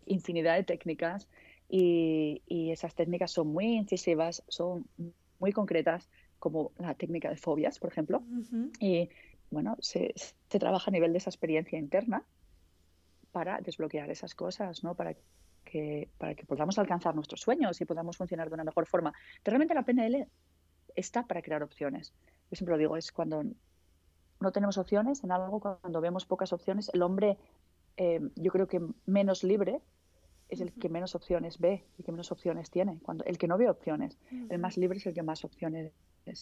infinidad 0.06 0.56
de 0.56 0.64
técnicas 0.64 1.28
y, 1.76 2.72
esas 2.72 2.94
técnicas 2.94 3.32
son 3.32 3.48
muy 3.48 3.66
incisivas, 3.76 4.44
son 4.48 4.86
muy 5.40 5.52
concretas, 5.52 6.08
como 6.38 6.72
la 6.78 6.94
técnica 6.94 7.30
de 7.30 7.38
fobias, 7.38 7.80
por 7.80 7.92
ejemplo. 7.92 8.22
Y 8.80 9.10
bueno, 9.50 9.76
se, 9.80 10.14
se, 10.16 10.60
trabaja 10.60 10.92
a 10.92 10.94
nivel 10.94 11.14
de 11.14 11.18
esa 11.18 11.30
experiencia 11.32 11.80
interna 11.80 12.24
para 13.32 13.60
desbloquear 13.60 14.10
esas 14.12 14.36
cosas, 14.36 14.84
¿no? 14.84 14.94
Para 14.94 15.16
que, 15.64 16.10
para 16.20 16.36
que 16.36 16.46
podamos 16.46 16.78
alcanzar 16.78 17.16
nuestros 17.16 17.42
sueños 17.42 17.82
y 17.82 17.86
podamos 17.86 18.18
funcionar 18.18 18.50
de 18.50 18.54
una 18.54 18.64
mejor 18.64 18.86
forma. 18.86 19.14
Realmente 19.44 19.74
la 19.74 19.84
PNL 19.84 20.28
está 20.96 21.26
para 21.26 21.42
crear 21.42 21.64
opciones. 21.64 22.14
Yo 22.52 22.56
siempre 22.56 22.74
lo 22.74 22.78
digo, 22.78 22.98
es 22.98 23.12
cuando 23.12 23.44
no 24.40 24.52
tenemos 24.52 24.78
opciones 24.78 25.24
en 25.24 25.32
algo, 25.32 25.60
cuando 25.60 26.02
vemos 26.02 26.26
pocas 26.26 26.54
opciones, 26.54 26.92
el 26.94 27.02
hombre, 27.02 27.38
eh, 27.98 28.20
yo 28.36 28.52
creo 28.52 28.68
que 28.68 28.80
menos 29.06 29.44
libre 29.44 29.82
es 30.54 30.62
el 30.62 30.72
que 30.72 30.90
menos 30.90 31.16
opciones 31.16 31.60
ve 31.60 31.84
y 31.98 32.04
que 32.04 32.12
menos 32.12 32.32
opciones 32.32 32.70
tiene. 32.72 33.00
Cuando 33.04 33.24
el 33.26 33.38
que 33.38 33.48
no 33.48 33.58
ve 33.58 33.70
opciones, 33.70 34.18
el 34.50 34.60
más 34.60 34.78
libre 34.78 34.98
es 34.98 35.06
el 35.06 35.14
que 35.14 35.24
más 35.24 35.44
opciones 35.44 35.92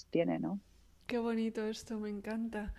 tiene, 0.09 0.39
¿no? 0.39 0.59
Qué 1.07 1.17
bonito 1.17 1.65
esto, 1.65 1.99
me 1.99 2.09
encanta. 2.09 2.73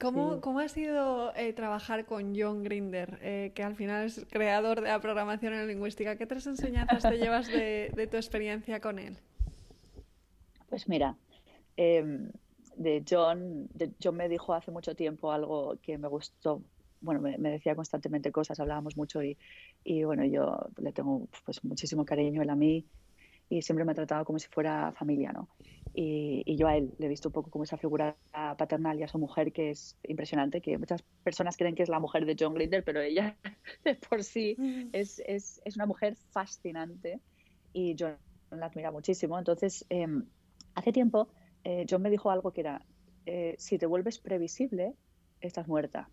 ¿Cómo, 0.00 0.40
¿Cómo, 0.40 0.58
ha 0.58 0.68
sido 0.68 1.34
eh, 1.36 1.52
trabajar 1.52 2.04
con 2.04 2.34
John 2.36 2.62
Grinder, 2.62 3.18
eh, 3.22 3.52
que 3.54 3.62
al 3.62 3.76
final 3.76 4.06
es 4.06 4.26
creador 4.30 4.80
de 4.80 4.88
la 4.88 5.00
programación 5.00 5.54
en 5.54 5.68
lingüística? 5.68 6.16
¿Qué 6.16 6.26
tres 6.26 6.46
enseñanzas 6.46 7.02
te 7.02 7.16
llevas 7.16 7.46
de, 7.46 7.90
de, 7.94 8.06
tu 8.06 8.16
experiencia 8.16 8.80
con 8.80 8.98
él? 8.98 9.16
Pues 10.68 10.88
mira, 10.88 11.16
eh, 11.76 12.28
de 12.76 13.04
John, 13.08 13.68
de 13.72 13.92
John 14.02 14.16
me 14.16 14.28
dijo 14.28 14.52
hace 14.52 14.70
mucho 14.70 14.94
tiempo 14.94 15.32
algo 15.32 15.76
que 15.82 15.96
me 15.96 16.08
gustó. 16.08 16.62
Bueno, 17.04 17.20
me, 17.20 17.38
me 17.38 17.50
decía 17.50 17.74
constantemente 17.74 18.32
cosas, 18.32 18.58
hablábamos 18.60 18.96
mucho 18.96 19.22
y, 19.22 19.36
y, 19.84 20.04
bueno, 20.04 20.24
yo 20.24 20.68
le 20.78 20.92
tengo 20.92 21.28
pues 21.44 21.64
muchísimo 21.64 22.04
cariño 22.04 22.42
él 22.42 22.50
a 22.50 22.56
mí 22.56 22.86
y 23.48 23.62
siempre 23.62 23.84
me 23.84 23.92
ha 23.92 23.94
tratado 23.94 24.24
como 24.24 24.38
si 24.38 24.48
fuera 24.48 24.92
familia, 24.92 25.32
¿no? 25.32 25.48
Y, 25.92 26.42
y, 26.46 26.56
yo 26.56 26.66
a 26.66 26.76
él 26.76 26.92
le 26.98 27.06
he 27.06 27.08
visto 27.08 27.28
un 27.28 27.32
poco 27.32 27.50
como 27.50 27.64
esa 27.64 27.76
figura 27.76 28.16
paternal 28.32 28.98
y 28.98 29.04
a 29.04 29.08
su 29.08 29.18
mujer 29.18 29.52
que 29.52 29.70
es 29.70 29.96
impresionante, 30.02 30.60
que 30.60 30.76
muchas 30.78 31.02
personas 31.22 31.56
creen 31.56 31.74
que 31.74 31.84
es 31.84 31.88
la 31.88 32.00
mujer 32.00 32.26
de 32.26 32.36
John 32.38 32.54
Grinder, 32.54 32.82
pero 32.82 33.00
ella 33.00 33.36
de 33.84 33.94
por 33.94 34.24
sí 34.24 34.56
mm. 34.58 34.88
es, 34.92 35.22
es, 35.26 35.60
es 35.64 35.76
una 35.76 35.86
mujer 35.86 36.16
fascinante 36.16 37.20
y 37.72 37.94
yo 37.94 38.08
la 38.50 38.66
admira 38.66 38.90
muchísimo. 38.90 39.38
Entonces, 39.38 39.84
eh, 39.90 40.06
hace 40.74 40.92
tiempo 40.92 41.28
eh, 41.64 41.86
John 41.88 42.02
me 42.02 42.10
dijo 42.10 42.30
algo 42.30 42.52
que 42.52 42.60
era, 42.60 42.82
eh, 43.26 43.54
si 43.58 43.78
te 43.78 43.86
vuelves 43.86 44.18
previsible, 44.18 44.94
estás 45.40 45.66
muerta. 45.66 46.08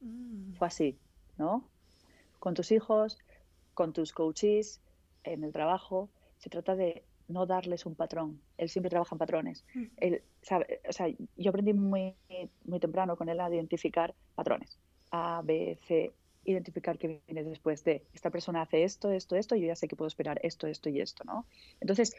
Mm. 0.00 0.54
Fue 0.54 0.66
así, 0.66 0.98
¿no? 1.38 1.68
Con 2.38 2.54
tus 2.54 2.72
hijos, 2.72 3.18
con 3.74 3.92
tus 3.92 4.12
coaches, 4.12 4.80
en 5.24 5.44
el 5.44 5.52
trabajo, 5.52 6.08
se 6.38 6.50
trata 6.50 6.76
de 6.76 7.04
no 7.28 7.46
darles 7.46 7.86
un 7.86 7.94
patrón. 7.94 8.40
Él 8.56 8.68
siempre 8.68 8.90
trabaja 8.90 9.14
en 9.14 9.18
patrones. 9.18 9.64
Mm. 9.74 9.84
Él 9.96 10.22
sabe, 10.42 10.80
o 10.88 10.92
sea, 10.92 11.08
yo 11.36 11.50
aprendí 11.50 11.72
muy, 11.72 12.14
muy 12.64 12.80
temprano 12.80 13.16
con 13.16 13.28
él 13.28 13.40
a 13.40 13.52
identificar 13.52 14.14
patrones. 14.34 14.78
A, 15.10 15.42
B, 15.44 15.78
C, 15.86 16.12
identificar 16.44 16.98
qué 16.98 17.20
viene 17.26 17.44
después 17.44 17.82
de 17.84 18.06
esta 18.12 18.30
persona 18.30 18.62
hace 18.62 18.84
esto, 18.84 19.10
esto, 19.10 19.36
esto, 19.36 19.56
y 19.56 19.62
yo 19.62 19.66
ya 19.66 19.76
sé 19.76 19.88
que 19.88 19.96
puedo 19.96 20.06
esperar 20.06 20.38
esto, 20.42 20.66
esto 20.66 20.88
y 20.88 21.00
esto, 21.00 21.24
¿no? 21.24 21.46
Entonces, 21.80 22.14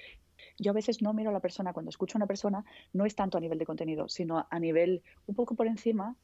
yo 0.58 0.72
a 0.72 0.74
veces 0.74 1.02
no 1.02 1.14
miro 1.14 1.30
a 1.30 1.34
la 1.34 1.40
persona, 1.40 1.74
cuando 1.74 1.90
escucho 1.90 2.18
a 2.18 2.20
una 2.20 2.28
persona, 2.28 2.66
no 2.94 3.06
es 3.06 3.16
tanto 3.16 3.38
a 3.38 3.42
nivel 3.42 3.58
de 3.58 3.66
contenido, 3.66 4.10
sino 4.10 4.46
a 4.50 4.60
nivel 4.60 5.02
un 5.26 5.36
poco 5.36 5.56
por 5.56 5.68
encima 5.68 6.16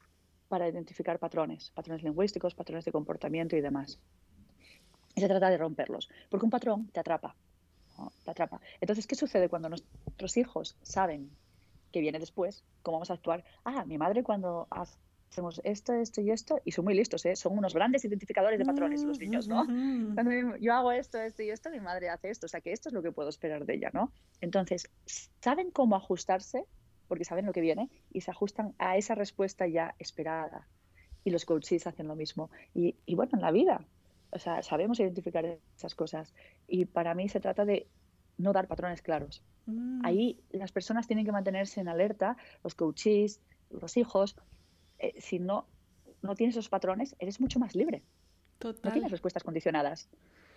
para 0.54 0.68
identificar 0.68 1.18
patrones, 1.18 1.72
patrones 1.74 2.04
lingüísticos, 2.04 2.54
patrones 2.54 2.84
de 2.84 2.92
comportamiento 2.92 3.56
y 3.56 3.60
demás. 3.60 3.98
Y 5.16 5.20
se 5.20 5.26
trata 5.26 5.50
de 5.50 5.58
romperlos, 5.58 6.08
porque 6.30 6.44
un 6.44 6.50
patrón 6.50 6.86
te 6.92 7.00
atrapa, 7.00 7.34
te 8.24 8.30
atrapa. 8.30 8.60
Entonces, 8.80 9.08
¿qué 9.08 9.16
sucede 9.16 9.48
cuando 9.48 9.68
nuestros 9.68 10.36
hijos 10.36 10.76
saben 10.80 11.28
que 11.90 11.98
viene 11.98 12.20
después, 12.20 12.62
cómo 12.82 12.98
vamos 12.98 13.10
a 13.10 13.14
actuar? 13.14 13.44
Ah, 13.64 13.84
mi 13.84 13.98
madre 13.98 14.22
cuando 14.22 14.68
hacemos 14.70 15.60
esto, 15.64 15.92
esto 15.92 16.20
y 16.20 16.30
esto, 16.30 16.60
y 16.64 16.70
son 16.70 16.84
muy 16.84 16.94
listos, 16.94 17.26
¿eh? 17.26 17.34
son 17.34 17.58
unos 17.58 17.74
grandes 17.74 18.04
identificadores 18.04 18.56
de 18.56 18.64
patrones 18.64 19.02
los 19.02 19.18
niños, 19.18 19.48
¿no? 19.48 19.66
Cuando 19.66 20.56
yo 20.58 20.72
hago 20.72 20.92
esto, 20.92 21.18
esto 21.18 21.42
y 21.42 21.50
esto, 21.50 21.68
mi 21.70 21.80
madre 21.80 22.10
hace 22.10 22.30
esto, 22.30 22.46
o 22.46 22.48
sea 22.48 22.60
que 22.60 22.70
esto 22.70 22.90
es 22.90 22.92
lo 22.92 23.02
que 23.02 23.10
puedo 23.10 23.28
esperar 23.28 23.66
de 23.66 23.74
ella, 23.74 23.90
¿no? 23.92 24.12
Entonces, 24.40 24.88
saben 25.40 25.72
cómo 25.72 25.96
ajustarse, 25.96 26.64
porque 27.08 27.24
saben 27.24 27.46
lo 27.46 27.52
que 27.52 27.60
viene, 27.60 27.90
y 28.12 28.20
se 28.22 28.30
ajustan 28.30 28.74
a 28.78 28.96
esa 28.96 29.14
respuesta 29.14 29.66
ya 29.66 29.94
esperada. 29.98 30.66
Y 31.24 31.30
los 31.30 31.44
coaches 31.44 31.86
hacen 31.86 32.08
lo 32.08 32.16
mismo. 32.16 32.50
Y, 32.74 32.96
y 33.06 33.14
bueno, 33.14 33.32
en 33.34 33.40
la 33.40 33.50
vida, 33.50 33.84
o 34.30 34.38
sea, 34.38 34.62
sabemos 34.62 35.00
identificar 35.00 35.44
esas 35.76 35.94
cosas. 35.94 36.34
Y 36.68 36.84
para 36.84 37.14
mí 37.14 37.28
se 37.28 37.40
trata 37.40 37.64
de 37.64 37.86
no 38.36 38.52
dar 38.52 38.66
patrones 38.66 39.00
claros. 39.00 39.42
Mm. 39.66 40.04
Ahí 40.04 40.40
las 40.50 40.72
personas 40.72 41.06
tienen 41.06 41.24
que 41.24 41.32
mantenerse 41.32 41.80
en 41.80 41.88
alerta, 41.88 42.36
los 42.62 42.74
coaches, 42.74 43.40
los 43.70 43.96
hijos, 43.96 44.36
eh, 44.98 45.14
si 45.18 45.38
no, 45.38 45.66
no 46.22 46.34
tienes 46.34 46.56
esos 46.56 46.68
patrones, 46.68 47.14
eres 47.18 47.40
mucho 47.40 47.58
más 47.58 47.74
libre. 47.74 48.02
Total. 48.58 48.80
No 48.84 48.92
tienes 48.92 49.10
respuestas 49.10 49.42
condicionadas. 49.42 50.08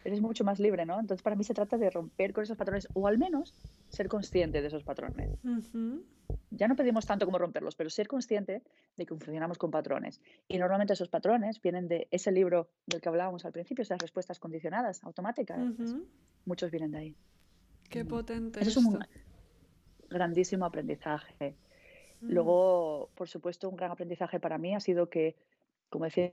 Eres 0.08 0.22
mucho 0.22 0.46
más 0.46 0.58
libre, 0.58 0.86
¿no? 0.86 1.02
Entonces, 1.02 1.22
para 1.22 1.36
mí 1.36 1.44
se 1.44 1.54
trata 1.54 1.78
de 1.78 1.90
romper 1.90 2.32
con 2.32 2.42
esos 2.42 2.56
patrones 2.56 2.88
o 2.94 3.08
al 3.08 3.18
menos 3.18 3.54
ser 3.90 4.08
consciente 4.08 4.62
de 4.62 4.68
esos 4.70 4.86
patrones. 4.86 5.38
Ya 6.50 6.70
no 6.70 6.78
pedimos 6.78 7.06
tanto 7.06 7.26
como 7.26 7.38
romperlos, 7.38 7.76
pero 7.76 7.90
ser 7.90 8.08
consciente 8.08 8.64
de 8.96 9.06
que 9.06 9.14
funcionamos 9.14 9.58
con 9.58 9.70
patrones. 9.70 10.22
Y 10.48 10.60
normalmente 10.60 10.94
esos 10.94 11.10
patrones 11.10 11.62
vienen 11.62 11.90
de 11.90 12.08
ese 12.10 12.32
libro 12.32 12.70
del 12.86 13.02
que 13.02 13.10
hablábamos 13.10 13.44
al 13.44 13.52
principio, 13.52 13.82
esas 13.82 14.00
respuestas 14.00 14.40
condicionadas, 14.40 15.04
automáticas. 15.04 15.60
Muchos 16.46 16.72
vienen 16.72 16.92
de 16.92 16.98
ahí. 17.00 17.16
Qué 17.90 18.06
potente. 18.06 18.62
Eso 18.62 18.80
es 18.80 18.86
un 18.86 19.00
grandísimo 20.10 20.64
aprendizaje. 20.64 21.58
Mm. 22.22 22.30
Luego, 22.32 23.10
por 23.14 23.28
supuesto, 23.28 23.68
un 23.68 23.76
gran 23.76 23.92
aprendizaje 23.92 24.40
para 24.40 24.58
mí 24.58 24.74
ha 24.74 24.80
sido 24.80 25.10
que, 25.10 25.36
como 25.90 26.06
decía 26.06 26.32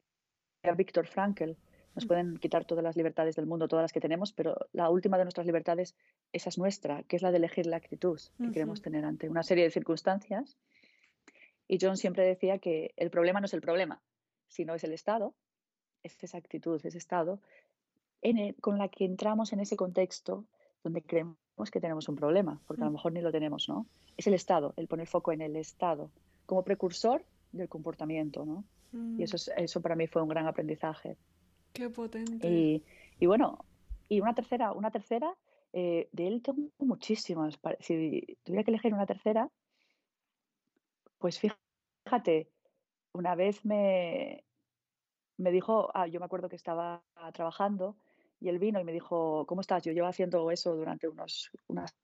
Víctor 0.77 1.09
Frankl, 1.09 1.55
nos 1.95 2.07
pueden 2.07 2.37
quitar 2.39 2.65
todas 2.65 2.83
las 2.83 2.97
libertades 2.97 3.37
del 3.37 3.47
mundo, 3.47 3.69
todas 3.69 3.85
las 3.85 3.93
que 3.93 4.01
tenemos, 4.01 4.33
pero 4.33 4.57
la 4.73 4.91
última 4.91 5.19
de 5.19 5.25
nuestras 5.25 5.47
libertades, 5.47 5.95
esa 6.33 6.49
es 6.49 6.59
nuestra, 6.59 7.03
que 7.05 7.17
es 7.17 7.23
la 7.23 7.31
de 7.31 7.37
elegir 7.39 7.67
la 7.67 7.77
actitud 7.77 8.21
que 8.39 8.51
queremos 8.51 8.83
tener 8.83 9.05
ante 9.05 9.29
una 9.29 9.43
serie 9.43 9.65
de 9.65 9.71
circunstancias. 9.71 10.57
Y 11.69 11.79
John 11.81 11.97
siempre 11.97 12.25
decía 12.25 12.59
que 12.59 12.93
el 12.97 13.11
problema 13.11 13.41
no 13.41 13.47
es 13.47 13.55
el 13.55 13.61
problema, 13.61 14.01
sino 14.49 14.75
es 14.75 14.85
el 14.85 14.93
estado, 14.93 15.35
es 16.03 16.23
esa 16.23 16.39
actitud, 16.39 16.81
ese 16.85 16.99
estado 16.99 17.41
con 18.61 18.79
la 18.79 18.89
que 18.89 19.05
entramos 19.05 19.53
en 19.53 19.61
ese 19.61 19.77
contexto 19.77 20.45
donde 20.83 21.03
creemos 21.03 21.37
que 21.71 21.81
tenemos 21.81 22.09
un 22.09 22.17
problema, 22.17 22.61
porque 22.67 22.83
a 22.83 22.87
lo 22.87 22.93
mejor 22.93 23.13
ni 23.13 23.21
lo 23.21 23.31
tenemos, 23.31 23.69
¿no? 23.69 23.87
Es 24.17 24.27
el 24.27 24.35
estado, 24.35 24.73
el 24.77 24.87
poner 24.87 25.07
foco 25.07 25.33
en 25.33 25.43
el 25.43 25.57
estado, 25.57 26.11
como 26.47 26.63
precursor 26.63 27.25
del 27.53 27.69
comportamiento, 27.69 28.45
¿no? 28.45 28.65
Y 28.93 28.97
mm. 28.97 29.23
eso, 29.23 29.53
eso 29.57 29.81
para 29.81 29.97
mí 29.97 30.07
fue 30.07 30.23
un 30.23 30.29
gran 30.29 30.47
aprendizaje. 30.47 31.17
Qué 31.75 31.91
potente. 31.91 32.83
Y, 33.19 33.27
bueno, 33.27 33.59
y 34.09 34.21
una 34.21 34.35
tercera, 34.35 34.73
una 34.73 34.93
tercera, 34.93 35.37
eh, 35.73 36.09
de 36.13 36.29
él 36.29 36.41
tengo 36.41 36.71
muchísimas. 36.79 37.59
Si 37.81 38.39
tuviera 38.45 38.65
que 38.65 38.71
elegir 38.71 38.95
una 38.95 39.07
tercera, 39.07 39.51
pues 41.19 41.41
fíjate, 41.41 42.49
una 43.13 43.35
vez 43.35 43.65
me, 43.65 44.45
me 45.37 45.51
dijo, 45.51 45.91
ah, 45.95 46.07
yo 46.07 46.21
me 46.21 46.27
acuerdo 46.27 46.49
que 46.49 46.57
estaba 46.57 47.03
trabajando 47.33 47.97
y 48.41 48.49
él 48.51 48.61
vino 48.61 48.79
y 48.81 48.85
me 48.85 48.93
dijo, 48.93 49.45
¿cómo 49.47 49.61
estás? 49.61 49.83
Yo 49.83 49.93
llevo 49.93 50.07
haciendo 50.07 50.51
eso 50.53 50.77
durante 50.77 51.09
unos, 51.09 51.51
unas 51.67 51.97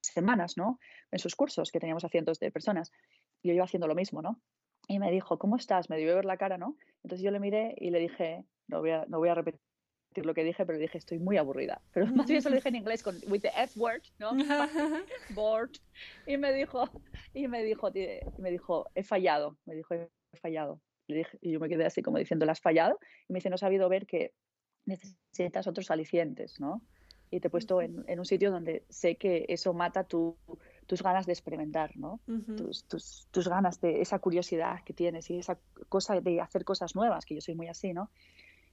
semanas, 0.00 0.56
¿no? 0.56 0.78
En 1.10 1.18
sus 1.18 1.34
cursos, 1.34 1.72
que 1.72 1.80
teníamos 1.80 2.04
a 2.04 2.08
cientos 2.08 2.38
de 2.38 2.52
personas. 2.52 2.92
Yo 3.42 3.52
iba 3.52 3.64
haciendo 3.64 3.88
lo 3.88 3.94
mismo, 3.96 4.22
¿no? 4.22 4.40
Y 4.86 4.98
me 4.98 5.10
dijo, 5.10 5.38
¿cómo 5.38 5.56
estás? 5.56 5.90
Me 5.90 5.96
dio 5.96 6.14
ver 6.14 6.24
la 6.24 6.36
cara, 6.36 6.58
¿no? 6.58 6.76
Entonces 7.02 7.24
yo 7.24 7.30
le 7.30 7.40
miré 7.40 7.74
y 7.78 7.90
le 7.90 7.98
dije, 7.98 8.44
no 8.68 8.80
voy 8.80 8.90
a, 8.90 9.04
no 9.08 9.18
voy 9.18 9.28
a 9.28 9.34
repetir 9.34 9.60
lo 10.24 10.34
que 10.34 10.44
dije, 10.44 10.64
pero 10.64 10.78
dije, 10.78 10.98
estoy 10.98 11.18
muy 11.18 11.36
aburrida. 11.36 11.82
Pero 11.92 12.06
más 12.06 12.26
bien 12.26 12.38
eso 12.38 12.48
lo 12.48 12.56
dije 12.56 12.68
en 12.68 12.76
inglés 12.76 13.02
con 13.02 13.16
with 13.28 13.42
the 13.42 13.50
F 13.54 13.78
word, 13.78 14.02
¿no? 14.18 14.32
Bored. 15.34 15.72
Y 16.26 16.36
me 16.36 16.52
dijo, 16.52 16.88
y 17.34 17.48
me 17.48 17.62
dijo, 17.62 17.90
y 17.94 18.40
me 18.40 18.50
dijo, 18.50 18.86
he 18.94 19.02
fallado. 19.02 19.58
Me 19.66 19.74
dijo, 19.74 19.94
he 19.94 20.08
fallado. 20.40 20.80
Le 21.08 21.18
dije, 21.18 21.38
y 21.40 21.52
yo 21.52 21.60
me 21.60 21.68
quedé 21.68 21.84
así 21.84 22.02
como 22.02 22.18
diciendo, 22.18 22.46
¿la 22.46 22.52
has 22.52 22.60
fallado? 22.60 22.98
Y 23.28 23.32
me 23.32 23.38
dice, 23.38 23.50
no 23.50 23.54
has 23.54 23.60
sabido 23.60 23.88
ver 23.88 24.06
que 24.06 24.32
necesitas 24.86 25.66
otros 25.66 25.90
alicientes, 25.90 26.60
¿no? 26.60 26.82
Y 27.30 27.40
te 27.40 27.48
he 27.48 27.50
puesto 27.50 27.82
en, 27.82 28.04
un 28.18 28.24
sitio 28.24 28.50
donde 28.50 28.84
sé 28.88 29.16
que 29.16 29.44
eso 29.48 29.74
mata 29.74 30.04
tu, 30.04 30.36
tus 30.86 31.02
ganas 31.02 31.26
de 31.26 31.32
experimentar, 31.32 31.96
¿no? 31.96 32.20
tus, 32.56 32.84
tus, 32.84 33.26
tus, 33.30 33.48
ganas 33.48 33.80
de 33.80 34.00
esa 34.00 34.18
curiosidad 34.18 34.82
que 34.84 34.92
tienes 34.92 35.28
y 35.30 35.38
esa 35.38 35.58
cosa 35.88 36.20
de 36.20 36.40
hacer 36.40 36.64
cosas 36.64 36.94
nuevas, 36.94 37.24
que 37.26 37.34
yo 37.34 37.40
soy 37.40 37.54
muy 37.54 37.68
así, 37.68 37.92
¿no? 37.92 38.10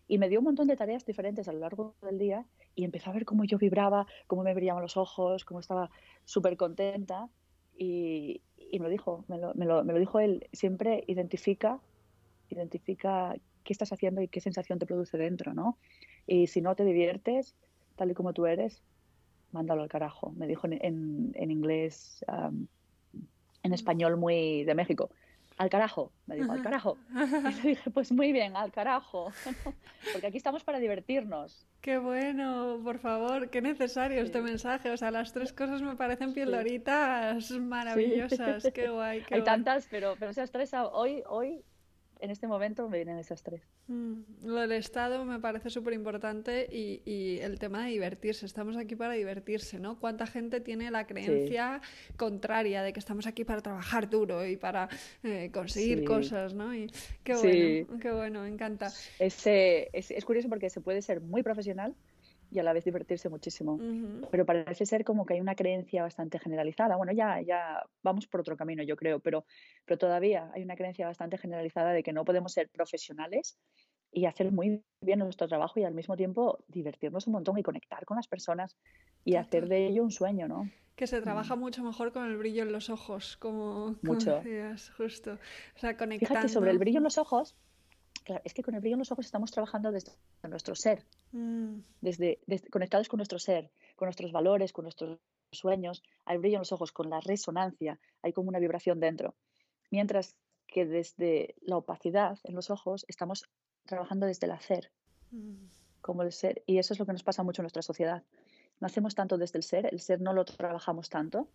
Y 0.08 0.17
me 0.17 0.30
dio 0.30 0.39
un 0.39 0.45
montón 0.45 0.67
de 0.67 0.76
tareas 0.76 1.06
diferentes 1.06 1.47
a 1.47 1.54
lo 1.54 1.60
largo 1.60 1.95
del 2.02 2.17
día 2.17 2.45
y 2.76 2.84
empezó 2.84 3.10
a 3.10 3.13
ver 3.13 3.26
cómo 3.26 3.45
yo 3.45 3.58
vibraba, 3.58 4.06
cómo 4.28 4.43
me 4.43 4.54
brillaban 4.54 4.82
los 4.82 4.97
ojos, 4.97 5.45
cómo 5.45 5.60
estaba 5.60 5.89
súper 6.26 6.58
contenta. 6.58 7.30
Y, 7.78 8.41
y, 8.58 8.80
me 8.80 8.86
lo 8.86 8.89
dijo, 8.89 9.23
me 9.28 9.38
lo, 9.38 9.54
me, 9.56 9.65
lo, 9.65 9.84
me 9.84 9.93
lo 9.93 9.99
dijo 9.99 10.19
él, 10.19 10.47
siempre 10.52 11.04
identifica, 11.08 11.80
identifica 12.49 13.36
qué 13.63 13.73
estás 13.73 13.93
haciendo 13.93 14.21
y 14.21 14.28
qué 14.28 14.41
sensación 14.41 14.78
te 14.78 14.86
produce 14.86 15.17
dentro, 15.17 15.54
¿no? 15.54 15.78
Y 16.28 16.47
si 16.47 16.62
no 16.62 16.76
te 16.76 16.84
diviertes, 16.84 17.56
tal 17.95 18.12
y 18.12 18.13
como 18.13 18.34
tú 18.34 18.45
eres, 18.45 18.84
mándalo 19.54 19.84
al 19.84 19.89
carajo. 19.89 20.34
Me 20.36 20.48
dijo 20.48 20.68
en, 20.68 21.32
en, 21.34 21.52
inglés, 21.52 22.26
en 23.63 23.74
español 23.74 24.18
muy 24.18 24.63
de 24.63 24.76
México. 24.76 25.10
al 25.58 25.70
carajo, 25.70 26.12
me 26.26 26.36
dijo, 26.36 26.52
al 26.52 26.62
carajo. 26.62 26.98
Y 27.52 27.62
le 27.62 27.70
dije, 27.70 27.92
pues 27.92 28.12
muy 28.12 28.32
bien, 28.32 28.56
al 28.56 28.72
carajo, 28.72 29.32
porque 30.12 30.28
aquí 30.28 30.38
estamos 30.38 30.63
para 30.63 30.80
divertirnos. 30.80 31.68
Qué 31.82 31.98
bueno, 31.98 32.80
por 32.84 33.00
favor, 33.00 33.50
qué 33.50 33.62
necesario 33.62 34.22
este 34.22 34.42
mensaje. 34.42 34.89
O 34.89 34.98
sea, 34.98 35.12
las 35.12 35.32
tres 35.32 35.54
cosas 35.54 35.82
me 35.82 35.96
parecen 35.96 36.34
pildoritas 36.34 37.52
maravillosas. 37.52 38.72
Qué 38.74 38.89
guay. 38.89 39.22
Qué 39.28 39.36
Hay 39.36 39.44
tantas, 39.44 39.88
pero, 39.89 40.16
pero 40.18 40.32
esas 40.32 40.52
tres 40.52 40.74
hoy, 40.74 41.24
hoy 41.28 41.63
en 42.19 42.32
este 42.32 42.47
momento 42.47 42.88
me 42.89 42.97
vienen 42.97 43.17
esas 43.17 43.43
tres. 43.43 43.62
Mm, 43.88 44.21
lo 44.43 44.62
del 44.62 44.71
Estado 44.73 45.26
me 45.26 45.39
parece 45.39 45.69
súper 45.69 45.93
importante 45.93 46.67
y, 46.71 47.39
el 47.41 47.60
tema 47.60 47.86
de 47.86 47.91
divertirse. 47.91 48.45
Estamos 48.45 48.78
aquí 48.78 48.95
para 48.95 49.13
divertirse, 49.13 49.80
¿no? 49.80 49.99
¿Cuánta 49.99 50.28
gente 50.28 50.62
tiene 50.62 50.89
la 50.91 51.06
creencia 51.06 51.82
contraria 52.15 52.84
de 52.84 52.93
que 52.93 52.99
estamos 52.99 53.28
aquí 53.28 53.43
para 53.43 53.62
trabajar 53.62 54.10
duro 54.10 54.45
y 54.45 54.58
para 54.58 54.89
eh, 55.23 55.49
conseguir 55.54 56.04
cosas, 56.06 56.54
¿no? 56.54 56.73
Y 56.73 56.89
qué 57.23 57.36
bueno, 57.36 57.99
qué 57.99 58.12
bueno, 58.12 58.41
me 58.43 58.49
encanta. 58.49 58.91
es, 59.19 59.45
es 59.45 60.26
curioso 60.26 60.49
porque 60.49 60.69
se 60.69 60.82
puede 60.82 61.02
ser 61.02 61.21
muy 61.21 61.43
profesional 61.43 61.95
y 62.54 62.60
a 62.60 62.63
la 62.63 62.74
vez 62.74 62.86
divertirse 62.86 63.30
muchísimo. 63.30 63.80
Pero 64.30 64.46
parece 64.46 64.86
ser 64.86 65.04
como 65.04 65.26
que 65.26 65.34
hay 65.34 65.42
una 65.42 65.56
creencia 65.56 66.04
bastante 66.04 66.38
generalizada. 66.38 66.96
Bueno, 66.96 67.12
ya, 67.12 67.42
ya 67.42 67.84
vamos 68.04 68.28
por 68.28 68.42
otro 68.42 68.56
camino, 68.56 68.84
yo 68.84 68.96
creo, 68.96 69.20
pero, 69.20 69.46
pero 69.86 69.98
todavía 69.98 70.52
hay 70.54 70.63
una 70.63 70.76
creencia 70.76 71.08
bastante 71.08 71.38
generalizada 71.38 71.92
de 71.92 72.04
que 72.04 72.13
no 72.13 72.24
podemos 72.24 72.54
ser 72.54 72.70
profesionales 72.70 73.58
y 74.12 74.26
hacer 74.26 74.52
muy 74.52 74.84
bien 75.02 75.20
nuestro 75.20 75.48
trabajo 75.48 75.80
y 75.80 75.84
al 75.84 75.96
mismo 75.96 76.16
tiempo 76.16 76.63
divertirnos 76.68 77.26
un 77.26 77.34
montón 77.34 77.58
y 77.58 77.63
conectar 77.63 78.06
con 78.06 78.18
las 78.18 78.28
personas 78.28 78.78
y 79.26 79.36
hacer 79.36 79.68
de 79.68 79.88
ello 79.88 80.04
un 80.04 80.12
sueño, 80.12 80.48
¿no? 80.48 80.70
Que 80.96 81.08
se 81.08 81.20
mm. 81.20 81.24
trabaja 81.24 81.56
mucho 81.56 81.84
mejor 81.84 82.13
con 82.13 82.26
el 82.26 82.38
brillo 82.38 82.62
en 82.62 82.72
los 82.72 82.92
ojos, 82.92 83.36
como, 83.38 83.96
mucho. 84.04 84.36
decías, 84.36 84.92
justo. 84.92 85.39
O 85.76 85.80
sea, 85.80 85.98
conectando. 85.98 86.36
Fíjate, 86.36 86.54
sobre 86.54 86.70
el 86.70 86.78
brillo 86.78 87.00
en 87.00 87.06
los 87.06 87.18
ojos, 87.18 87.56
Claro, 88.23 88.41
es 88.45 88.53
que 88.53 88.63
con 88.63 88.73
el 88.73 88.79
brillo 88.79 88.95
en 88.95 88.99
los 88.99 89.12
ojos 89.12 89.25
estamos 89.25 89.51
trabajando 89.51 89.91
desde 89.91 90.13
nuestro 90.43 90.75
ser, 90.75 91.05
mm. 91.31 91.79
desde, 92.01 92.39
conectados 92.71 93.09
con 93.09 93.17
nuestro 93.17 93.38
ser, 93.38 93.69
con 93.95 94.05
nuestros 94.05 94.31
valores, 94.31 94.71
con 94.71 94.83
nuestros 94.83 95.19
sueños. 95.51 96.03
Hay 96.25 96.38
brillo 96.38 96.55
en 96.55 96.62
los 96.62 96.71
ojos, 96.71 96.91
con 96.91 97.09
la 97.09 97.19
resonancia, 97.19 97.99
hay 98.21 98.31
como 98.31 98.49
una 98.49 98.59
vibración 98.59 98.99
dentro. 98.99 99.36
Mientras 99.91 100.36
que 100.67 100.86
desde 100.86 101.55
la 101.62 101.77
opacidad 101.77 102.39
en 102.43 102.55
los 102.55 102.69
ojos 102.69 103.05
estamos 103.07 103.49
trabajando 103.86 104.25
desde 104.25 104.47
el 104.47 104.53
hacer, 104.53 104.91
mm. 105.31 105.65
como 106.01 106.23
el 106.23 106.31
ser. 106.31 106.63
Y 106.65 106.77
eso 106.77 106.93
es 106.93 106.99
lo 106.99 107.05
que 107.05 107.13
nos 107.13 107.23
pasa 107.23 107.43
mucho 107.43 107.62
en 107.62 107.65
nuestra 107.65 107.81
sociedad. 107.81 108.23
No 108.79 108.88
hacemos 108.88 109.15
tanto 109.15 109.38
desde 109.38 109.59
el 109.59 109.63
ser, 109.63 109.86
el 109.91 109.99
ser 109.99 110.19
no 110.21 110.33
lo 110.33 110.45
trabajamos 110.45 111.09
tanto 111.09 111.47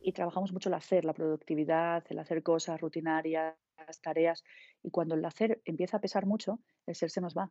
y 0.00 0.12
trabajamos 0.12 0.52
mucho 0.52 0.68
el 0.68 0.74
hacer, 0.74 1.04
la 1.04 1.12
productividad, 1.12 2.04
el 2.08 2.18
hacer 2.18 2.42
cosas 2.42 2.80
rutinarias, 2.80 3.54
tareas. 4.00 4.44
Y 4.82 4.90
cuando 4.90 5.14
el 5.14 5.24
hacer 5.24 5.60
empieza 5.64 5.96
a 5.96 6.00
pesar 6.00 6.26
mucho, 6.26 6.58
el 6.86 6.94
ser 6.94 7.10
se 7.10 7.20
nos 7.20 7.36
va. 7.36 7.50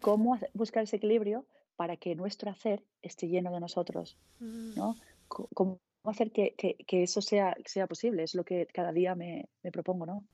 ¿Cómo 0.00 0.38
buscar 0.54 0.84
ese 0.84 0.96
equilibrio 0.96 1.46
para 1.76 1.96
que 1.96 2.14
nuestro 2.14 2.50
hacer 2.50 2.84
esté 3.02 3.28
lleno 3.28 3.52
de 3.52 3.60
nosotros? 3.60 4.18
Mm. 4.40 4.74
¿no? 4.76 4.96
¿Cómo 5.28 5.80
hacer 6.04 6.32
que, 6.32 6.54
que, 6.54 7.02
eso 7.02 7.22
sea, 7.22 7.56
sea 7.64 7.86
posible? 7.86 8.22
Es 8.22 8.34
lo 8.34 8.44
que 8.44 8.66
cada 8.66 8.92
día 8.92 9.14
me, 9.14 9.48
me 9.62 9.70
propongo, 9.70 10.06
¿no? 10.06 10.24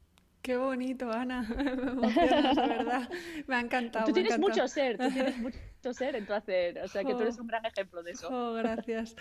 Qué 0.42 0.56
bonito, 0.56 1.10
Ana. 1.10 1.42
Me 1.96 2.68
verdad. 2.68 3.08
Me 3.46 3.56
ha 3.56 3.60
encantado. 3.60 4.06
Tú 4.06 4.12
tienes 4.12 4.38
mucho 4.38 4.66
ser, 4.68 4.96
tú 4.96 5.10
tienes 5.10 5.36
mucho 5.38 5.92
ser 5.92 6.16
en 6.16 6.26
tu 6.26 6.32
hacer. 6.32 6.78
O 6.78 6.88
sea, 6.88 7.04
que 7.04 7.12
tú 7.14 7.20
eres 7.20 7.38
un 7.38 7.46
gran 7.46 7.64
ejemplo 7.66 8.02
de 8.02 8.12
eso. 8.12 8.28
Oh, 8.30 8.54
gracias. 8.54 9.16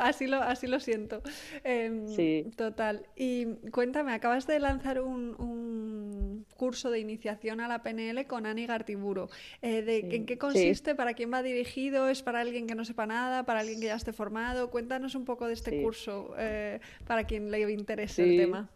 así, 0.00 0.26
lo, 0.26 0.38
así 0.38 0.66
lo 0.66 0.80
siento. 0.80 1.22
Em, 1.64 2.06
sí. 2.08 2.46
Total. 2.56 3.06
Y 3.16 3.46
cuéntame, 3.70 4.12
acabas 4.12 4.46
de 4.46 4.58
lanzar 4.60 5.00
un, 5.00 5.34
un, 5.40 6.46
curso 6.56 6.90
de 6.90 7.00
iniciación 7.00 7.60
a 7.60 7.68
la 7.68 7.82
PNL 7.82 8.26
con 8.26 8.46
Ani 8.46 8.66
Gartiburo. 8.66 9.28
Eh, 9.62 9.82
de, 9.82 10.16
¿En 10.16 10.26
qué 10.26 10.38
consiste? 10.38 10.94
¿Para 10.94 11.14
quién 11.14 11.32
va 11.32 11.42
dirigido? 11.42 12.08
¿Es 12.08 12.22
para 12.22 12.40
alguien 12.40 12.66
que 12.66 12.74
no 12.74 12.84
sepa 12.84 13.06
nada? 13.06 13.44
¿Para 13.44 13.60
alguien 13.60 13.80
que 13.80 13.86
ya 13.86 13.96
esté 13.96 14.12
formado? 14.12 14.70
Cuéntanos 14.70 15.14
un 15.14 15.24
poco 15.24 15.46
de 15.46 15.54
este 15.54 15.82
curso 15.82 16.34
eh, 16.38 16.80
para 17.06 17.24
quien 17.24 17.50
le 17.50 17.70
interese 17.70 18.22
el 18.22 18.36
tema. 18.38 18.70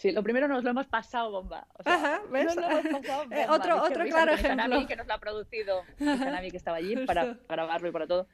Sí, 0.00 0.12
lo 0.12 0.22
primero 0.22 0.48
nos 0.48 0.64
lo 0.64 0.70
hemos 0.70 0.86
pasado 0.86 1.30
bomba. 1.30 1.66
Ajá, 1.84 2.22
¿ves? 2.30 2.56
lo 2.56 2.62
hemos 2.62 3.02
pasado 3.02 3.24
eh, 3.30 3.44
otro 3.50 3.82
otro 3.82 4.04
claro 4.06 4.32
ejemplo. 4.32 4.86
que 4.86 4.96
nos 4.96 5.06
lo 5.06 5.12
ha 5.12 5.18
producido, 5.18 5.82
el 5.98 6.50
que 6.50 6.56
estaba 6.56 6.78
allí 6.78 7.04
para 7.04 7.36
grabarlo 7.46 7.86
y 7.86 7.92
para 7.92 8.06
todo. 8.06 8.26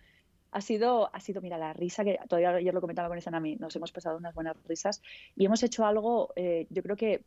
Ha 0.52 0.60
sido, 0.60 1.10
ha 1.12 1.18
sido, 1.18 1.42
mira, 1.42 1.58
la 1.58 1.72
risa 1.72 2.04
que 2.04 2.20
todavía 2.28 2.50
ayer 2.50 2.72
lo 2.72 2.80
comentaba 2.80 3.08
con 3.08 3.20
Sanami, 3.20 3.56
nos 3.56 3.74
hemos 3.74 3.90
pasado 3.90 4.16
unas 4.16 4.32
buenas 4.32 4.56
risas 4.68 5.02
y 5.34 5.44
hemos 5.44 5.60
hecho 5.64 5.84
algo, 5.84 6.32
eh, 6.36 6.68
yo 6.70 6.84
creo 6.84 6.94
que 6.94 7.24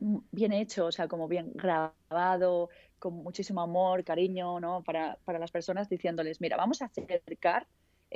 bien 0.00 0.52
hecho, 0.52 0.86
o 0.86 0.92
sea, 0.92 1.06
como 1.06 1.28
bien 1.28 1.52
grabado, 1.54 2.70
con 2.98 3.14
muchísimo 3.14 3.60
amor, 3.60 4.02
cariño, 4.02 4.58
¿no? 4.58 4.82
Para, 4.82 5.16
para 5.24 5.38
las 5.38 5.52
personas 5.52 5.88
diciéndoles, 5.88 6.40
mira, 6.40 6.56
vamos 6.56 6.82
a 6.82 6.86
acercar 6.86 7.68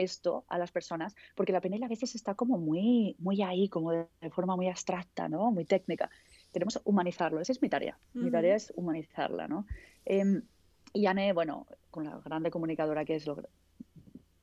esto 0.02 0.44
a 0.48 0.58
las 0.58 0.70
personas, 0.70 1.14
porque 1.34 1.52
la 1.52 1.60
PNL 1.60 1.84
a 1.84 1.88
veces 1.88 2.14
está 2.14 2.34
como 2.34 2.58
muy, 2.58 3.16
muy 3.18 3.42
ahí, 3.42 3.68
como 3.68 3.92
de, 3.92 4.06
forma 4.30 4.56
muy 4.56 4.68
abstracta, 4.68 5.28
¿no? 5.28 5.50
Muy 5.50 5.64
técnica. 5.64 6.10
Tenemos 6.52 6.74
que 6.74 6.80
humanizarlo, 6.84 7.40
esa 7.40 7.52
es 7.52 7.62
mi 7.62 7.68
tarea. 7.68 7.98
Mi 8.14 8.30
tarea 8.30 8.56
es 8.56 8.72
humanizarla, 8.76 9.48
¿no? 9.48 9.66
Eh, 10.04 10.42
y 10.92 11.06
Anne, 11.06 11.32
bueno, 11.32 11.66
con 11.90 12.04
la 12.04 12.18
grande 12.18 12.50
comunicadora 12.50 13.04
que 13.04 13.16
es 13.16 13.26
lo 13.26 13.36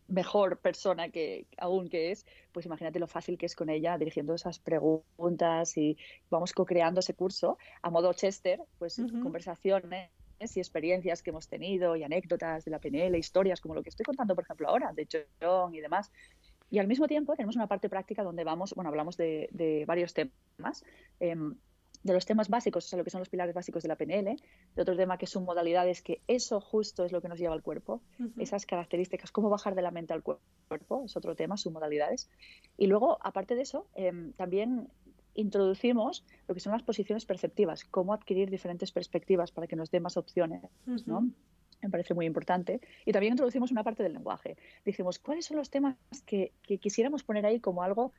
mejor 0.07 0.59
persona 0.59 1.09
que 1.09 1.47
aún 1.57 1.89
que 1.89 2.11
es, 2.11 2.25
pues 2.51 2.65
imagínate 2.65 2.99
lo 2.99 3.07
fácil 3.07 3.37
que 3.37 3.45
es 3.45 3.55
con 3.55 3.69
ella 3.69 3.97
dirigiendo 3.97 4.33
esas 4.33 4.59
preguntas 4.59 5.77
y 5.77 5.97
vamos 6.29 6.53
co-creando 6.53 7.01
ese 7.01 7.13
curso 7.13 7.57
a 7.81 7.89
modo 7.89 8.13
Chester, 8.13 8.61
pues 8.79 9.01
conversaciones 9.21 10.09
y 10.39 10.59
experiencias 10.59 11.23
que 11.23 11.31
hemos 11.31 11.47
tenido 11.47 11.95
y 11.95 12.03
anécdotas 12.03 12.65
de 12.65 12.71
la 12.71 12.79
PNL, 12.79 13.17
historias 13.17 13.61
como 13.61 13.75
lo 13.75 13.83
que 13.83 13.89
estoy 13.89 14.05
contando, 14.05 14.35
por 14.35 14.43
ejemplo, 14.43 14.69
ahora, 14.69 14.93
de 14.93 15.07
John 15.41 15.73
y 15.73 15.81
demás. 15.81 16.11
Y 16.69 16.79
al 16.79 16.87
mismo 16.87 17.07
tiempo 17.07 17.35
tenemos 17.35 17.55
una 17.55 17.67
parte 17.67 17.89
práctica 17.89 18.23
donde 18.23 18.43
vamos, 18.43 18.73
bueno, 18.75 18.89
hablamos 18.89 19.17
de, 19.17 19.83
varios 19.87 20.13
temas, 20.13 20.83
em, 21.19 21.55
de 22.03 22.13
los 22.13 22.25
temas 22.25 22.49
básicos, 22.49 22.85
o 22.85 22.87
sea, 22.87 22.97
lo 22.97 23.03
que 23.03 23.09
son 23.09 23.19
los 23.19 23.29
pilares 23.29 23.55
básicos 23.55 23.83
de 23.83 23.89
la 23.89 23.95
PNL, 23.95 24.35
de 24.75 24.81
otro 24.81 24.95
tema 24.95 25.17
que 25.17 25.27
son 25.27 25.43
modalidades, 25.45 26.01
que 26.01 26.21
eso 26.27 26.61
justo 26.61 27.03
es 27.03 27.11
lo 27.11 27.21
que 27.21 27.27
nos 27.27 27.39
lleva 27.39 27.53
al 27.53 27.63
cuerpo, 27.63 28.01
esas 28.37 28.65
características, 28.65 29.31
cómo 29.31 29.49
bajar 29.49 29.75
de 29.75 29.81
la 29.81 29.91
mente 29.91 30.13
al 30.13 30.23
cuerpo, 30.23 31.03
es 31.05 31.17
otro 31.17 31.35
tema, 31.35 31.57
sus 31.57 31.73
modalidades. 31.73 32.29
Y 32.77 32.87
luego, 32.87 33.17
aparte 33.21 33.55
de 33.55 33.63
eso, 33.63 33.87
em, 33.95 34.33
también 34.33 34.89
introducimos 35.37 36.25
lo 36.47 36.53
que 36.53 36.59
son 36.59 36.73
las 36.73 36.83
posiciones 36.83 37.25
perceptivas, 37.25 37.85
cómo 37.85 38.13
adquirir 38.13 38.49
diferentes 38.49 38.91
perspectivas 38.91 39.51
para 39.51 39.67
que 39.67 39.77
nos 39.77 39.89
dé 39.89 39.99
más 40.01 40.17
opciones, 40.17 40.63
¿no? 41.05 41.29
Me 41.81 41.89
parece 41.89 42.15
muy 42.15 42.25
importante. 42.25 42.81
Y 43.05 43.11
también 43.11 43.33
introducimos 43.33 43.71
una 43.71 43.83
parte 43.83 44.01
del 44.03 44.13
lenguaje. 44.13 44.57
Dijimos, 44.83 45.19
¿cuáles 45.19 45.45
son 45.45 45.57
los 45.57 45.69
temas 45.69 45.95
que, 46.25 46.51
que 46.63 46.79
quisiéramos 46.79 47.23
poner 47.23 47.45
ahí 47.45 47.59
como 47.59 47.83
algo 47.83 48.13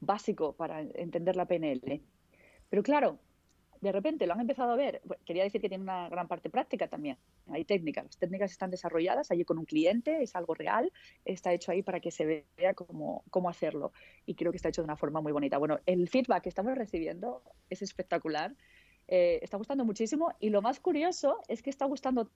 básico 0.00 0.54
para 0.54 0.80
entender 0.80 1.36
la 1.36 1.44
PNL? 1.44 2.00
Pero 2.70 2.82
claro, 2.82 3.18
de 3.80 3.92
repente 3.92 4.26
lo 4.26 4.34
han 4.34 4.40
empezado 4.40 4.72
a 4.72 4.76
ver. 4.76 5.00
quería 5.24 5.42
decir 5.42 5.60
que 5.60 5.68
tiene 5.68 5.82
una 5.82 6.08
gran 6.08 6.28
parte 6.28 6.50
práctica 6.50 6.88
también. 6.88 7.16
Hay 7.50 7.64
técnicas, 7.64 8.04
las 8.04 8.16
técnicas 8.18 8.50
están 8.50 8.70
desarrolladas 8.70 9.30
allí 9.30 9.44
con 9.44 9.58
un 9.58 9.64
cliente, 9.64 10.22
es 10.22 10.36
algo 10.36 10.54
real, 10.54 10.92
está 11.24 11.52
hecho 11.52 11.72
ahí 11.72 11.82
para 11.82 12.00
que 12.00 12.10
se 12.10 12.44
vea 12.56 12.74
cómo, 12.74 13.24
cómo 13.30 13.48
hacerlo. 13.48 13.92
Y 14.26 14.34
creo 14.34 14.52
que 14.52 14.56
está 14.56 14.68
hecho 14.68 14.82
de 14.82 14.86
una 14.86 14.96
forma 14.96 15.20
muy 15.20 15.32
bonita. 15.32 15.58
Bueno, 15.58 15.80
el 15.86 16.08
feedback 16.08 16.42
que 16.42 16.48
estamos 16.48 16.76
recibiendo 16.76 17.42
es 17.70 17.82
espectacular, 17.82 18.54
eh, 19.08 19.40
está 19.42 19.56
gustando 19.56 19.84
muchísimo 19.84 20.32
y 20.38 20.50
lo 20.50 20.62
más 20.62 20.78
curioso 20.78 21.38
es 21.48 21.62
que 21.62 21.70
está 21.70 21.86
gustando 21.86 22.30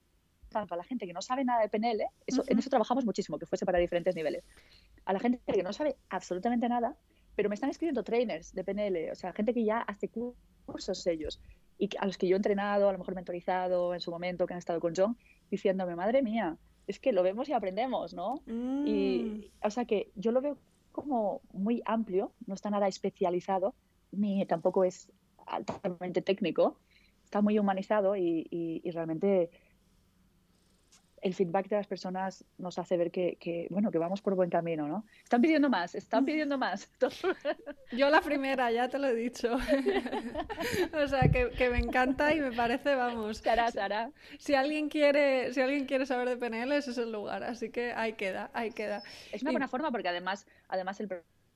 tanto 0.49 0.73
a 0.73 0.77
la 0.77 0.83
gente 0.83 1.05
que 1.05 1.13
no 1.13 1.21
sabe 1.21 1.43
nada 1.43 1.61
de 1.61 1.69
PNL, 1.69 2.05
eso, 2.27 2.43
en 2.47 2.59
eso 2.59 2.69
trabajamos 2.69 3.05
muchísimo, 3.05 3.37
que 3.37 3.45
fuese 3.45 3.65
para 3.65 3.79
diferentes 3.79 4.15
niveles, 4.15 4.43
a 5.05 5.13
la 5.13 5.19
gente 5.19 5.41
que 5.45 5.63
no 5.63 5.73
sabe 5.73 5.97
absolutamente 6.09 6.69
nada, 6.69 6.95
pero 7.35 7.49
me 7.49 7.55
están 7.55 7.69
escribiendo 7.69 8.03
trainers 8.03 8.53
de 8.53 8.63
PNL, 8.63 9.11
o 9.11 9.15
sea, 9.15 9.33
gente 9.33 9.53
que 9.53 9.63
ya 9.63 9.79
hace 9.79 10.09
cursos 10.65 11.05
ellos 11.07 11.39
y 11.77 11.89
a 11.99 12.05
los 12.05 12.17
que 12.17 12.27
yo 12.27 12.35
he 12.35 12.37
entrenado, 12.37 12.87
a 12.87 12.91
lo 12.91 12.97
mejor 12.97 13.15
mentorizado 13.15 13.93
en 13.93 13.99
su 13.99 14.11
momento, 14.11 14.47
que 14.47 14.53
han 14.53 14.59
estado 14.59 14.79
con 14.79 14.93
John, 14.95 15.17
diciéndome, 15.51 15.95
madre 15.95 16.21
mía, 16.21 16.57
es 16.87 16.99
que 16.99 17.11
lo 17.11 17.23
vemos 17.23 17.49
y 17.49 17.53
aprendemos, 17.53 18.13
¿no? 18.13 18.41
Y, 18.47 19.51
mm. 19.61 19.65
o 19.65 19.69
sea, 19.69 19.85
que 19.85 20.11
yo 20.15 20.31
lo 20.31 20.41
veo 20.41 20.57
como 20.91 21.41
muy 21.51 21.81
amplio, 21.85 22.31
no 22.47 22.53
está 22.53 22.69
nada 22.69 22.87
especializado, 22.87 23.75
ni 24.11 24.45
tampoco 24.45 24.85
es 24.85 25.11
altamente 25.45 26.21
técnico, 26.21 26.79
está 27.23 27.41
muy 27.41 27.59
humanizado 27.59 28.15
y 28.15 28.81
realmente 28.93 29.49
el 31.25 31.33
feedback 31.33 31.67
de 31.69 31.77
las 31.77 31.87
personas 31.87 32.45
nos 32.59 32.77
hace 32.77 32.97
ver 32.97 33.09
que, 33.09 33.67
bueno, 33.71 33.89
que 33.89 33.97
vamos 33.97 34.21
por 34.21 34.35
buen 34.35 34.51
camino, 34.51 34.87
¿no? 34.87 35.07
Están 35.23 35.41
pidiendo 35.41 35.71
más, 35.71 35.95
están 35.95 36.23
pidiendo 36.23 36.55
más. 36.59 36.87
Yo 37.91 38.11
la 38.11 38.21
primera, 38.21 38.71
ya 38.71 38.89
te 38.89 38.99
lo 38.99 39.07
he 39.07 39.15
dicho. 39.15 39.55
o 40.93 41.07
sea, 41.07 41.31
que, 41.31 41.69
me 41.71 41.79
encanta 41.79 42.31
y 42.31 42.39
me 42.39 42.51
parece, 42.51 42.93
vamos. 42.93 43.39
Sara, 43.39 43.71
Sara. 43.71 44.11
Si 44.37 44.53
alguien 44.53 44.87
quiere, 44.87 45.51
si 45.51 45.61
alguien 45.61 45.87
quiere 45.87 46.05
saber 46.05 46.29
de 46.29 46.37
PNL, 46.37 46.71
ese 46.73 46.91
es 46.91 46.99
el 46.99 47.11
lugar, 47.11 47.43
así 47.43 47.71
que 47.71 47.91
ahí 47.93 48.13
queda, 48.13 48.51
ahí 48.53 48.69
queda. 48.69 49.01
Es 49.31 49.41
una 49.41 49.49
buena 49.49 49.67
forma 49.67 49.89
porque 49.89 50.09
además, 50.09 50.45
además 50.67 50.99
el 50.99 51.07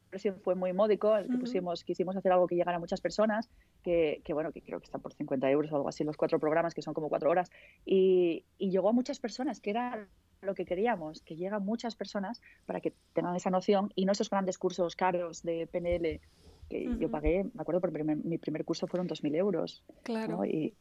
precio 0.09 0.35
fue 0.43 0.55
muy 0.55 0.73
módico, 0.73 1.15
el 1.15 1.29
que 1.29 1.37
pusimos, 1.37 1.83
quisimos 1.83 2.15
hacer 2.15 2.31
algo 2.31 2.47
que 2.47 2.55
llegara 2.55 2.77
a 2.77 2.79
muchas 2.79 3.01
personas, 3.01 3.49
que, 3.83 4.21
que, 4.23 4.33
bueno, 4.33 4.51
que 4.51 4.61
creo 4.61 4.79
que 4.79 4.85
está 4.85 4.97
por 4.97 5.13
50 5.13 5.49
euros 5.49 5.71
o 5.71 5.75
algo 5.75 5.89
así, 5.89 6.03
los 6.03 6.17
cuatro 6.17 6.39
programas 6.39 6.73
que 6.73 6.81
son 6.81 6.93
como 6.93 7.09
cuatro 7.09 7.29
horas, 7.29 7.49
y, 7.85 8.43
y 8.57 8.69
llegó 8.71 8.89
a 8.89 8.93
muchas 8.93 9.19
personas, 9.19 9.61
que 9.61 9.69
era 9.69 10.07
lo 10.41 10.55
que 10.55 10.65
queríamos, 10.65 11.21
que 11.21 11.35
lleguen 11.35 11.63
muchas 11.63 11.95
personas 11.95 12.41
para 12.65 12.79
que 12.81 12.93
tengan 13.13 13.35
esa 13.35 13.49
noción 13.49 13.91
y 13.95 14.05
no 14.05 14.13
esos 14.13 14.29
grandes 14.29 14.57
cursos 14.57 14.95
caros 14.95 15.43
de 15.43 15.67
PNL 15.67 16.21
que 16.69 16.95
yo 16.99 17.09
pagué, 17.09 17.43
me 17.43 17.61
acuerdo, 17.61 17.81
por 17.81 17.91
mi 18.03 18.37
primer 18.37 18.63
curso 18.63 18.85
fueron 18.85 19.07
2.000 19.07 19.35
euros. 19.35 19.83
Claro. 20.03 20.45
Y, 20.45 20.75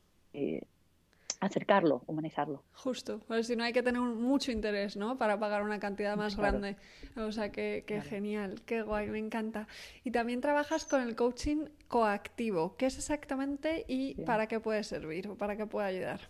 acercarlo, 1.40 2.02
humanizarlo. 2.06 2.64
Justo, 2.72 3.20
pues 3.26 3.46
si 3.46 3.56
no 3.56 3.64
hay 3.64 3.72
que 3.72 3.82
tener 3.82 4.00
mucho 4.00 4.50
interés, 4.50 4.96
¿no? 4.96 5.18
Para 5.18 5.38
pagar 5.38 5.62
una 5.62 5.78
cantidad 5.78 6.16
más 6.16 6.36
grande. 6.36 6.76
O 7.16 7.32
sea, 7.32 7.50
que, 7.52 7.84
genial, 8.08 8.62
qué 8.66 8.82
guay, 8.82 9.08
me 9.08 9.18
encanta. 9.18 9.68
Y 10.04 10.10
también 10.10 10.40
trabajas 10.40 10.84
con 10.84 11.02
el 11.02 11.14
coaching 11.14 11.66
coactivo. 11.86 12.76
¿Qué 12.76 12.86
es 12.86 12.96
exactamente 12.96 13.84
y 13.88 14.14
para 14.22 14.48
qué 14.48 14.60
puede 14.60 14.82
servir 14.84 15.28
o 15.28 15.36
para 15.36 15.56
qué 15.56 15.66
puede 15.66 15.88
ayudar? 15.88 16.20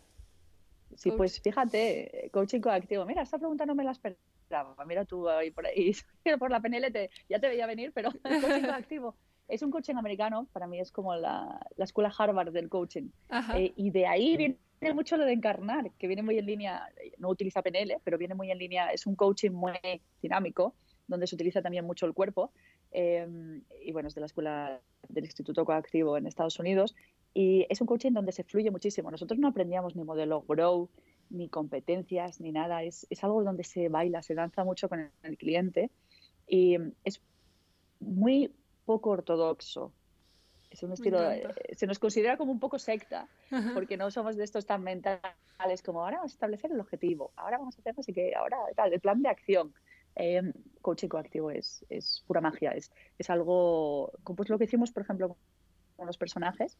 Sí, 0.96 1.10
pues 1.12 1.40
fíjate, 1.40 2.30
coaching 2.32 2.60
coactivo. 2.60 3.04
Mira, 3.04 3.22
esta 3.22 3.38
pregunta 3.38 3.66
no 3.66 3.74
me 3.74 3.84
la 3.84 3.92
esperaba. 3.92 4.18
Mira 4.86 5.04
tú 5.04 5.28
ahí 5.28 5.50
por 5.50 5.66
ahí, 5.66 5.92
por 6.38 6.50
la 6.50 6.60
PNL 6.60 7.10
ya 7.28 7.38
te 7.38 7.48
veía 7.48 7.66
venir, 7.66 7.92
pero 7.94 8.10
el 8.24 8.40
coaching 8.40 8.64
coactivo 8.64 9.14
es 9.48 9.62
un 9.62 9.70
coaching 9.70 9.96
americano, 9.96 10.46
para 10.52 10.66
mí 10.66 10.78
es 10.78 10.92
como 10.92 11.16
la, 11.16 11.66
la 11.76 11.84
escuela 11.84 12.12
Harvard 12.16 12.52
del 12.52 12.68
coaching. 12.68 13.08
Eh, 13.56 13.72
y 13.76 13.90
de 13.90 14.06
ahí 14.06 14.36
viene 14.36 14.94
mucho 14.94 15.16
lo 15.16 15.24
de 15.24 15.32
encarnar, 15.32 15.90
que 15.98 16.06
viene 16.06 16.22
muy 16.22 16.38
en 16.38 16.46
línea, 16.46 16.86
no 17.16 17.30
utiliza 17.30 17.62
PNL, 17.62 17.96
pero 18.04 18.18
viene 18.18 18.34
muy 18.34 18.50
en 18.50 18.58
línea, 18.58 18.92
es 18.92 19.06
un 19.06 19.16
coaching 19.16 19.52
muy 19.52 19.72
dinámico, 20.22 20.74
donde 21.06 21.26
se 21.26 21.34
utiliza 21.34 21.62
también 21.62 21.86
mucho 21.86 22.04
el 22.04 22.12
cuerpo. 22.12 22.52
Em, 22.90 23.62
y 23.82 23.92
bueno, 23.92 24.08
es 24.08 24.14
de 24.14 24.20
la 24.20 24.26
escuela 24.26 24.80
del 25.08 25.24
Instituto 25.24 25.64
Coactivo 25.64 26.18
en 26.18 26.26
Estados 26.26 26.58
Unidos. 26.58 26.94
Y 27.32 27.66
es 27.70 27.80
un 27.80 27.86
coaching 27.86 28.12
donde 28.12 28.32
se 28.32 28.44
fluye 28.44 28.70
muchísimo. 28.70 29.10
Nosotros 29.10 29.38
no 29.38 29.48
aprendíamos 29.48 29.96
ni 29.96 30.04
modelo 30.04 30.44
Grow, 30.46 30.90
ni 31.30 31.48
competencias, 31.48 32.40
ni 32.40 32.52
nada. 32.52 32.82
Es, 32.82 33.06
es 33.08 33.24
algo 33.24 33.42
donde 33.42 33.64
se 33.64 33.88
baila, 33.88 34.22
se 34.22 34.34
danza 34.34 34.64
mucho 34.64 34.88
con 34.88 35.10
el 35.22 35.38
cliente. 35.38 35.90
Y 36.46 36.76
es 37.04 37.22
muy 38.00 38.52
poco 38.88 39.10
ortodoxo. 39.10 39.92
Es 40.70 40.82
un 40.82 40.92
estilo, 40.92 41.18
eh, 41.30 41.46
se 41.72 41.86
nos 41.86 41.98
considera 41.98 42.38
como 42.38 42.52
un 42.52 42.58
poco 42.58 42.78
secta, 42.78 43.28
porque 43.74 43.98
no 43.98 44.10
somos 44.10 44.34
de 44.36 44.44
estos 44.44 44.64
tan 44.64 44.82
mentales 44.82 45.82
como 45.84 46.02
ahora 46.02 46.16
vamos 46.16 46.32
a 46.32 46.36
establecer 46.36 46.72
el 46.72 46.80
objetivo, 46.80 47.32
ahora 47.36 47.58
vamos 47.58 47.76
a 47.76 47.80
hacer 47.80 47.94
así 47.98 48.14
que, 48.14 48.34
ahora 48.34 48.56
tal, 48.74 48.92
el 48.92 49.00
plan 49.00 49.20
de 49.22 49.28
acción. 49.28 49.74
Eh, 50.16 50.42
coaching 50.80 51.08
coactivo 51.08 51.50
es, 51.50 51.84
es 51.90 52.24
pura 52.26 52.40
magia, 52.40 52.70
es, 52.70 52.90
es 53.18 53.28
algo, 53.30 54.10
pues 54.24 54.48
lo 54.48 54.58
que 54.58 54.64
hicimos, 54.64 54.90
por 54.90 55.02
ejemplo, 55.02 55.36
con 55.96 56.06
los 56.06 56.16
personajes, 56.16 56.78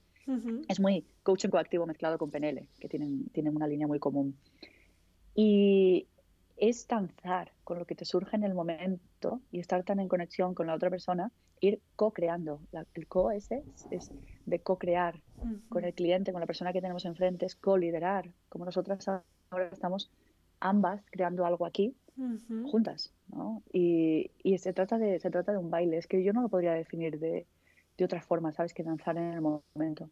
es 0.69 0.81
muy 0.81 1.05
coaching 1.23 1.51
coactivo 1.51 1.87
mezclado 1.87 2.17
con 2.17 2.31
PNL, 2.31 2.67
que 2.81 2.89
tienen, 2.89 3.29
tienen 3.35 3.55
una 3.55 3.67
línea 3.67 3.87
muy 3.87 3.99
común. 3.99 4.35
Y 5.35 6.07
es 6.59 6.87
danzar 6.89 7.53
con 7.65 7.79
lo 7.79 7.87
que 7.87 7.95
te 7.95 8.05
surge 8.05 8.37
en 8.37 8.45
el 8.45 8.55
momento 8.55 9.41
y 9.51 9.61
estar 9.61 9.85
tan 9.85 10.01
en 10.01 10.09
conexión 10.09 10.55
con 10.55 10.67
la 10.67 10.75
otra 10.75 10.91
persona 10.91 11.33
ir 11.61 11.81
co-creando. 11.97 12.61
El 12.95 13.07
co 13.07 13.31
ese 13.31 13.65
es, 13.91 14.11
de 14.47 14.61
co-crear 14.61 15.21
con 15.69 15.85
el 15.85 15.95
cliente, 15.95 16.33
con 16.33 16.41
la 16.41 16.47
persona 16.47 16.73
que 16.73 16.81
tenemos 16.81 17.05
enfrente, 17.05 17.47
es 17.47 17.57
co-liderar, 17.57 18.31
como 18.49 18.65
nosotras 18.65 19.09
ahora 19.51 19.69
estamos 19.73 20.11
ambas 20.61 21.03
creando 21.11 21.47
algo 21.47 21.67
aquí 21.67 21.95
juntas, 22.65 23.13
¿no? 23.29 23.63
Y, 23.73 24.33
y, 24.43 24.59
se, 24.59 24.73
trata 24.73 24.99
de, 24.99 25.21
se 25.21 25.31
trata 25.31 25.53
de 25.53 25.59
un 25.59 25.71
baile, 25.71 25.99
es 25.99 26.09
que 26.09 26.25
yo 26.25 26.33
no 26.33 26.43
lo 26.43 26.49
podría 26.49 26.73
definir 26.73 27.21
de, 27.21 27.47
de 27.97 28.05
otra 28.05 28.21
forma, 28.21 28.51
¿sabes? 28.53 28.75
Que 28.75 28.83
danzar 28.83 29.17
en 29.17 29.35
el 29.35 29.41
momento. 29.41 30.11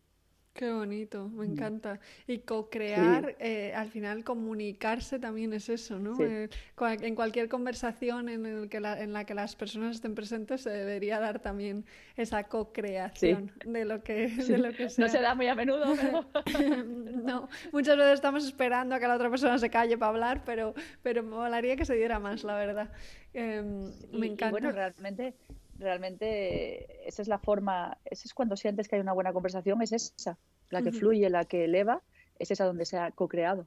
Qué 0.56 0.72
bonito, 0.72 1.28
me 1.28 1.46
mm. 1.46 1.52
encanta. 1.52 2.00
Y 2.26 2.38
co-crear, 2.38 3.36
eh, 3.38 3.74
al 3.74 3.90
final 3.90 4.24
comunicarse 4.24 5.18
también 5.18 5.52
es 5.52 5.68
eso, 5.68 5.98
¿no? 5.98 6.18
Eh, 6.18 6.48
en 6.80 7.14
cualquier 7.14 7.50
conversación 7.50 8.30
en, 8.30 8.46
el 8.46 8.70
que 8.70 8.80
la, 8.80 9.02
en 9.02 9.12
la 9.12 9.26
que 9.26 9.34
las 9.34 9.54
personas 9.54 9.96
estén 9.96 10.14
presentes 10.14 10.62
se 10.62 10.70
debería 10.70 11.20
dar 11.20 11.40
también 11.40 11.84
esa 12.16 12.44
co-creación 12.44 13.52
de, 13.66 13.84
lo 13.84 14.02
que, 14.02 14.28
de 14.28 14.56
lo 14.56 14.72
que 14.72 14.88
sea. 14.88 15.04
No 15.04 15.12
se 15.12 15.20
da 15.20 15.34
muy 15.34 15.46
a 15.46 15.54
menudo, 15.54 15.84
no, 17.22 17.50
muchas 17.70 17.98
veces 17.98 18.14
estamos 18.14 18.46
esperando 18.46 18.94
a 18.94 18.98
que 18.98 19.08
la 19.08 19.16
otra 19.16 19.28
persona 19.28 19.58
se 19.58 19.68
calle 19.68 19.98
para 19.98 20.08
hablar, 20.08 20.42
pero, 20.46 20.72
pero 21.02 21.22
me 21.22 21.36
molaría 21.36 21.76
que 21.76 21.84
se 21.84 21.94
diera 21.94 22.18
más, 22.18 22.44
la 22.44 22.54
verdad. 22.54 22.90
Em, 23.34 23.92
me 24.10 24.28
encanta. 24.28 24.50
bueno, 24.52 24.72
realmente 24.72 25.34
realmente 25.78 27.08
esa 27.08 27.22
es 27.22 27.28
la 27.28 27.38
forma, 27.38 27.98
esa 28.04 28.22
es 28.24 28.34
cuando 28.34 28.56
sientes 28.56 28.88
que 28.88 28.96
hay 28.96 29.02
una 29.02 29.12
buena 29.12 29.32
conversación, 29.32 29.82
es 29.82 29.92
esa, 29.92 30.38
la 30.70 30.82
que 30.82 30.92
fluye, 30.92 31.28
la 31.30 31.44
que 31.44 31.64
eleva, 31.64 32.02
es 32.38 32.50
esa 32.50 32.64
donde 32.64 32.84
se 32.84 32.98
ha 32.98 33.10
co-creado. 33.12 33.66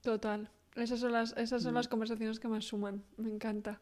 Total, 0.00 0.50
esas 0.74 1.00
son 1.00 1.12
las, 1.12 1.36
esas 1.36 1.62
son 1.62 1.74
las 1.74 1.88
conversaciones 1.88 2.40
que 2.40 2.48
más 2.48 2.64
suman, 2.64 3.02
me 3.16 3.30
encanta. 3.30 3.80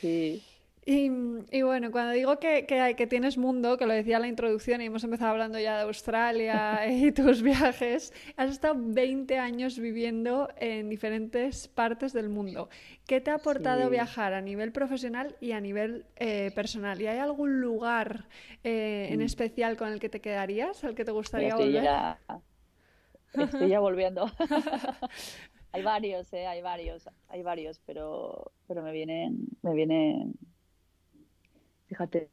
Sí. 0.00 0.44
Y, 0.86 1.62
bueno, 1.62 1.90
cuando 1.90 2.12
digo 2.12 2.38
que, 2.38 2.64
que, 2.64 2.94
que, 2.96 3.06
tienes 3.06 3.36
mundo, 3.36 3.76
que 3.76 3.86
lo 3.86 3.92
decía 3.92 4.16
en 4.16 4.22
la 4.22 4.28
introducción 4.28 4.80
y 4.80 4.86
hemos 4.86 5.04
empezado 5.04 5.32
hablando 5.32 5.58
ya 5.58 5.76
de 5.76 5.82
Australia 5.82 6.86
y 6.90 7.12
tus 7.12 7.42
viajes, 7.42 8.12
has 8.36 8.50
estado 8.50 8.74
20 8.78 9.38
años 9.38 9.78
viviendo 9.78 10.48
en 10.56 10.88
diferentes 10.88 11.68
partes 11.68 12.14
del 12.14 12.30
mundo. 12.30 12.70
¿Qué 13.06 13.20
te 13.20 13.30
ha 13.30 13.34
aportado 13.34 13.90
viajar 13.90 14.32
a 14.32 14.40
nivel 14.40 14.72
profesional 14.72 15.36
y 15.40 15.52
a 15.52 15.60
nivel 15.60 16.06
eh, 16.16 16.50
personal? 16.54 17.00
¿Y 17.00 17.08
hay 17.08 17.18
algún 17.18 17.60
lugar 17.60 18.24
eh, 18.64 19.08
en 19.10 19.18
mm. 19.18 19.22
especial 19.22 19.76
con 19.76 19.90
el 19.92 20.00
que 20.00 20.08
te 20.08 20.20
quedarías, 20.20 20.82
al 20.82 20.94
que 20.94 21.04
te 21.04 21.12
gustaría 21.12 21.56
volver? 21.56 21.84
estoy 23.34 23.68
ya 23.68 23.80
volviendo. 23.80 24.30
hay 25.72 25.82
varios, 25.82 26.32
eh, 26.32 26.46
hay 26.46 26.62
varios, 26.62 27.08
hay 27.28 27.42
varios, 27.42 27.80
pero, 27.86 28.50
pero 28.66 28.82
me 28.82 28.92
vienen, 28.92 29.46
me 29.62 29.74
vienen 29.74 30.34
Fíjate, 31.90 32.30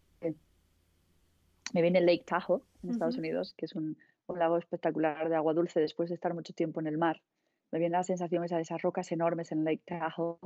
me 1.73 1.81
viene 1.81 1.99
Lake 1.99 2.25
Tahoe 2.27 2.61
en 2.83 2.91
Estados 2.91 3.17
Unidos, 3.17 3.55
que 3.57 3.65
es 3.65 3.73
un, 3.73 3.97
lago 4.27 4.57
espectacular 4.57 5.29
de 5.29 5.35
agua 5.35 5.55
dulce 5.55 5.79
después 5.79 6.09
de 6.09 6.15
estar 6.15 6.35
mucho 6.35 6.53
tiempo 6.53 6.79
en 6.79 6.85
el 6.85 6.99
mar. 6.99 7.23
Me 7.71 7.79
viene 7.79 7.97
la 7.97 8.03
sensación 8.03 8.43
esa 8.43 8.57
de 8.57 8.61
esas 8.61 8.83
rocas 8.83 9.11
enormes 9.11 9.51
en 9.51 9.63
Lake 9.63 9.81
Tahoe 9.83 10.37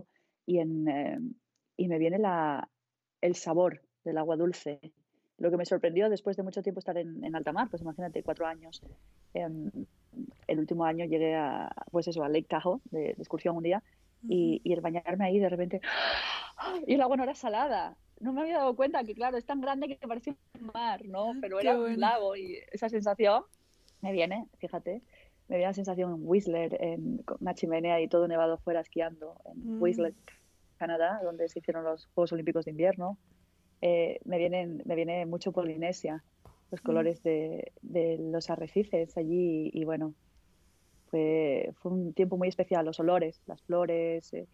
y, 0.46 0.60
en, 0.60 0.88
eh, 0.88 1.20
y 1.76 1.90
me 1.90 1.98
viene 1.98 2.20
la, 2.20 2.70
el 3.20 3.36
sabor 3.36 3.82
del 4.06 4.18
agua 4.18 4.38
dulce. 4.38 4.80
Lo 5.40 5.52
que 5.52 5.58
me 5.58 5.66
sorprendió 5.66 6.10
después 6.10 6.38
de 6.38 6.44
mucho 6.44 6.64
tiempo 6.64 6.80
estar 6.80 6.98
en, 6.98 7.36
alta 7.36 7.52
mar, 7.52 7.68
pues 7.70 7.82
imagínate, 7.82 8.24
cuatro 8.24 8.46
años. 8.46 8.82
Em, 9.34 9.70
el 10.48 10.60
último 10.60 10.86
año 10.86 11.04
llegué 11.04 11.36
a, 11.36 11.70
pues 11.92 12.08
eso, 12.08 12.24
a 12.24 12.30
Lake 12.30 12.48
Tahoe 12.48 12.80
de, 12.92 13.10
excursión 13.10 13.58
un 13.58 13.64
día 13.64 13.84
y, 14.24 14.62
y, 14.64 14.72
el 14.72 14.80
bañarme 14.80 15.26
ahí 15.26 15.38
de 15.38 15.50
repente, 15.50 15.82
¡ah! 16.58 16.80
y 16.88 16.94
el 16.94 17.02
agua 17.02 17.18
no 17.18 17.24
era 17.24 17.36
salada 17.36 17.98
no 18.22 18.34
me 18.34 18.42
había 18.42 18.58
dado 18.58 18.76
cuenta 18.76 19.04
que, 19.04 19.16
claro, 19.16 19.38
es 19.38 19.46
tan 19.46 19.62
grande 19.62 19.88
que 19.88 20.08
parece 20.08 20.36
un 20.60 20.68
mar, 20.74 21.04
¿no? 21.06 21.34
Pero 21.42 21.60
era 21.60 21.78
un 21.78 22.00
lago 22.00 22.36
y 22.36 22.58
esa 22.72 22.90
sensación 22.90 23.44
me 24.02 24.12
viene, 24.12 24.48
fíjate, 24.58 25.02
me 25.48 25.58
viene 25.58 25.70
la 25.70 25.74
sensación 25.74 26.14
en 26.14 26.20
Whistler, 26.24 26.78
en 26.82 27.24
una 27.40 27.54
chimenea 27.54 28.00
y 28.00 28.08
todo 28.08 28.28
nevado 28.28 28.58
fuera 28.58 28.80
esquiando, 28.82 29.36
en 29.46 29.78
mm. 29.78 29.82
Whistler, 29.82 30.14
Canadá, 30.78 31.20
donde 31.24 31.50
se 31.50 31.60
hicieron 31.60 31.84
los 31.84 32.08
Juegos 32.16 32.32
Olímpicos 32.32 32.66
de 32.66 32.72
Invierno. 32.72 33.18
Eh, 33.82 34.20
me, 34.26 34.38
vienen, 34.38 34.82
me 34.86 34.96
viene 34.96 35.26
mucho 35.26 35.52
Polinesia, 35.52 36.24
los 36.72 36.82
mm. 36.82 36.86
colores 36.86 37.24
de, 37.24 37.72
de, 37.82 38.18
los 38.18 38.50
arrecifes 38.50 39.18
allí 39.18 39.70
y, 39.74 39.84
bueno, 39.84 40.14
fue, 41.08 41.72
fue, 41.82 41.92
un 41.92 42.14
tiempo 42.14 42.38
muy 42.38 42.48
especial, 42.48 42.86
los 42.86 43.00
olores, 43.00 43.42
las 43.46 43.62
flores, 43.64 44.34
eh, 44.34 44.48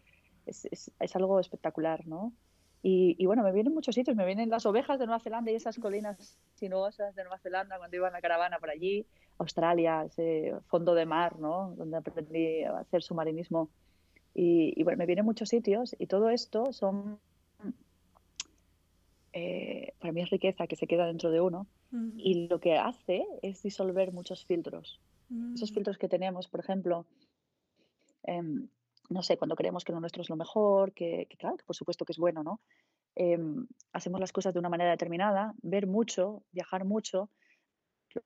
es, 0.46 0.66
es, 0.70 0.90
es, 0.98 1.16
algo 1.16 1.38
espectacular, 1.38 2.06
¿no? 2.06 2.32
Y, 2.80 3.26
bueno, 3.26 3.42
me 3.42 3.52
vienen 3.52 3.74
muchos 3.74 3.94
sitios, 3.94 4.16
me 4.16 4.24
vienen 4.24 4.50
las 4.50 4.64
ovejas 4.64 4.98
de 4.98 5.06
Nueva 5.06 5.20
Zelanda 5.20 5.50
y 5.50 5.56
esas 5.56 5.78
colinas 5.78 6.38
sinuosas 6.54 7.14
de 7.14 7.22
Nueva 7.22 7.38
Zelanda 7.38 7.76
cuando 7.76 7.96
iba 7.96 8.06
en 8.06 8.12
la 8.12 8.20
caravana 8.20 8.58
por 8.58 8.70
allí, 8.70 9.04
Australia, 9.38 10.04
ese 10.04 10.54
fondo 10.68 10.94
de 10.94 11.04
mar, 11.04 11.38
¿no? 11.38 11.74
Donde 11.76 11.96
aprendí 11.96 12.62
a 12.62 12.78
hacer 12.78 13.02
submarinismo. 13.02 13.68
Y, 14.34 14.80
bueno, 14.84 14.98
me 14.98 15.06
vienen 15.06 15.24
muchos 15.24 15.48
sitios 15.48 15.96
y 15.98 16.06
todo 16.06 16.30
esto 16.30 16.72
son, 16.72 17.18
eh, 19.32 19.92
para 19.98 20.12
mí 20.12 20.22
es 20.22 20.30
riqueza 20.30 20.68
que 20.68 20.76
se 20.76 20.86
queda 20.86 21.06
dentro 21.06 21.30
de 21.30 21.40
uno 21.40 21.66
y 22.16 22.46
lo 22.48 22.60
que 22.60 22.76
hace 22.76 23.26
es 23.42 23.62
disolver 23.62 24.12
muchos 24.12 24.44
filtros. 24.44 25.00
Esos 25.54 25.72
mm. 25.72 25.74
filtros 25.74 25.98
que 25.98 26.08
tenemos, 26.08 26.48
por 26.48 26.60
ejemplo, 26.60 27.06
em, 28.22 28.68
no 29.08 29.22
sé, 29.22 29.36
cuando 29.36 29.56
creemos 29.56 29.84
que 29.84 29.92
lo 29.92 30.00
nuestro 30.00 30.22
es 30.22 30.28
lo 30.28 30.36
mejor, 30.36 30.92
que, 30.92 31.26
claro, 31.38 31.56
que 31.56 31.64
por 31.64 31.76
supuesto 31.76 32.04
que 32.04 32.12
es 32.12 32.18
bueno, 32.18 32.42
¿no? 32.42 32.60
Em, 33.14 33.66
hacemos 33.92 34.20
las 34.20 34.32
cosas 34.32 34.52
de 34.52 34.60
una 34.60 34.68
manera 34.68 34.90
determinada, 34.90 35.54
ver 35.62 35.86
mucho, 35.86 36.42
viajar 36.52 36.84
mucho, 36.84 37.30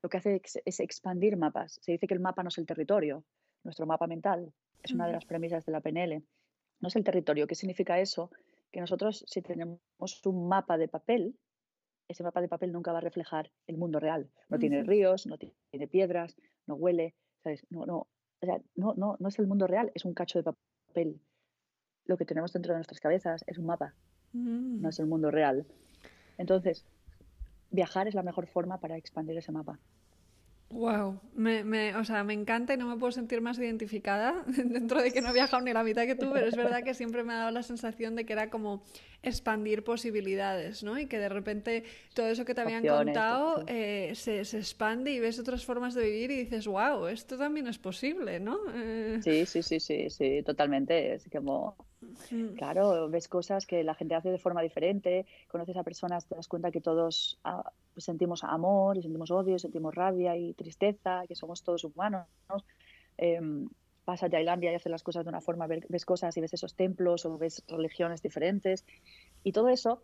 lo 0.02 0.08
que 0.08 0.16
hace 0.16 0.42
es, 0.64 0.80
expandir 0.80 1.36
mapas. 1.36 1.78
Se 1.82 1.92
dice 1.92 2.06
que 2.06 2.14
el 2.14 2.20
mapa 2.20 2.42
no 2.42 2.48
es 2.48 2.58
el 2.58 2.66
territorio, 2.66 3.24
nuestro 3.64 3.86
mapa 3.86 4.06
mental 4.06 4.52
es 4.82 4.92
una 4.92 5.06
de 5.06 5.12
las 5.12 5.24
premisas 5.24 5.64
de 5.64 5.72
la 5.72 5.80
PNL. 5.80 6.22
No 6.80 6.88
es 6.88 6.96
el 6.96 7.04
territorio. 7.04 7.46
¿Qué 7.46 7.54
significa 7.54 8.00
eso? 8.00 8.30
Que 8.72 8.80
nosotros, 8.80 9.24
si 9.28 9.42
tenemos 9.42 9.80
un 10.24 10.48
mapa 10.48 10.76
de 10.76 10.88
papel, 10.88 11.36
ese 12.08 12.24
mapa 12.24 12.40
de 12.40 12.48
papel 12.48 12.72
nunca 12.72 12.90
va 12.90 12.98
a 12.98 13.02
reflejar 13.02 13.52
el 13.68 13.78
mundo 13.78 14.00
real. 14.00 14.28
No 14.48 14.58
tiene 14.58 14.82
ríos, 14.82 15.26
no 15.26 15.38
tiene 15.38 15.86
piedras, 15.88 16.36
no 16.66 16.74
huele, 16.74 17.14
¿sabes? 17.42 17.64
No, 17.70 17.86
no, 17.86 18.08
o 18.42 18.46
sea, 18.46 18.60
no, 18.74 18.94
no, 18.96 19.16
no 19.20 19.28
es 19.28 19.38
el 19.38 19.46
mundo 19.46 19.66
real, 19.68 19.92
es 19.94 20.04
un 20.04 20.14
cacho 20.14 20.38
de 20.38 20.44
papel. 20.44 20.71
Lo 22.06 22.16
que 22.16 22.24
tenemos 22.24 22.52
dentro 22.52 22.72
de 22.72 22.78
nuestras 22.78 23.00
cabezas 23.00 23.44
es 23.46 23.58
un 23.58 23.66
mapa, 23.66 23.94
no 24.32 24.88
es 24.88 24.98
Mm. 24.98 25.02
el 25.02 25.08
mundo 25.08 25.30
real. 25.30 25.64
Entonces, 26.38 26.84
viajar 27.70 28.08
es 28.08 28.14
la 28.14 28.22
mejor 28.22 28.46
forma 28.46 28.78
para 28.78 28.96
expandir 28.96 29.36
ese 29.38 29.52
mapa. 29.52 29.78
Wow, 30.70 31.20
me, 31.34 31.64
me, 31.64 31.94
o 31.96 32.04
sea, 32.04 32.24
me 32.24 32.32
encanta 32.32 32.72
y 32.72 32.78
no 32.78 32.88
me 32.88 32.96
puedo 32.96 33.12
sentir 33.12 33.42
más 33.42 33.58
identificada 33.58 34.42
dentro 34.46 35.02
de 35.02 35.12
que 35.12 35.20
no 35.20 35.28
he 35.28 35.32
viajado 35.34 35.62
ni 35.62 35.72
la 35.72 35.84
mitad 35.84 36.06
que 36.06 36.14
tú, 36.14 36.30
pero 36.32 36.46
es 36.46 36.56
verdad 36.56 36.82
que 36.82 36.94
siempre 36.94 37.24
me 37.24 37.34
ha 37.34 37.38
dado 37.38 37.50
la 37.50 37.62
sensación 37.62 38.16
de 38.16 38.24
que 38.24 38.32
era 38.32 38.48
como 38.48 38.82
expandir 39.22 39.84
posibilidades, 39.84 40.82
¿no? 40.82 40.98
Y 40.98 41.06
que 41.06 41.18
de 41.18 41.28
repente 41.28 41.84
todo 42.14 42.26
eso 42.26 42.44
que 42.44 42.54
te 42.54 42.60
habían 42.60 42.80
Opciones, 42.80 43.04
contado 43.04 43.64
eh, 43.66 44.12
se, 44.14 44.44
se 44.44 44.58
expande 44.58 45.12
y 45.12 45.20
ves 45.20 45.38
otras 45.38 45.64
formas 45.64 45.94
de 45.94 46.04
vivir 46.04 46.30
y 46.30 46.36
dices, 46.38 46.66
wow, 46.66 47.06
esto 47.06 47.38
también 47.38 47.68
es 47.68 47.78
posible, 47.78 48.40
¿no? 48.40 48.58
Eh, 48.74 49.20
Sí, 49.22 49.46
sí, 49.46 49.62
sí, 49.62 49.78
sí, 49.80 50.10
sí, 50.10 50.42
totalmente. 50.42 51.14
Es 51.14 51.28
como, 51.30 51.76
mm, 52.30 52.54
claro, 52.54 53.08
ves 53.08 53.28
cosas 53.28 53.66
que 53.66 53.84
la 53.84 53.94
gente 53.94 54.14
hace 54.14 54.30
de 54.30 54.38
forma 54.38 54.62
diferente, 54.62 55.26
conoces 55.48 55.76
a 55.76 55.84
personas, 55.84 56.26
te 56.26 56.34
das 56.34 56.48
cuenta 56.48 56.70
que 56.72 56.80
todos 56.80 57.38
ah, 57.44 57.70
sentimos 57.96 58.42
amor 58.44 58.96
y 58.98 59.02
sentimos 59.02 59.30
odio, 59.30 59.54
y 59.56 59.58
sentimos 59.58 59.94
rabia 59.94 60.36
y 60.36 60.52
tristeza, 60.54 61.22
que 61.28 61.36
somos 61.36 61.62
todos 61.62 61.84
humanos. 61.84 62.26
Em, 63.18 63.68
vas 64.06 64.22
a 64.22 64.28
Tailandia 64.30 64.72
y 64.72 64.74
haces 64.74 64.90
las 64.90 65.02
cosas 65.02 65.24
de 65.24 65.30
una 65.30 65.40
forma, 65.40 65.66
ves 65.66 66.04
cosas 66.06 66.36
y 66.36 66.40
ves 66.40 66.54
esos 66.54 66.74
templos 66.74 67.24
o 67.26 67.38
ves 67.38 67.62
religiones 67.68 68.22
diferentes. 68.22 68.84
Y 69.42 69.52
todo 69.52 69.68
eso 69.68 70.02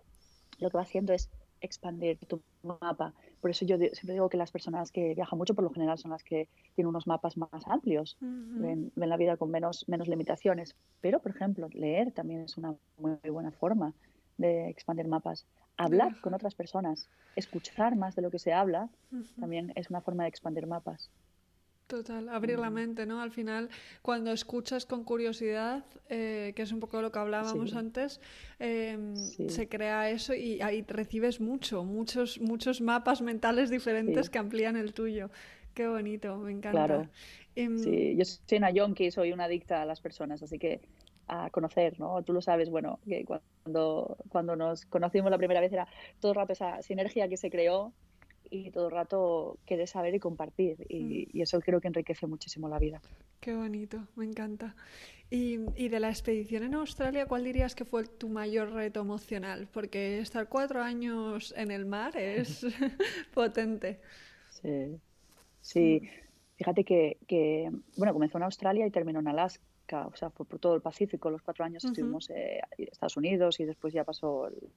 lo 0.58 0.70
que 0.70 0.76
va 0.76 0.82
haciendo 0.82 1.12
es 1.12 1.30
expandir 1.60 2.18
tu 2.28 2.42
mapa. 2.62 3.14
Por 3.40 3.50
eso 3.50 3.64
yo 3.66 3.76
siempre 3.78 4.12
digo 4.14 4.28
que 4.28 4.36
las 4.36 4.52
personas 4.52 4.92
que 4.92 5.14
viajan 5.14 5.38
mucho 5.38 5.54
por 5.54 5.64
lo 5.64 5.70
general 5.70 5.98
son 5.98 6.12
las 6.12 6.22
que 6.22 6.48
tienen 6.74 6.88
unos 6.88 7.06
mapas 7.06 7.36
más 7.36 7.66
amplios, 7.66 8.16
ujú. 8.20 8.62
ven, 8.62 8.92
ven 8.94 9.08
la 9.08 9.16
vida 9.16 9.36
con 9.36 9.50
menos, 9.50 9.84
menos 9.88 10.08
limitaciones. 10.08 10.76
Pero, 11.00 11.20
por 11.20 11.32
ejemplo, 11.32 11.68
leer 11.72 12.12
también 12.12 12.42
es 12.42 12.56
una 12.56 12.76
muy 12.96 13.18
buena 13.28 13.52
forma 13.52 13.94
de 14.36 14.68
expandir 14.68 15.08
mapas. 15.08 15.46
Hablar 15.76 16.20
con 16.20 16.34
otras 16.34 16.54
personas, 16.54 17.08
escuchar 17.34 17.96
más 17.96 18.14
de 18.14 18.22
lo 18.22 18.30
que 18.30 18.38
se 18.38 18.52
habla, 18.52 18.90
también 19.38 19.72
es 19.76 19.90
una 19.90 20.00
forma 20.00 20.24
de 20.24 20.28
expandir 20.30 20.66
mapas. 20.66 21.10
Total, 21.88 22.28
abrir 22.28 22.58
la 22.58 22.68
Mm. 22.68 22.74
mente, 22.74 23.06
¿no? 23.06 23.22
Al 23.22 23.30
final, 23.30 23.70
cuando 24.02 24.30
escuchas 24.30 24.84
con 24.84 25.04
curiosidad, 25.04 25.86
eh, 26.10 26.52
que 26.54 26.60
es 26.60 26.70
un 26.70 26.80
poco 26.80 27.00
lo 27.00 27.10
que 27.10 27.18
hablábamos 27.18 27.70
Sí. 27.70 27.78
antes, 27.78 28.20
em, 28.58 29.16
Sí. 29.16 29.48
se 29.48 29.68
crea 29.70 30.10
eso 30.10 30.34
y 30.34 30.60
ahí 30.60 30.84
recibes 30.86 31.40
mucho, 31.40 31.84
muchos, 31.84 32.40
muchos 32.42 32.82
mapas 32.82 33.22
mentales 33.22 33.70
diferentes 33.70 34.26
Sí. 34.26 34.32
que 34.32 34.38
amplían 34.38 34.76
el 34.76 34.92
tuyo. 34.92 35.30
Qué 35.72 35.88
bonito, 35.88 36.36
me 36.36 36.50
encanta. 36.52 36.86
Claro. 36.86 37.08
Em, 37.56 37.78
Sí, 37.78 38.14
yo 38.18 38.24
soy 38.26 38.58
una 38.58 38.70
yonki, 38.70 39.10
soy 39.10 39.32
una 39.32 39.44
adicta 39.44 39.80
a 39.80 39.86
las 39.86 40.02
personas, 40.02 40.42
así 40.42 40.58
que 40.58 40.82
a 41.26 41.48
conocer, 41.48 41.98
¿no? 41.98 42.22
Tú 42.22 42.34
lo 42.34 42.42
sabes, 42.42 42.68
bueno, 42.68 43.00
que 43.08 43.24
cuando, 43.24 44.18
cuando 44.28 44.56
nos 44.56 44.84
conocimos 44.84 45.30
la 45.30 45.38
primera 45.38 45.60
vez 45.62 45.72
era 45.72 45.88
todo 46.20 46.32
el 46.32 46.36
rato 46.36 46.52
esa 46.52 46.82
sinergia 46.82 47.28
que 47.28 47.38
se 47.38 47.48
creó 47.50 47.94
y 48.50 48.70
todo 48.70 48.86
el 48.86 48.92
rato 48.92 49.58
querer 49.66 49.88
saber 49.88 50.14
y 50.14 50.18
compartir. 50.20 50.84
Y, 50.88 51.28
y 51.32 51.42
eso 51.42 51.60
creo 51.60 51.80
que 51.80 51.88
enriquece 51.88 52.26
muchísimo 52.26 52.68
la 52.68 52.78
vida. 52.78 53.00
Qué 53.40 53.54
bonito, 53.54 54.08
me 54.16 54.24
encanta. 54.24 54.74
Y, 55.30 55.58
y 55.76 55.88
de 55.88 56.00
la 56.00 56.08
expedición 56.08 56.62
en 56.64 56.74
Australia, 56.74 57.26
¿cuál 57.26 57.44
dirías 57.44 57.74
que 57.74 57.84
fue 57.84 58.04
tu 58.04 58.28
mayor 58.28 58.72
reto 58.72 59.00
emocional? 59.00 59.68
Porque 59.72 60.18
estar 60.18 60.48
cuatro 60.48 60.82
años 60.82 61.54
en 61.56 61.70
el 61.70 61.84
mar 61.86 62.16
es 62.16 62.64
potente. 63.34 64.00
Sí, 64.50 64.98
sí. 65.60 66.02
Fíjate 66.56 66.82
que, 66.84 67.18
que, 67.28 67.70
bueno, 67.96 68.12
comenzó 68.12 68.38
en 68.38 68.44
Australia 68.44 68.86
y 68.86 68.90
terminó 68.90 69.20
en 69.20 69.28
Alaska, 69.28 70.08
o 70.08 70.16
sea, 70.16 70.30
fue 70.30 70.44
por 70.44 70.58
todo 70.58 70.74
el 70.74 70.82
Pacífico. 70.82 71.30
Los 71.30 71.42
cuatro 71.42 71.64
años 71.64 71.84
Ujú. 71.84 71.92
estuvimos 71.92 72.30
eh, 72.30 72.60
en 72.76 72.88
Estados 72.90 73.16
Unidos 73.16 73.60
y 73.60 73.64
después 73.64 73.94
ya 73.94 74.02
pasó 74.04 74.48
el- 74.48 74.72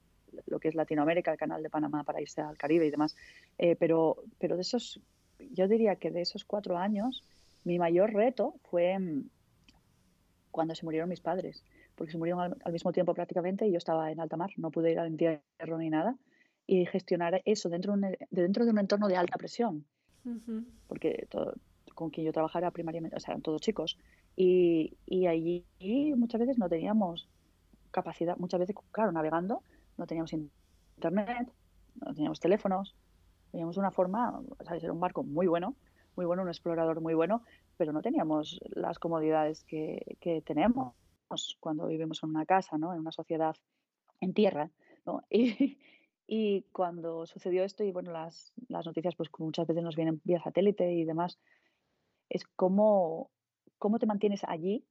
lo 0.52 0.60
que 0.60 0.68
es 0.68 0.76
Latinoamérica, 0.76 1.32
el 1.32 1.38
canal 1.38 1.64
de 1.64 1.70
Panamá 1.70 2.04
para 2.04 2.22
irse 2.22 2.42
al 2.42 2.58
Caribe 2.58 2.86
y 2.86 2.92
demás. 2.92 3.16
Eh, 3.58 3.76
pero, 3.76 4.18
pero 4.38 4.56
de 4.56 4.62
esos, 4.62 5.00
yo 5.40 5.68
diría 5.68 5.96
que 5.96 6.12
de 6.12 6.22
esos 6.22 6.46
cuatro 6.46 6.78
años, 6.78 7.24
mi 7.64 7.80
mayor 7.80 8.14
reto 8.14 8.56
fue 8.70 9.00
mm, 9.00 9.30
cuando 10.52 10.76
se 10.76 10.86
murieron 10.86 11.10
mis 11.10 11.22
padres, 11.22 11.64
porque 11.96 12.12
se 12.12 12.18
murieron 12.18 12.42
al, 12.42 12.58
al 12.64 12.74
mismo 12.74 12.92
tiempo 12.92 13.14
prácticamente 13.14 13.66
y 13.66 13.72
yo 13.72 13.78
estaba 13.78 14.12
en 14.12 14.20
alta 14.20 14.38
mar, 14.38 14.52
no 14.58 14.70
pude 14.72 14.92
ir 14.92 15.00
al 15.00 15.08
entierro 15.08 15.78
ni 15.78 15.90
nada. 15.90 16.16
Y 16.68 16.86
gestionar 16.86 17.42
eso 17.46 17.70
dentro 17.70 17.94
de 17.94 18.08
un, 18.08 18.16
dentro 18.30 18.66
de 18.66 18.72
un 18.72 18.80
entorno 18.80 19.08
de 19.08 19.18
alta 19.18 19.38
presión 19.38 19.86
Ujú. 20.26 20.64
porque 20.88 21.26
todo- 21.30 21.56
con 21.96 22.10
quien 22.10 22.26
yo 22.26 22.32
trabajara 22.32 22.72
primariamente, 22.72 23.18
o 23.18 23.20
sea, 23.20 23.34
eran 23.34 23.42
todos 23.42 23.62
chicos. 23.62 23.98
Y, 24.36 24.98
y 25.06 25.28
allí 25.28 25.66
muchas 26.16 26.40
veces 26.40 26.58
no 26.58 26.70
teníamos 26.70 27.28
capacidad, 27.92 28.38
muchas 28.38 28.60
veces, 28.62 28.76
claro, 28.92 29.12
navegando, 29.12 29.64
no 30.02 30.08
teníamos 30.08 30.34
internet, 30.34 31.54
no 31.94 32.14
teníamos 32.16 32.40
teléfonos, 32.40 32.96
teníamos 33.52 33.78
una 33.78 33.92
forma, 33.92 34.42
¿sabes? 34.66 34.84
Era 34.84 34.94
un 34.94 35.00
barco 35.00 35.22
muy 35.22 35.46
bueno, 35.46 35.76
muy 36.16 36.26
bueno, 36.26 36.42
un 36.42 36.48
explorador 36.50 37.02
muy 37.02 37.14
bueno, 37.14 37.44
pero 37.78 37.94
no 37.94 38.02
teníamos 38.02 38.60
las 38.70 38.98
comodidades 38.98 39.64
que, 39.64 40.18
que 40.20 40.42
tenemos 40.42 40.96
cuando 41.60 41.86
vivimos 41.88 42.24
en 42.24 42.30
una 42.32 42.46
casa, 42.48 42.80
¿no? 42.80 42.94
En 42.94 43.00
una 43.00 43.12
sociedad 43.12 43.56
en 44.20 44.34
tierra, 44.34 44.72
¿no? 45.06 45.22
Y, 45.30 45.78
y 46.28 46.64
cuando 46.72 47.26
sucedió 47.28 47.64
esto, 47.64 47.84
y 47.84 47.92
bueno, 47.92 48.12
las, 48.12 48.54
las 48.70 48.86
noticias 48.86 49.16
pues 49.16 49.30
muchas 49.38 49.68
veces 49.68 49.84
nos 49.84 49.96
vienen 49.96 50.22
vía 50.24 50.42
satélite 50.42 50.92
y 50.94 51.06
demás, 51.06 51.38
es 52.30 52.46
cómo, 52.56 53.30
cómo 53.78 54.00
te 54.00 54.08
mantienes 54.08 54.44
allí 54.46 54.84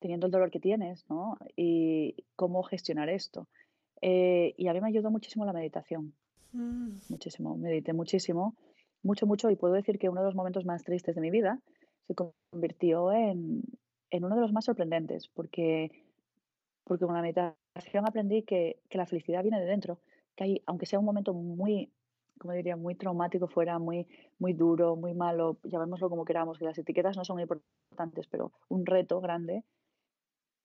teniendo 0.00 0.26
el 0.26 0.32
dolor 0.32 0.50
que 0.50 0.58
tienes, 0.58 1.08
¿no? 1.08 1.36
Y 1.54 2.24
cómo 2.34 2.62
gestionar 2.62 3.10
esto. 3.10 3.46
Eh, 4.02 4.54
y 4.56 4.68
a 4.68 4.72
mí 4.72 4.80
me 4.80 4.88
ayudó 4.88 5.10
muchísimo 5.10 5.44
la 5.44 5.52
meditación, 5.52 6.14
Mm. 6.52 6.96
muchísimo, 7.08 7.56
medité 7.56 7.92
muchísimo, 7.92 8.56
mucho, 9.02 9.26
mucho, 9.26 9.50
y 9.50 9.56
puedo 9.56 9.74
decir 9.74 9.98
que 9.98 10.08
uno 10.08 10.20
de 10.20 10.26
los 10.26 10.34
momentos 10.34 10.64
más 10.64 10.82
tristes 10.82 11.14
de 11.14 11.20
mi 11.20 11.30
vida 11.30 11.60
se 12.06 12.14
convirtió 12.14 13.12
en, 13.12 13.62
en 14.10 14.24
uno 14.24 14.34
de 14.34 14.40
los 14.40 14.52
más 14.52 14.64
sorprendentes, 14.64 15.28
porque, 15.28 15.90
porque 16.84 17.04
con 17.06 17.14
la 17.14 17.22
meditación 17.22 18.06
aprendí 18.06 18.42
que, 18.42 18.80
que 18.88 18.98
la 18.98 19.06
felicidad 19.06 19.42
viene 19.42 19.60
de 19.60 19.66
dentro, 19.66 20.00
que 20.34 20.44
hay, 20.44 20.62
aunque 20.66 20.86
sea 20.86 20.98
un 20.98 21.04
momento 21.04 21.32
muy, 21.34 21.90
como 22.38 22.52
diría, 22.52 22.76
muy 22.76 22.94
traumático 22.94 23.46
fuera, 23.46 23.78
muy, 23.78 24.06
muy 24.38 24.52
duro, 24.52 24.96
muy 24.96 25.14
malo, 25.14 25.58
llamémoslo 25.62 26.10
como 26.10 26.24
queramos, 26.24 26.58
que 26.58 26.64
las 26.64 26.78
etiquetas 26.78 27.16
no 27.16 27.24
son 27.24 27.38
importantes, 27.38 28.26
pero 28.26 28.52
un 28.68 28.86
reto 28.86 29.20
grande, 29.20 29.62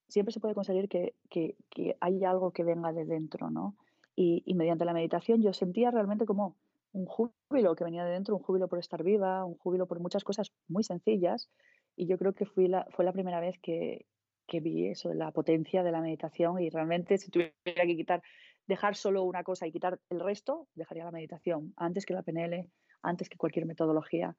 siempre 0.07 0.33
se 0.33 0.39
puede 0.39 0.55
conseguir 0.55 0.87
que, 0.89 1.13
que, 1.29 1.55
que 1.69 1.97
haya 1.99 2.29
algo 2.29 2.51
que 2.51 2.63
venga 2.63 2.93
de 2.93 3.05
dentro, 3.05 3.49
¿no? 3.49 3.75
Y, 4.15 4.53
mediante 4.55 4.85
la 4.85 4.93
meditación 4.93 5.41
yo 5.41 5.51
sentía 5.51 5.91
realmente 5.91 6.25
como 6.25 6.55
un 6.93 7.05
júbilo 7.05 7.75
que 7.75 7.83
venía 7.83 8.05
de 8.05 8.11
dentro, 8.11 8.35
un 8.35 8.41
júbilo 8.41 8.69
por 8.69 8.79
estar 8.79 9.03
viva, 9.03 9.43
un 9.43 9.57
júbilo 9.57 9.87
por 9.87 9.99
muchas 9.99 10.23
cosas 10.23 10.53
muy 10.69 10.83
sencillas. 10.83 11.49
Y 11.97 12.07
yo 12.07 12.17
creo 12.17 12.33
que 12.33 12.45
fui 12.45 12.67
la, 12.67 12.87
fue 12.91 13.03
la 13.03 13.11
primera 13.11 13.41
vez 13.41 13.59
que, 13.59 14.05
que 14.47 14.61
vi 14.61 14.87
eso 14.87 15.13
la 15.13 15.31
potencia 15.31 15.83
de 15.83 15.91
la 15.91 16.01
meditación 16.01 16.61
y 16.61 16.69
realmente 16.69 17.17
si 17.17 17.29
tuviera 17.29 17.51
que 17.63 17.95
quitar, 17.95 18.23
dejar 18.67 18.95
solo 18.95 19.23
una 19.23 19.43
cosa 19.43 19.67
y 19.67 19.71
quitar 19.71 19.99
el 20.09 20.21
resto, 20.21 20.67
dejaría 20.75 21.03
la 21.03 21.11
meditación 21.11 21.73
antes 21.75 22.05
que 22.05 22.13
la 22.13 22.23
PNL, 22.23 22.69
antes 23.01 23.27
que 23.29 23.37
cualquier 23.37 23.65
metodología, 23.65 24.35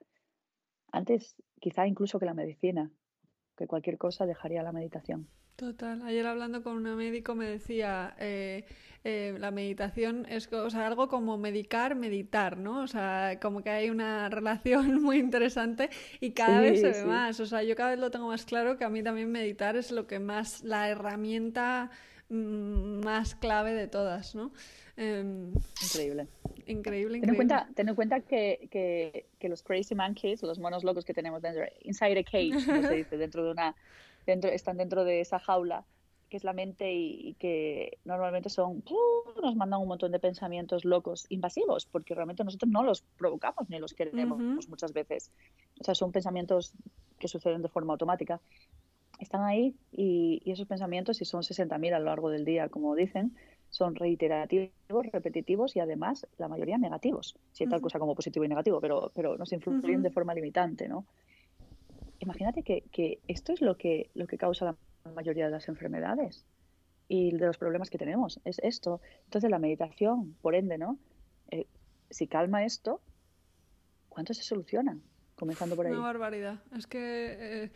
antes 0.91 1.37
quizá 1.61 1.87
incluso 1.87 2.19
que 2.19 2.27
la 2.27 2.35
medicina, 2.35 2.91
que 3.57 3.67
cualquier 3.67 3.99
cosa 3.99 4.27
dejaría 4.27 4.63
la 4.63 4.73
meditación. 4.73 5.29
Total. 5.57 6.03
Ayer 6.03 6.27
hablando 6.27 6.63
con 6.63 6.77
una 6.77 6.95
médico 6.95 7.35
me 7.35 7.47
decía, 7.49 8.15
eh, 8.19 8.67
eh, 9.05 9.35
la 9.39 9.51
meditación 9.51 10.27
es 10.29 10.53
o 10.53 10.69
sea, 10.69 10.87
algo 10.87 11.09
como 11.09 11.39
medicar, 11.39 11.95
meditar, 11.95 12.59
¿no? 12.59 12.83
O 12.83 12.87
sea, 12.87 13.39
como 13.41 13.63
que 13.63 13.71
hay 13.71 13.89
una 13.89 14.29
relación 14.31 15.03
muy 15.03 15.17
interesante 15.19 15.89
y 16.21 16.33
cada 16.33 16.61
Sí, 16.61 16.63
vez 16.63 16.81
se 16.83 16.89
ve 16.89 16.95
sí. 16.95 17.07
más. 17.07 17.41
O 17.41 17.47
sea, 17.47 17.63
yo 17.63 17.75
cada 17.75 17.91
vez 17.91 17.99
lo 18.01 18.11
tengo 18.11 18.27
más 18.29 18.45
claro 18.45 18.77
que 18.77 18.85
a 18.85 18.91
mí 18.91 19.03
también 19.03 19.31
meditar 19.33 19.77
es 19.77 19.93
lo 19.93 20.07
que 20.07 20.19
más, 20.19 20.63
la 20.63 20.91
herramienta 20.91 21.91
más 22.29 23.35
clave 23.35 23.73
de 23.73 23.89
todas, 23.89 24.35
¿no? 24.35 24.53
Em, 24.97 25.53
Increíble. 25.83 26.29
increíble, 26.67 27.19
Ten 27.21 27.31
en 27.31 27.35
increíble. 27.35 27.37
cuenta, 27.37 27.69
ten 27.75 27.89
en 27.89 27.95
cuenta 27.95 28.21
que, 28.21 28.69
que, 28.71 29.27
que 29.39 29.49
los 29.49 29.63
crazy 29.63 29.95
monkeys, 29.95 30.43
los 30.43 30.59
monos 30.59 30.85
locos 30.85 31.05
que 31.05 31.15
tenemos 31.15 31.43
dentro, 31.43 31.65
inside 31.83 32.19
a 32.19 32.25
cage, 32.25 32.55
como 32.67 32.83
se 32.83 32.95
dice, 32.95 33.17
dentro 33.17 33.45
de 33.45 33.51
una, 33.53 33.77
dentro, 34.27 34.51
están 34.51 34.77
dentro 34.77 35.05
de 35.05 35.21
esa 35.21 35.39
jaula 35.39 35.85
que 36.29 36.37
es 36.37 36.45
la 36.45 36.53
mente 36.53 36.93
y, 36.93 37.29
y 37.29 37.35
que 37.35 37.99
normalmente 38.05 38.49
son, 38.49 38.83
nos 39.43 39.55
mandan 39.55 39.81
un 39.81 39.89
montón 39.89 40.11
de 40.13 40.19
pensamientos 40.19 40.85
locos, 40.85 41.27
invasivos, 41.29 41.87
porque 41.87 42.15
realmente 42.15 42.43
nosotros 42.43 42.71
no 42.71 42.83
los 42.83 43.03
provocamos 43.17 43.69
ni 43.69 43.79
los 43.79 43.95
queremos 43.95 44.43
Ujú. 44.43 44.69
muchas 44.69 44.93
veces. 44.93 45.31
O 45.81 45.85
sea, 45.85 45.95
son 45.95 46.13
pensamientos 46.13 46.73
que 47.19 47.29
suceden 47.29 47.63
de 47.63 47.69
forma 47.69 47.93
automática. 47.93 48.41
Están 49.19 49.45
ahí 49.45 49.75
y, 49.93 50.43
y 50.45 50.53
esos 50.53 50.67
pensamientos, 50.67 51.17
si 51.17 51.25
son 51.25 51.43
60.000 51.43 51.95
a 51.95 51.99
lo 51.99 52.07
largo 52.07 52.31
del 52.31 52.45
día, 52.45 52.69
como 52.69 52.95
dicen, 52.95 53.35
son 53.71 53.95
reiterativos, 53.95 55.07
repetitivos 55.13 55.77
y 55.77 55.81
además 55.81 56.27
la 56.39 56.49
mayoría 56.49 56.79
negativos. 56.79 57.37
Si 57.53 57.65
hay 57.65 57.71
tal 57.71 57.81
cosa 57.81 57.99
como 57.99 58.15
positivo 58.15 58.45
y 58.45 58.49
negativo, 58.49 58.81
pero, 58.81 59.11
pero 59.15 59.37
nos 59.37 59.53
influyen 59.53 60.03
de 60.03 60.11
forma 60.11 60.35
limitante, 60.35 60.89
¿no? 60.89 61.07
Imagínate 62.19 62.63
que, 62.63 62.85
que, 62.93 63.21
esto 63.29 63.53
es 63.53 63.61
lo 63.61 63.77
que, 63.77 64.11
lo 64.15 64.27
que 64.27 64.39
causa 64.39 64.65
la 64.65 65.13
mayoría 65.13 65.47
de 65.47 65.51
las 65.51 65.69
enfermedades 65.69 66.47
y 67.09 67.33
de 67.33 67.47
los 67.47 67.59
problemas 67.59 67.91
que 67.91 67.99
tenemos, 67.99 68.41
es 68.45 68.59
esto. 68.61 69.01
Entonces 69.25 69.51
la 69.51 69.59
meditación, 69.59 70.35
por 70.41 70.55
ende, 70.55 70.79
¿no? 70.79 70.99
Eh, 71.51 71.67
si 72.11 72.27
calma 72.27 72.65
esto, 72.65 73.01
¿cuánto 74.09 74.33
se 74.33 74.43
soluciona? 74.43 74.99
Comenzando 75.35 75.77
por 75.77 75.87
ahí. 75.87 75.93
Una 75.93 76.01
barbaridad. 76.01 76.63
Es 76.75 76.87
que... 76.87 77.65
Eh, 77.65 77.71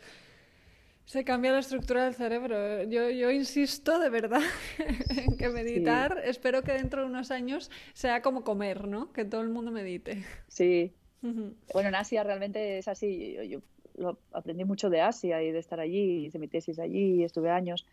se 1.11 1.25
cambia 1.25 1.51
la 1.51 1.59
estructura 1.59 2.05
del 2.05 2.13
cerebro. 2.13 2.83
Yo, 2.83 3.09
yo 3.09 3.31
insisto 3.31 3.99
de 3.99 4.09
verdad 4.09 4.39
en 5.09 5.35
que 5.35 5.49
meditar, 5.49 6.21
espero 6.23 6.63
que 6.63 6.71
dentro 6.71 7.01
de 7.01 7.07
unos 7.07 7.31
años 7.31 7.69
sea 7.91 8.21
como 8.21 8.45
comer, 8.45 8.87
¿no? 8.87 9.11
Que 9.11 9.25
todo 9.25 9.41
el 9.41 9.49
mundo 9.49 9.71
medite. 9.71 10.23
Sí. 10.47 10.93
Bueno, 11.73 11.89
en 11.89 11.95
Asia 11.95 12.23
realmente 12.23 12.79
es 12.79 12.87
así. 12.87 13.35
Yo, 13.47 13.59
lo 13.95 14.17
aprendí 14.31 14.63
mucho 14.63 14.89
de 14.89 15.01
Asia 15.01 15.43
y 15.43 15.51
de 15.51 15.59
estar 15.59 15.79
allí, 15.81 16.25
hice 16.25 16.39
mi 16.39 16.47
tesis 16.47 16.79
allí, 16.79 17.23
estuve 17.23 17.51
años 17.51 17.85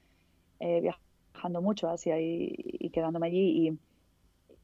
eh, 0.60 0.80
viajando 0.80 1.60
mucho 1.60 1.88
a 1.88 1.94
Asia 1.94 2.18
y, 2.20 2.88
quedándome 2.90 3.26
allí 3.26 3.78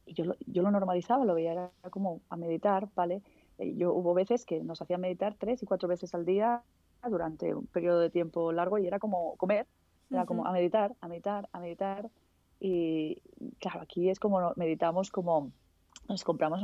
y, 0.07 0.15
yo, 0.15 0.25
lo, 0.25 0.37
yo 0.47 0.63
lo 0.63 0.71
normalizaba, 0.71 1.25
lo 1.25 1.35
veía 1.35 1.53
era 1.53 1.73
como 1.91 2.23
a 2.31 2.37
meditar, 2.37 2.89
¿vale? 2.95 3.21
Eh, 3.59 3.75
yo 3.77 3.93
hubo 3.93 4.15
veces 4.15 4.47
que 4.47 4.63
nos 4.63 4.81
hacían 4.81 5.01
meditar 5.01 5.35
tres 5.35 5.63
y 5.63 5.67
cuatro 5.67 5.89
veces 5.89 6.15
al 6.15 6.25
día 6.25 6.63
durante 7.09 7.55
un 7.55 7.67
periodo 7.67 8.01
de 8.01 8.11
tiempo 8.11 8.53
largo 8.53 8.79
y 8.79 8.87
era 8.87 8.99
como 8.99 9.37
comer, 9.37 9.67
era 10.11 10.27
como 10.27 10.47
a 10.47 10.53
meditar, 10.53 10.95
a 11.01 11.09
meditar, 11.09 11.49
a 11.53 11.61
meditar. 11.61 12.11
Y 12.61 13.21
claro, 13.59 13.83
aquí 13.83 14.11
es 14.11 14.19
como 14.19 14.53
meditamos 14.57 15.11
como 15.11 15.53
nos 16.09 16.25
compramos 16.25 16.61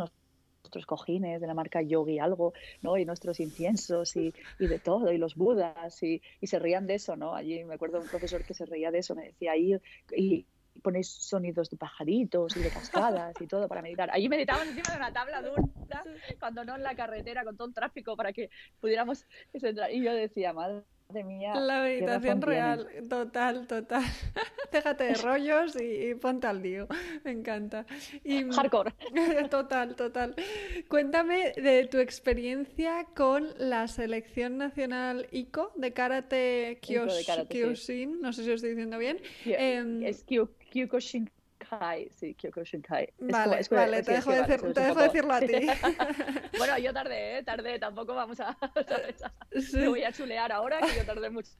nuestros 0.62 0.86
cojines 0.86 1.40
de 1.40 1.46
la 1.46 1.54
marca 1.54 1.82
Yogi 1.82 2.18
algo, 2.18 2.52
¿no? 2.82 2.96
Y 2.96 3.04
nuestros 3.04 3.40
inciensos 3.40 4.16
y, 4.16 4.32
y 4.58 4.66
de 4.66 4.78
todo, 4.78 5.12
y 5.12 5.18
los 5.18 5.34
budas, 5.34 6.02
y, 6.02 6.22
y, 6.40 6.46
se 6.46 6.58
reían 6.58 6.86
de 6.86 6.94
eso, 6.94 7.16
¿no? 7.16 7.34
Allí 7.34 7.64
me 7.64 7.74
acuerdo 7.74 7.98
de 7.98 8.04
un 8.04 8.10
profesor 8.10 8.44
que 8.44 8.54
se 8.54 8.66
reía 8.66 8.90
de 8.90 8.98
eso, 8.98 9.14
me 9.14 9.24
decía, 9.24 9.52
ahí, 9.52 9.76
y, 10.14 10.46
ponéis 10.82 11.08
sonidos 11.08 11.70
de 11.70 11.76
pajaritos 11.76 12.56
y 12.56 12.60
de 12.60 12.70
cascadas 12.70 13.34
y 13.40 13.46
todo 13.46 13.68
para 13.68 13.82
meditar. 13.82 14.10
Allí 14.12 14.28
meditaban 14.28 14.68
encima 14.68 14.90
de 14.90 14.96
una 14.96 15.12
tabla 15.12 15.42
dura, 15.42 16.04
cuando 16.38 16.64
no 16.64 16.76
en 16.76 16.82
la 16.82 16.94
carretera 16.94 17.44
con 17.44 17.56
todo 17.56 17.68
el 17.68 17.74
tráfico 17.74 18.16
para 18.16 18.32
que 18.32 18.50
pudiéramos 18.80 19.26
entrar. 19.52 19.92
Y 19.92 20.02
yo 20.02 20.12
decía, 20.12 20.52
madre 20.52 20.84
mía. 21.24 21.54
La 21.54 21.82
meditación 21.82 22.40
real, 22.40 22.88
total, 23.08 23.66
total. 23.66 24.02
Déjate 24.72 25.04
de 25.04 25.14
rollos 25.14 25.76
y, 25.80 26.14
ponte 26.14 26.46
al 26.46 26.62
lío. 26.62 26.86
Me 27.24 27.32
encanta. 27.32 27.84
Y, 28.22 28.44
Hardcore. 28.50 28.94
Total, 29.50 29.96
total. 29.96 30.36
Cuéntame 30.88 31.52
de 31.56 31.88
tu 31.90 31.98
experiencia 31.98 33.06
con 33.16 33.48
la 33.58 33.88
selección 33.88 34.58
nacional 34.58 35.26
ICO 35.32 35.72
de 35.74 35.92
karate 35.92 36.78
Kyokushin. 36.82 38.20
No 38.20 38.32
sé 38.32 38.42
si 38.42 38.48
lo 38.48 38.54
estoy 38.54 38.70
diciendo 38.70 38.98
bien. 38.98 39.20
Em, 39.44 40.04
es 40.04 40.24
Kyokushin 40.70 41.30
sí, 42.10 42.34
Kyokushinkai. 42.34 43.08
Vale, 43.18 43.60
vale, 43.70 44.02
te, 44.02 44.12
dejo, 44.12 44.32
decirlo 44.32 45.32
a 45.32 45.40
ti. 45.40 45.66
bueno, 46.58 46.78
yo 46.78 46.92
tardé, 46.92 47.38
¿eh? 47.38 47.42
tardé, 47.42 47.78
tampoco 47.78 48.14
vamos 48.14 48.40
a... 48.40 48.56
Me 49.74 49.88
voy 49.88 50.02
a 50.02 50.12
chulear 50.12 50.52
ahora, 50.52 50.80
que 50.80 50.96
yo 50.96 51.04
tardé 51.04 51.30
mucho. 51.30 51.50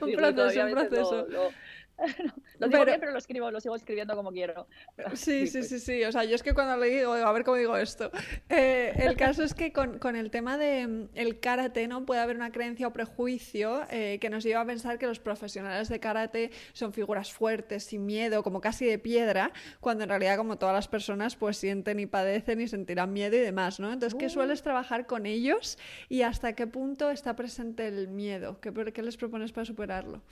un 0.00 0.12
proceso, 0.12 0.64
un 0.64 0.72
proceso. 0.72 1.26
lo 1.28 1.50
digo 2.18 2.34
pero, 2.58 2.84
bien, 2.84 3.00
pero 3.00 3.12
lo 3.12 3.18
escribo, 3.18 3.50
lo 3.50 3.60
sigo 3.60 3.76
escribiendo 3.76 4.16
como 4.16 4.32
quiero. 4.32 4.66
Sí, 5.14 5.46
sí, 5.46 5.58
pues. 5.58 5.68
sí, 5.68 5.78
sí. 5.78 6.04
O 6.04 6.12
sea, 6.12 6.24
yo 6.24 6.34
es 6.34 6.42
que 6.42 6.54
cuando 6.54 6.76
le 6.76 6.88
digo, 6.88 7.12
a 7.12 7.32
ver 7.32 7.44
cómo 7.44 7.56
digo 7.56 7.76
esto. 7.76 8.10
Eh, 8.48 8.92
el 8.96 9.16
caso 9.16 9.42
es 9.42 9.54
que 9.54 9.72
con, 9.72 9.98
con, 9.98 10.16
el 10.16 10.30
tema 10.30 10.58
del 10.58 11.10
el 11.14 11.40
karate, 11.40 11.86
¿no? 11.88 12.04
Puede 12.06 12.20
haber 12.20 12.36
una 12.36 12.50
creencia 12.50 12.86
o 12.86 12.92
prejuicio 12.92 13.82
eh, 13.90 14.18
que 14.20 14.30
nos 14.30 14.44
lleva 14.44 14.62
a 14.62 14.66
pensar 14.66 14.98
que 14.98 15.06
los 15.06 15.18
profesionales 15.18 15.88
de 15.88 16.00
karate 16.00 16.50
son 16.72 16.92
figuras 16.92 17.32
fuertes, 17.32 17.84
sin 17.84 18.06
miedo, 18.06 18.42
como 18.42 18.60
casi 18.60 18.86
de 18.86 18.98
piedra, 18.98 19.52
cuando 19.80 20.04
en 20.04 20.10
realidad, 20.10 20.36
como 20.36 20.56
todas 20.56 20.74
las 20.74 20.88
personas, 20.88 21.36
pues 21.36 21.56
sienten 21.56 22.00
y 22.00 22.06
padecen 22.06 22.60
y 22.60 22.68
sentirán 22.68 23.12
miedo 23.12 23.36
y 23.36 23.40
demás, 23.40 23.80
¿no? 23.80 23.92
Entonces, 23.92 24.18
¿qué 24.18 24.26
uh. 24.26 24.30
sueles 24.30 24.62
trabajar 24.62 25.06
con 25.06 25.26
ellos 25.26 25.78
y 26.08 26.22
hasta 26.22 26.54
qué 26.54 26.66
punto 26.66 27.10
está 27.10 27.36
presente 27.36 27.86
el 27.86 28.08
miedo? 28.08 28.60
¿Qué, 28.60 28.72
qué 28.92 29.02
les 29.02 29.16
propones 29.16 29.52
para 29.52 29.64
superarlo? 29.64 30.22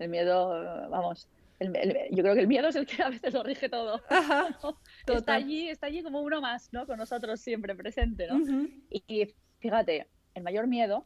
El 0.00 0.08
miedo, 0.08 0.88
vamos, 0.88 1.28
el, 1.58 1.74
yo 2.10 2.22
creo 2.22 2.34
que 2.34 2.40
el 2.40 2.48
miedo 2.48 2.68
es 2.68 2.76
el 2.76 2.86
que 2.86 3.02
a 3.02 3.10
veces 3.10 3.34
lo 3.34 3.42
rige 3.42 3.68
todo. 3.68 4.00
está 5.06 5.34
allí, 5.34 5.68
está 5.68 5.86
allí 5.88 6.02
como 6.02 6.22
uno 6.22 6.40
más, 6.40 6.72
¿no? 6.72 6.86
Con 6.86 6.96
nosotros 6.96 7.38
siempre 7.38 7.74
presente, 7.74 8.26
¿no? 8.26 8.40
y, 8.88 9.34
fíjate, 9.58 10.06
el 10.34 10.42
mayor 10.42 10.66
miedo 10.66 11.04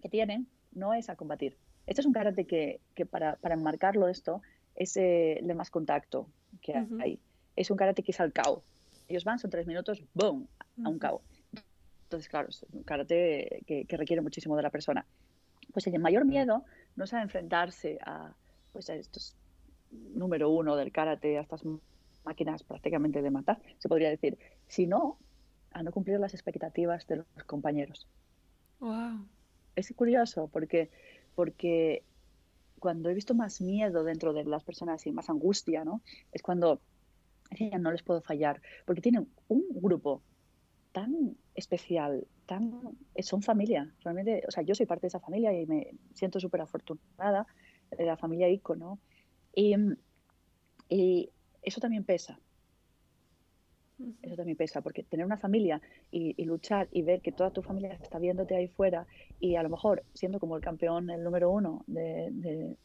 que 0.00 0.08
tienen 0.08 0.48
no 0.72 0.94
es 0.94 1.10
a 1.10 1.16
combatir. 1.16 1.58
Esto 1.86 2.00
es 2.00 2.06
un 2.06 2.14
karate 2.14 2.46
que, 2.46 2.80
que 2.94 3.04
para, 3.04 3.36
para, 3.36 3.54
enmarcarlo 3.54 4.08
esto 4.08 4.40
es 4.74 4.96
el 4.96 5.46
de 5.46 5.54
más 5.54 5.70
contacto 5.70 6.28
que 6.62 6.86
hay. 7.00 7.20
Es 7.54 7.70
un 7.70 7.76
karate 7.76 8.02
que 8.02 8.12
es 8.12 8.20
al 8.20 8.32
cao. 8.32 8.62
Ellos 9.06 9.24
van, 9.24 9.38
son 9.38 9.50
tres 9.50 9.66
minutos, 9.66 10.02
¡boom!, 10.14 10.48
a 10.82 10.88
un 10.88 10.98
cao. 10.98 11.20
Entonces, 12.04 12.28
claro, 12.30 12.48
es 12.48 12.64
un 12.72 12.84
karate 12.84 13.62
que, 13.66 13.84
que 13.84 13.96
requiere 13.98 14.22
muchísimo 14.22 14.56
de 14.56 14.62
la 14.62 14.70
persona. 14.70 15.04
Pues 15.74 15.86
el 15.86 15.98
mayor 15.98 16.24
miedo 16.24 16.64
no 16.96 17.04
es 17.04 17.12
a 17.14 17.22
enfrentarse 17.22 17.98
a, 18.04 18.32
pues 18.72 18.90
a 18.90 18.94
estos 18.94 19.36
número 19.90 20.50
uno 20.50 20.76
del 20.76 20.92
karate, 20.92 21.38
a 21.38 21.42
estas 21.42 21.62
máquinas 22.24 22.62
prácticamente 22.62 23.22
de 23.22 23.30
matar, 23.30 23.60
se 23.78 23.88
podría 23.88 24.10
decir, 24.10 24.38
sino 24.68 25.18
a 25.72 25.82
no 25.82 25.92
cumplir 25.92 26.18
las 26.20 26.34
expectativas 26.34 27.06
de 27.06 27.16
los 27.16 27.44
compañeros. 27.46 28.06
Wow. 28.80 29.26
Es 29.76 29.92
curioso 29.96 30.48
porque, 30.52 30.90
porque 31.34 32.02
cuando 32.78 33.10
he 33.10 33.14
visto 33.14 33.34
más 33.34 33.60
miedo 33.60 34.04
dentro 34.04 34.32
de 34.32 34.44
las 34.44 34.64
personas 34.64 35.06
y 35.06 35.12
más 35.12 35.30
angustia, 35.30 35.84
¿no? 35.84 36.02
Es 36.32 36.42
cuando 36.42 36.80
no 37.78 37.92
les 37.92 38.02
puedo 38.02 38.22
fallar, 38.22 38.60
porque 38.84 39.00
tienen 39.00 39.28
un 39.48 39.64
grupo 39.70 40.22
tan 40.92 41.36
especial, 41.54 42.26
tan 42.46 42.96
son 43.20 43.42
familia, 43.42 43.92
realmente, 44.02 44.42
o 44.46 44.50
sea, 44.50 44.62
yo 44.62 44.74
soy 44.74 44.86
parte 44.86 45.02
de 45.02 45.08
esa 45.08 45.20
familia 45.20 45.52
y 45.52 45.66
me 45.66 45.92
siento 46.14 46.40
súper 46.40 46.60
afortunada 46.62 47.46
de 47.96 48.04
la 48.04 48.16
familia 48.16 48.48
ICO, 48.48 48.76
¿no? 48.76 48.98
Y, 49.54 49.74
y, 50.88 51.30
eso 51.62 51.80
también 51.80 52.04
pesa. 52.04 52.38
Eso 54.22 54.34
también 54.34 54.56
pesa, 54.56 54.80
porque 54.80 55.02
tener 55.02 55.26
una 55.26 55.36
familia 55.36 55.80
y, 56.10 56.42
luchar 56.44 56.88
y 56.90 57.02
ver 57.02 57.20
que 57.20 57.32
toda 57.32 57.50
tu 57.50 57.62
familia 57.62 57.98
está 58.02 58.18
viéndote 58.18 58.56
ahí 58.56 58.66
fuera 58.66 59.06
y 59.38 59.56
a 59.56 59.62
lo 59.62 59.68
mejor 59.68 60.04
siendo 60.14 60.40
como 60.40 60.56
el 60.56 60.62
campeón, 60.62 61.10
el 61.10 61.22
número 61.22 61.50
uno 61.50 61.84
de, 61.86 62.76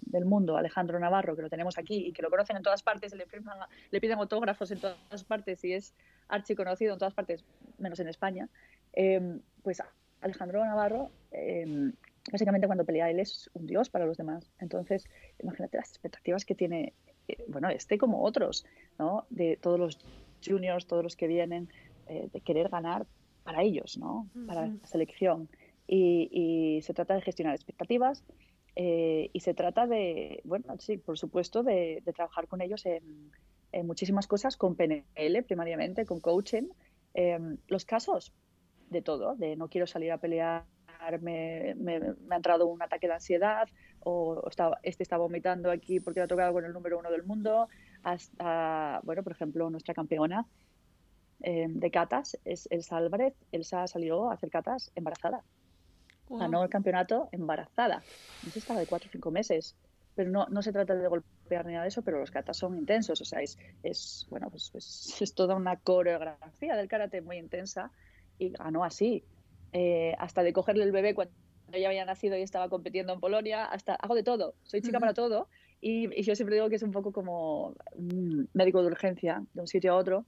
del 0.00 0.24
mundo, 0.24 0.56
Alejandro 0.56 0.98
Navarro, 0.98 1.36
que 1.36 1.42
lo 1.42 1.50
tenemos 1.50 1.78
aquí 1.78 2.06
y 2.06 2.12
que 2.12 2.22
lo 2.22 2.30
conocen 2.30 2.56
en 2.56 2.62
todas 2.62 2.82
partes, 2.82 3.14
le, 3.14 3.26
le 3.90 4.00
piden 4.00 4.18
autógrafos 4.18 4.70
en 4.70 4.80
todas 4.80 5.24
partes 5.24 5.64
y 5.64 5.72
es 5.72 5.94
archiconocido 6.28 6.94
en 6.94 6.98
todas 6.98 7.14
partes, 7.14 7.44
menos 7.78 8.00
en 8.00 8.08
España, 8.08 8.48
em, 8.92 9.40
pues 9.62 9.82
Alejandro 10.20 10.64
Navarro, 10.64 11.10
em, 11.30 11.92
básicamente 12.30 12.66
cuando 12.66 12.84
pelea 12.84 13.10
él 13.10 13.20
es 13.20 13.50
un 13.54 13.66
dios 13.66 13.90
para 13.90 14.06
los 14.06 14.16
demás. 14.16 14.50
Entonces, 14.58 15.08
imagínate 15.42 15.76
las 15.76 15.90
expectativas 15.90 16.44
que 16.44 16.54
tiene, 16.54 16.94
eh, 17.28 17.44
bueno, 17.48 17.68
este 17.68 17.98
como 17.98 18.22
otros, 18.22 18.64
¿no? 18.98 19.26
De 19.30 19.58
todos 19.60 19.78
los 19.78 19.98
juniors, 20.44 20.86
todos 20.86 21.02
los 21.02 21.16
que 21.16 21.26
vienen, 21.26 21.68
eh, 22.08 22.28
de 22.32 22.40
querer 22.40 22.68
ganar 22.68 23.06
para 23.44 23.62
ellos, 23.62 23.98
¿no? 23.98 24.28
Para 24.46 24.66
la 24.66 24.86
selección. 24.86 25.48
Y, 25.86 26.80
se 26.82 26.94
trata 26.94 27.14
de 27.14 27.22
gestionar 27.22 27.54
expectativas 27.54 28.24
eh, 28.74 29.30
y 29.32 29.40
se 29.40 29.54
trata 29.54 29.86
de, 29.86 30.40
bueno, 30.44 30.76
sí, 30.78 30.96
por 30.96 31.18
supuesto, 31.18 31.62
de 31.62 32.02
trabajar 32.14 32.48
con 32.48 32.60
ellos 32.60 32.86
en, 32.86 33.30
muchísimas 33.84 34.26
cosas 34.26 34.58
con 34.58 34.76
PNL 34.76 35.42
primariamente, 35.46 36.04
con 36.04 36.20
coaching. 36.20 36.68
Em, 37.14 37.56
los 37.68 37.84
casos 37.84 38.32
de 38.90 39.02
todo, 39.02 39.34
de 39.34 39.56
no 39.56 39.68
quiero 39.68 39.86
salir 39.86 40.12
a 40.12 40.18
pelear, 40.18 40.64
me, 41.20 41.74
me, 41.76 42.00
ha 42.30 42.36
entrado 42.36 42.66
un 42.66 42.82
ataque 42.82 43.08
de 43.08 43.14
ansiedad 43.14 43.68
o 44.00 44.46
está, 44.48 44.78
este 44.82 45.02
está 45.02 45.16
vomitando 45.16 45.70
aquí 45.70 46.00
porque 46.00 46.20
ha 46.20 46.26
tocado 46.26 46.52
con 46.52 46.64
el 46.64 46.72
número 46.72 46.98
uno 46.98 47.10
del 47.10 47.24
mundo, 47.24 47.68
hasta, 48.02 49.00
bueno, 49.02 49.22
por 49.22 49.32
ejemplo, 49.32 49.70
nuestra 49.70 49.94
campeona 49.94 50.46
em, 51.40 51.78
de 51.78 51.90
catas 51.90 52.38
es 52.44 52.68
Elsa 52.70 52.96
Álvarez. 52.98 53.34
Elsa 53.52 53.86
salió 53.86 54.30
a 54.30 54.34
hacer 54.34 54.50
catas 54.50 54.92
embarazada. 54.94 55.44
Ganó 56.38 56.62
el 56.62 56.70
campeonato 56.70 57.28
embarazada. 57.32 58.02
No 58.44 58.50
sé, 58.50 58.58
estaba 58.58 58.80
de 58.80 58.86
cuatro 58.86 59.08
o 59.08 59.12
cinco 59.12 59.30
meses 59.30 59.76
pero 60.14 60.30
no, 60.30 60.46
no 60.50 60.62
se 60.62 60.72
trata 60.72 60.94
de 60.94 61.08
golpear 61.08 61.66
ni 61.66 61.72
nada 61.72 61.84
de 61.84 61.88
eso, 61.88 62.02
pero 62.02 62.18
los 62.18 62.30
katas 62.30 62.56
son 62.56 62.76
intensos, 62.76 63.20
o 63.20 63.24
sea, 63.24 63.40
es, 63.40 63.58
es 63.82 64.26
bueno, 64.30 64.50
pues, 64.50 64.70
pues, 64.70 65.16
es 65.20 65.34
toda 65.34 65.54
una 65.54 65.76
coreografía 65.76 66.76
del 66.76 66.88
karate 66.88 67.20
muy 67.20 67.38
intensa 67.38 67.90
y 68.38 68.50
ganó 68.50 68.84
así, 68.84 69.24
eh, 69.72 70.14
hasta 70.18 70.42
de 70.42 70.52
cogerle 70.52 70.84
el 70.84 70.92
bebé 70.92 71.14
cuando 71.14 71.32
ya 71.72 71.88
había 71.88 72.04
nacido 72.04 72.36
y 72.36 72.42
estaba 72.42 72.68
compitiendo 72.68 73.14
en 73.14 73.20
Polonia, 73.20 73.64
hasta 73.64 73.94
hago 73.94 74.14
de 74.14 74.22
todo, 74.22 74.54
soy 74.62 74.82
chica 74.82 75.00
para 75.00 75.14
todo 75.14 75.48
Y, 75.80 76.22
yo 76.22 76.34
siempre 76.34 76.56
digo 76.56 76.68
que 76.68 76.76
es 76.76 76.82
un 76.82 76.92
poco 76.92 77.12
como 77.12 77.74
un 77.92 78.48
médico 78.52 78.82
de 78.82 78.88
urgencia 78.88 79.42
de 79.54 79.60
un 79.60 79.66
sitio 79.66 79.92
a 79.92 79.96
otro. 79.96 80.26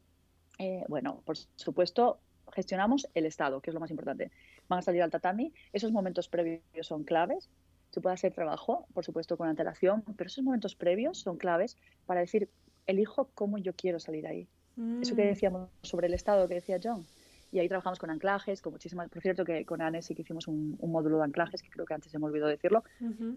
Eh, 0.59 0.85
bueno, 0.89 1.23
por 1.25 1.37
supuesto, 1.37 2.21
gestionamos 2.53 3.07
el 3.15 3.27
estado, 3.27 3.61
que 3.61 3.71
es 3.71 3.75
lo 3.75 3.81
más 3.81 3.91
importante. 3.91 4.31
Van 4.69 4.79
a 4.79 4.83
salir 4.83 5.03
al 5.03 5.11
tatami, 5.11 5.53
esos 5.73 5.93
momentos 5.93 6.29
previos 6.29 6.87
son 6.87 7.05
claves. 7.05 7.51
Se 7.91 8.01
puede 8.01 8.15
hacer 8.15 8.33
trabajo, 8.33 8.87
por 8.93 9.05
supuesto, 9.05 9.37
con 9.37 9.49
antelación, 9.49 10.03
pero 10.17 10.29
esos 10.29 10.43
momentos 10.43 10.75
previos 10.75 11.19
son 11.19 11.37
claves 11.37 11.77
para 12.07 12.21
decir, 12.21 12.49
elijo 12.87 13.29
cómo 13.35 13.59
yo 13.59 13.73
quiero 13.75 14.01
salir 14.01 14.27
ahí. 14.27 14.49
Eso 15.01 15.15
que 15.15 15.25
mm. 15.25 15.29
decíamos 15.29 15.69
sobre 15.83 16.09
el 16.09 16.15
estado 16.15 16.49
que 16.49 16.55
decía 16.55 16.81
John, 16.83 17.07
y 17.55 17.61
ahí 17.61 17.69
trabajamos 17.69 18.01
con 18.01 18.11
anclajes, 18.11 18.61
con 18.61 18.73
muchísimas. 18.73 19.09
Por 19.09 19.23
cierto, 19.23 19.45
que 19.45 19.65
con 19.65 19.81
Anne 19.81 20.03
sí 20.03 20.17
que 20.17 20.23
hicimos 20.23 20.49
un, 20.49 20.77
módulo 20.83 21.19
de 21.19 21.25
anclajes, 21.25 21.63
que 21.63 21.71
creo 21.71 21.87
que 21.87 21.95
antes 21.95 22.11
se 22.11 22.19
me 22.19 22.27
olvidó 22.27 22.49
decirlo. 22.49 22.83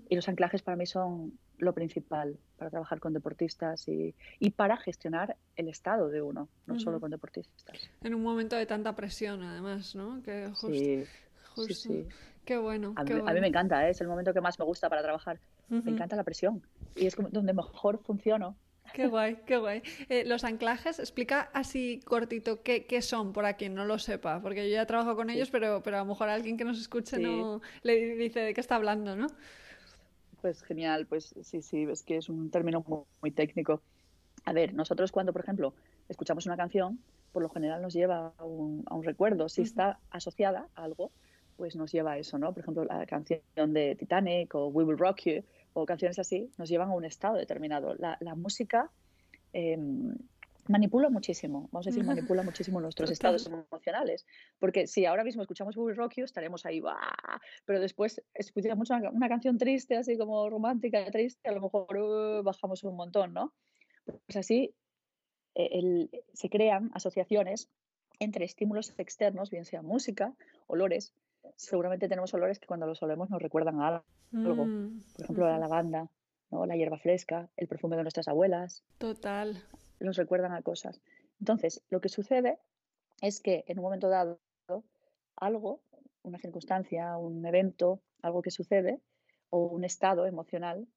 Y 0.09 0.15
los 0.15 0.27
anclajes 0.27 0.63
para 0.63 0.75
mí 0.75 0.87
son 0.87 1.37
lo 1.59 1.71
principal 1.73 2.35
para 2.57 2.71
trabajar 2.71 2.99
con 2.99 3.13
deportistas 3.13 3.87
y, 3.87 4.15
y 4.39 4.49
para 4.49 4.75
gestionar 4.77 5.37
el 5.55 5.67
estado 5.67 6.09
de 6.09 6.23
uno, 6.23 6.49
no 6.65 6.79
solo 6.79 6.99
con 6.99 7.11
deportistas. 7.11 7.91
En 8.01 8.15
un 8.15 8.23
momento 8.23 8.55
de 8.55 8.65
tanta 8.65 8.95
presión, 8.95 9.43
además, 9.43 9.93
¿no? 9.93 10.23
Que 10.23 10.49
sí, 10.55 11.03
sí, 11.55 11.73
sí. 11.75 12.07
Qué 12.43 12.57
bueno. 12.57 12.93
A, 12.95 13.05
qué 13.05 13.13
mí, 13.13 13.19
bueno. 13.19 13.31
a 13.31 13.33
mí 13.35 13.39
me 13.39 13.49
encanta, 13.49 13.87
¿eh? 13.87 13.91
es 13.91 14.01
el 14.01 14.07
momento 14.07 14.33
que 14.33 14.41
más 14.41 14.57
me 14.57 14.65
gusta 14.65 14.89
para 14.89 15.03
trabajar. 15.03 15.39
Me 15.69 15.91
encanta 15.91 16.15
la 16.15 16.23
presión 16.23 16.63
y 16.95 17.05
es 17.05 17.15
donde 17.31 17.53
mejor 17.53 17.99
funciono 17.99 18.55
Qué 18.93 19.07
guay, 19.07 19.37
qué 19.45 19.57
guay. 19.57 19.81
Eh, 20.09 20.23
los 20.25 20.43
anclajes, 20.43 20.99
explica 20.99 21.49
así 21.53 21.99
cortito 22.05 22.61
qué, 22.63 22.85
qué, 22.85 23.01
son, 23.01 23.33
para 23.33 23.53
quien 23.55 23.75
no 23.75 23.85
lo 23.85 23.99
sepa, 23.99 24.41
porque 24.41 24.69
yo 24.69 24.75
ya 24.75 24.85
trabajo 24.85 25.15
con 25.15 25.29
ellos, 25.29 25.49
pero, 25.49 25.81
pero 25.83 25.97
a 25.97 25.99
lo 25.99 26.05
mejor 26.05 26.29
alguien 26.29 26.57
que 26.57 26.63
nos 26.63 26.79
escuche 26.79 27.17
no 27.19 27.61
le 27.83 28.15
dice 28.15 28.39
de 28.39 28.53
qué 28.53 28.61
está 28.61 28.75
hablando, 28.75 29.15
¿no? 29.15 29.27
Pues 30.41 30.63
genial, 30.63 31.05
pues 31.07 31.35
sí, 31.41 31.61
sí, 31.61 31.83
es 31.83 32.03
que 32.03 32.17
es 32.17 32.29
un 32.29 32.49
término 32.51 32.83
muy, 33.21 33.31
técnico. 33.31 33.81
A 34.45 34.53
ver, 34.53 34.73
nosotros 34.73 35.11
cuando, 35.11 35.33
por 35.33 35.41
ejemplo, 35.41 35.73
escuchamos 36.09 36.45
una 36.45 36.55
canción, 36.55 36.99
por 37.33 37.41
lo 37.43 37.49
general 37.49 37.81
nos 37.81 37.93
lleva 37.93 38.33
a 38.37 38.45
un, 38.45 38.83
a 38.87 38.95
un 38.95 39.03
recuerdo. 39.03 39.49
Si 39.49 39.61
está 39.61 39.99
asociada 40.11 40.67
a 40.75 40.83
algo, 40.83 41.11
pues 41.57 41.75
nos 41.75 41.91
lleva 41.91 42.13
a 42.13 42.17
eso, 42.17 42.37
¿no? 42.37 42.53
Por 42.53 42.61
ejemplo, 42.61 42.85
la 42.85 43.05
canción 43.05 43.73
de 43.73 43.95
Titanic 43.95 44.53
o 44.55 44.67
We 44.67 44.83
Will 44.83 44.97
Rock 44.97 45.21
You, 45.25 45.43
o 45.77 45.85
canciones 45.85 46.17
así 46.17 46.49
nos 46.57 46.69
llevan 46.69 46.89
a 46.89 46.95
un 46.95 47.05
estado 47.05 47.35
determinado. 47.35 47.95
La, 47.95 48.35
música 48.35 48.89
em, 49.53 50.15
manipula 50.67 51.09
muchísimo, 51.09 51.69
vamos 51.71 51.87
a 51.87 51.91
decir, 51.91 52.03
manipula 52.03 52.41
muchísimo 52.41 52.81
nuestros 52.81 53.11
estados 53.11 53.45
emocionales. 53.45 54.25
Porque 54.59 54.87
si 54.87 55.05
ahora 55.05 55.23
mismo 55.23 55.43
escuchamos 55.43 55.75
Boogie 55.75 55.95
Rock 55.95 56.15
You, 56.17 56.25
estaremos 56.25 56.65
ahí, 56.65 56.81
pero 57.65 57.79
después 57.79 58.21
escuchamos 58.33 58.89
una, 58.89 59.11
una, 59.11 59.29
canción 59.29 59.57
triste, 59.57 59.95
así 59.97 60.17
como 60.17 60.49
romántica, 60.49 61.09
triste, 61.11 61.47
a 61.47 61.53
lo 61.53 61.61
mejor 61.61 61.95
uh, 61.95 62.43
bajamos 62.43 62.83
un 62.83 62.95
montón, 62.95 63.33
¿no? 63.33 63.53
Pues 64.05 64.37
así 64.37 64.73
e, 65.53 66.09
se 66.33 66.49
crean 66.49 66.89
asociaciones 66.93 67.69
entre 68.19 68.45
estímulos 68.45 68.93
externos, 68.97 69.51
bien 69.51 69.65
sea 69.65 69.83
música, 69.83 70.33
olores. 70.65 71.13
Seguramente 71.55 72.07
tenemos 72.07 72.33
olores 72.33 72.59
que 72.59 72.67
cuando 72.67 72.85
los 72.85 73.01
olemos 73.03 73.29
nos 73.29 73.41
recuerdan 73.41 73.81
a 73.81 73.87
algo 73.87 74.03
Mm, 74.31 74.99
por 75.15 75.23
ejemplo, 75.23 75.47
la 75.47 75.57
lavanda, 75.57 76.09
¿no? 76.51 76.65
la 76.65 76.75
hierba 76.75 76.97
fresca, 76.97 77.49
el 77.55 77.67
perfume 77.67 77.95
de 77.95 78.03
nuestras 78.03 78.27
abuelas. 78.27 78.83
Total. 78.97 79.63
Nos 79.99 80.17
recuerdan 80.17 80.53
a 80.53 80.61
cosas. 80.61 81.01
Entonces, 81.39 81.83
lo 81.89 82.01
que 82.01 82.09
sucede 82.09 82.59
es 83.21 83.39
que 83.39 83.63
en 83.67 83.79
un 83.79 83.83
momento 83.83 84.09
dado, 84.09 84.39
algo, 85.35 85.81
una 86.23 86.39
circunstancia, 86.39 87.17
un 87.17 87.45
evento, 87.45 88.01
algo 88.21 88.41
que 88.41 88.51
sucede, 88.51 89.01
o 89.49 89.65
un 89.67 89.85
estado 89.85 90.25
emocional, 90.25 90.87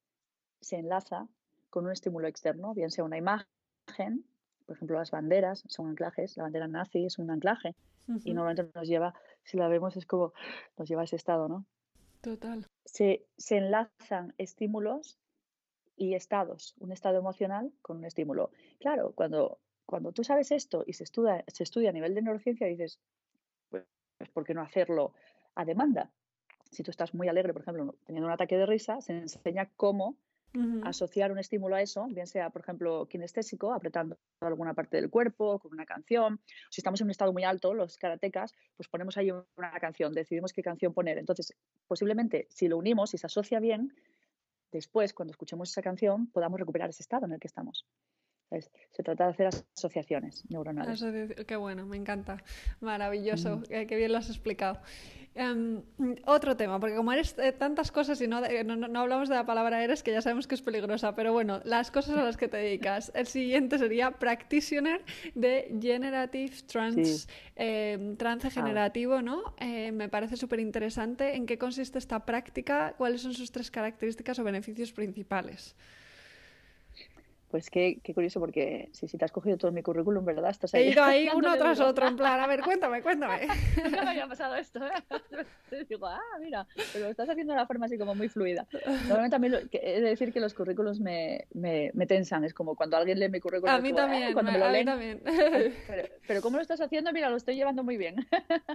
se 0.61 0.77
enlaza 0.77 1.29
con 1.71 1.85
un 1.85 1.93
estímulo 1.93 2.27
externo, 2.27 2.75
bien 2.75 2.91
sea 2.91 3.05
una 3.05 3.17
imagen, 3.17 4.25
por 4.67 4.77
ejemplo, 4.77 4.99
las 4.99 5.11
banderas 5.11 5.65
son 5.69 5.89
anclajes, 5.89 6.37
la 6.37 6.45
bandera 6.45 6.69
nazi 6.69 7.05
es 7.05 7.19
un 7.19 7.31
anclaje, 7.31 7.75
y 8.25 8.35
normalmente 8.35 8.71
nos 8.75 8.89
lleva, 8.89 9.15
si 9.45 9.57
la 9.57 9.69
vemos, 9.69 9.97
es 9.97 10.07
como, 10.07 10.33
nos 10.77 10.89
lleva 10.89 11.03
a 11.03 11.05
ese 11.05 11.17
estado, 11.17 11.49
¿no? 11.49 11.67
Total. 12.21 12.67
Se, 12.85 13.27
se 13.37 13.57
enlazan 13.57 14.35
estímulos 14.37 15.19
y 15.97 16.15
estados, 16.15 16.75
un 16.79 16.93
estado 16.93 17.19
emocional 17.19 17.73
con 17.83 17.99
un 17.99 18.05
estímulo. 18.05 18.51
Claro, 18.79 19.13
cuando, 19.15 19.59
cuando 19.87 20.13
tú 20.13 20.25
sabes 20.25 20.51
esto 20.51 20.85
y 20.87 20.95
se 20.95 21.05
estudia, 21.05 21.45
se 21.47 21.63
estudia 21.63 21.91
a 21.91 21.93
nivel 21.93 22.15
de 22.15 22.23
neurociencia, 22.23 22.67
dices, 22.67 23.01
pues, 23.69 23.85
¿por 24.33 24.45
qué 24.45 24.55
no 24.55 24.63
hacerlo 24.63 25.15
a 25.55 25.65
demanda? 25.65 26.11
Si 26.71 26.83
tú 26.83 26.91
estás 26.91 27.15
muy 27.15 27.29
alegre, 27.29 27.53
por 27.53 27.63
ejemplo, 27.63 27.97
teniendo 28.07 28.27
un 28.27 28.33
ataque 28.33 28.57
de 28.57 28.67
risa, 28.67 29.01
se 29.01 29.13
enseña 29.13 29.71
cómo 29.77 30.17
asociar 30.83 31.31
un 31.31 31.39
estímulo 31.39 31.77
a 31.77 31.83
eso, 31.83 32.07
bien 32.07 32.27
sea, 32.27 32.51
por 32.51 32.63
ejemplo, 32.63 33.07
kinestésico, 33.07 33.73
apretando 33.73 34.19
alguna 34.41 34.75
parte 34.75 34.97
del 34.97 35.11
cuerpo, 35.11 35.59
con 35.59 35.73
una 35.73 35.87
canción. 35.87 36.41
Si 36.71 36.81
estamos 36.81 37.01
en 37.01 37.07
un 37.07 37.11
estado 37.13 37.33
muy 37.33 37.45
alto, 37.45 37.75
los 37.75 37.97
karatecas, 37.97 38.53
pues 38.77 38.89
ponemos 38.89 39.17
ahí 39.17 39.31
una 39.31 39.73
canción, 39.81 40.13
decidimos 40.13 40.53
qué 40.53 40.63
canción 40.63 40.93
poner. 40.93 41.19
Entonces, 41.19 41.55
posiblemente, 41.87 42.47
si 42.51 42.69
lo 42.69 42.79
unimos 42.79 43.15
y 43.15 43.19
se 43.19 43.27
asocia 43.27 43.61
bien, 43.61 43.95
después, 44.73 45.15
cuando 45.15 45.31
escuchemos 45.31 45.71
esa 45.71 45.83
canción, 45.83 46.31
podamos 46.31 46.59
recuperar 46.59 46.91
ese 46.91 47.03
estado 47.03 47.27
en 47.27 47.33
el 47.33 47.41
que 47.41 47.49
estamos. 47.49 47.87
Se 48.91 49.03
trata 49.03 49.25
de 49.25 49.31
hacer 49.31 49.47
asociaciones 49.47 50.45
neuronales. 50.51 51.05
Qué 51.47 51.57
bueno, 51.57 51.87
me 51.87 51.97
encanta. 51.97 52.43
Maravilloso, 52.81 53.63
qué 53.69 53.97
bien 53.97 54.13
lo 54.13 54.19
has 54.19 54.29
explicado. 54.29 54.81
Em, 55.33 55.81
otro 56.27 56.57
tema, 56.57 56.81
porque 56.81 56.97
como 56.97 57.13
eres 57.13 57.37
eh, 57.39 57.53
tantas 57.53 57.93
cosas 57.93 58.21
y 58.21 58.27
no, 58.27 58.41
no, 58.41 59.01
hablamos 59.01 59.29
de 59.29 59.37
la 59.37 59.47
palabra 59.47 59.85
eres, 59.85 60.03
que 60.03 60.11
ya 60.11 60.21
sabemos 60.23 60.49
que 60.49 60.57
es 60.57 60.63
peligrosa, 60.63 61.15
pero 61.15 61.33
bueno, 61.33 61.61
las 61.65 61.93
cosas 61.93 62.19
a 62.19 62.25
las 62.25 62.37
que 62.37 62.49
te 62.49 62.57
dedicas. 62.57 63.13
El 63.15 63.29
siguiente 63.29 63.79
sería 63.79 64.11
practitioner 64.11 65.05
de 65.37 65.73
Generative 65.81 66.53
Trans, 66.67 67.29
em, 67.55 68.17
Trance 68.17 68.49
ah. 68.49 68.51
Generativo, 68.51 69.23
¿no? 69.23 69.55
Eh, 69.61 69.93
me 69.93 70.09
parece 70.09 70.37
súper 70.37 70.59
interesante. 70.59 71.37
¿En 71.37 71.47
qué 71.47 71.59
consiste 71.59 71.99
esta 71.99 72.27
práctica? 72.27 72.95
¿Cuáles 72.99 73.23
son 73.23 73.33
sus 73.33 73.53
tres 73.53 73.71
características 73.71 74.37
o 74.41 74.45
beneficios 74.45 74.93
principales? 74.93 75.77
Pues 77.51 77.69
qué, 77.69 78.01
qué, 78.05 78.15
curioso, 78.15 78.39
porque 78.39 78.91
si, 78.93 79.09
si 79.09 79.19
te 79.19 79.25
has 79.25 79.33
cogido 79.33 79.59
todo 79.59 79.73
mi 79.73 79.83
currículum, 79.83 80.25
¿verdad? 80.25 80.51
Estás 80.51 80.73
ahí. 80.73 80.85
He 80.85 80.93
ido 80.93 81.03
ahí 81.03 81.29
uno 81.35 81.59
tras 81.59 81.81
otro, 81.81 82.07
en 82.07 82.15
plan, 82.15 82.39
a 82.39 82.47
ver, 82.47 82.63
cuéntame, 82.63 83.03
cuéntame. 83.03 83.49
Nunca 83.85 84.05
me 84.05 84.11
había 84.11 84.29
pasado 84.29 84.55
esto, 84.55 84.79
¿eh? 84.87 84.93
Digo, 85.89 86.07
ah, 86.07 86.21
mira, 86.41 86.65
pero 86.93 87.07
lo 87.07 87.11
estás 87.11 87.29
haciendo 87.29 87.53
de 87.53 87.59
una 87.59 87.67
forma 87.67 87.87
así 87.87 87.99
como 87.99 88.15
muy 88.15 88.29
fluida. 88.29 88.69
Normalmente 89.09 89.39
mí 89.41 89.49
he 89.73 90.01
de 90.01 90.09
decir 90.09 90.33
que 90.33 90.39
los 90.39 90.55
currículums 90.55 91.01
me, 91.01 91.49
me, 91.53 91.91
me, 91.95 92.07
tensan, 92.07 92.45
es 92.45 92.55
como 92.55 92.77
cuando 92.77 92.97
alguien 92.97 93.19
lee 93.19 93.29
mi 93.29 93.41
currículum. 93.41 93.75
A 93.75 93.81
mí 93.81 93.93
también, 93.93 94.33
cuando 94.33 94.53
me, 94.53 94.59
lo 94.59 94.67
a 94.67 94.71
leen, 94.71 94.87
mí 94.87 94.93
también. 94.93 95.23
Pero, 95.89 96.09
pero, 96.27 96.43
¿cómo 96.43 96.57
lo 96.57 96.63
estás 96.63 96.81
haciendo? 96.81 97.13
Mira, 97.13 97.31
lo 97.31 97.37
estoy 97.37 97.57
llevando 97.57 97.83
muy 97.83 97.97
bien. 97.97 98.15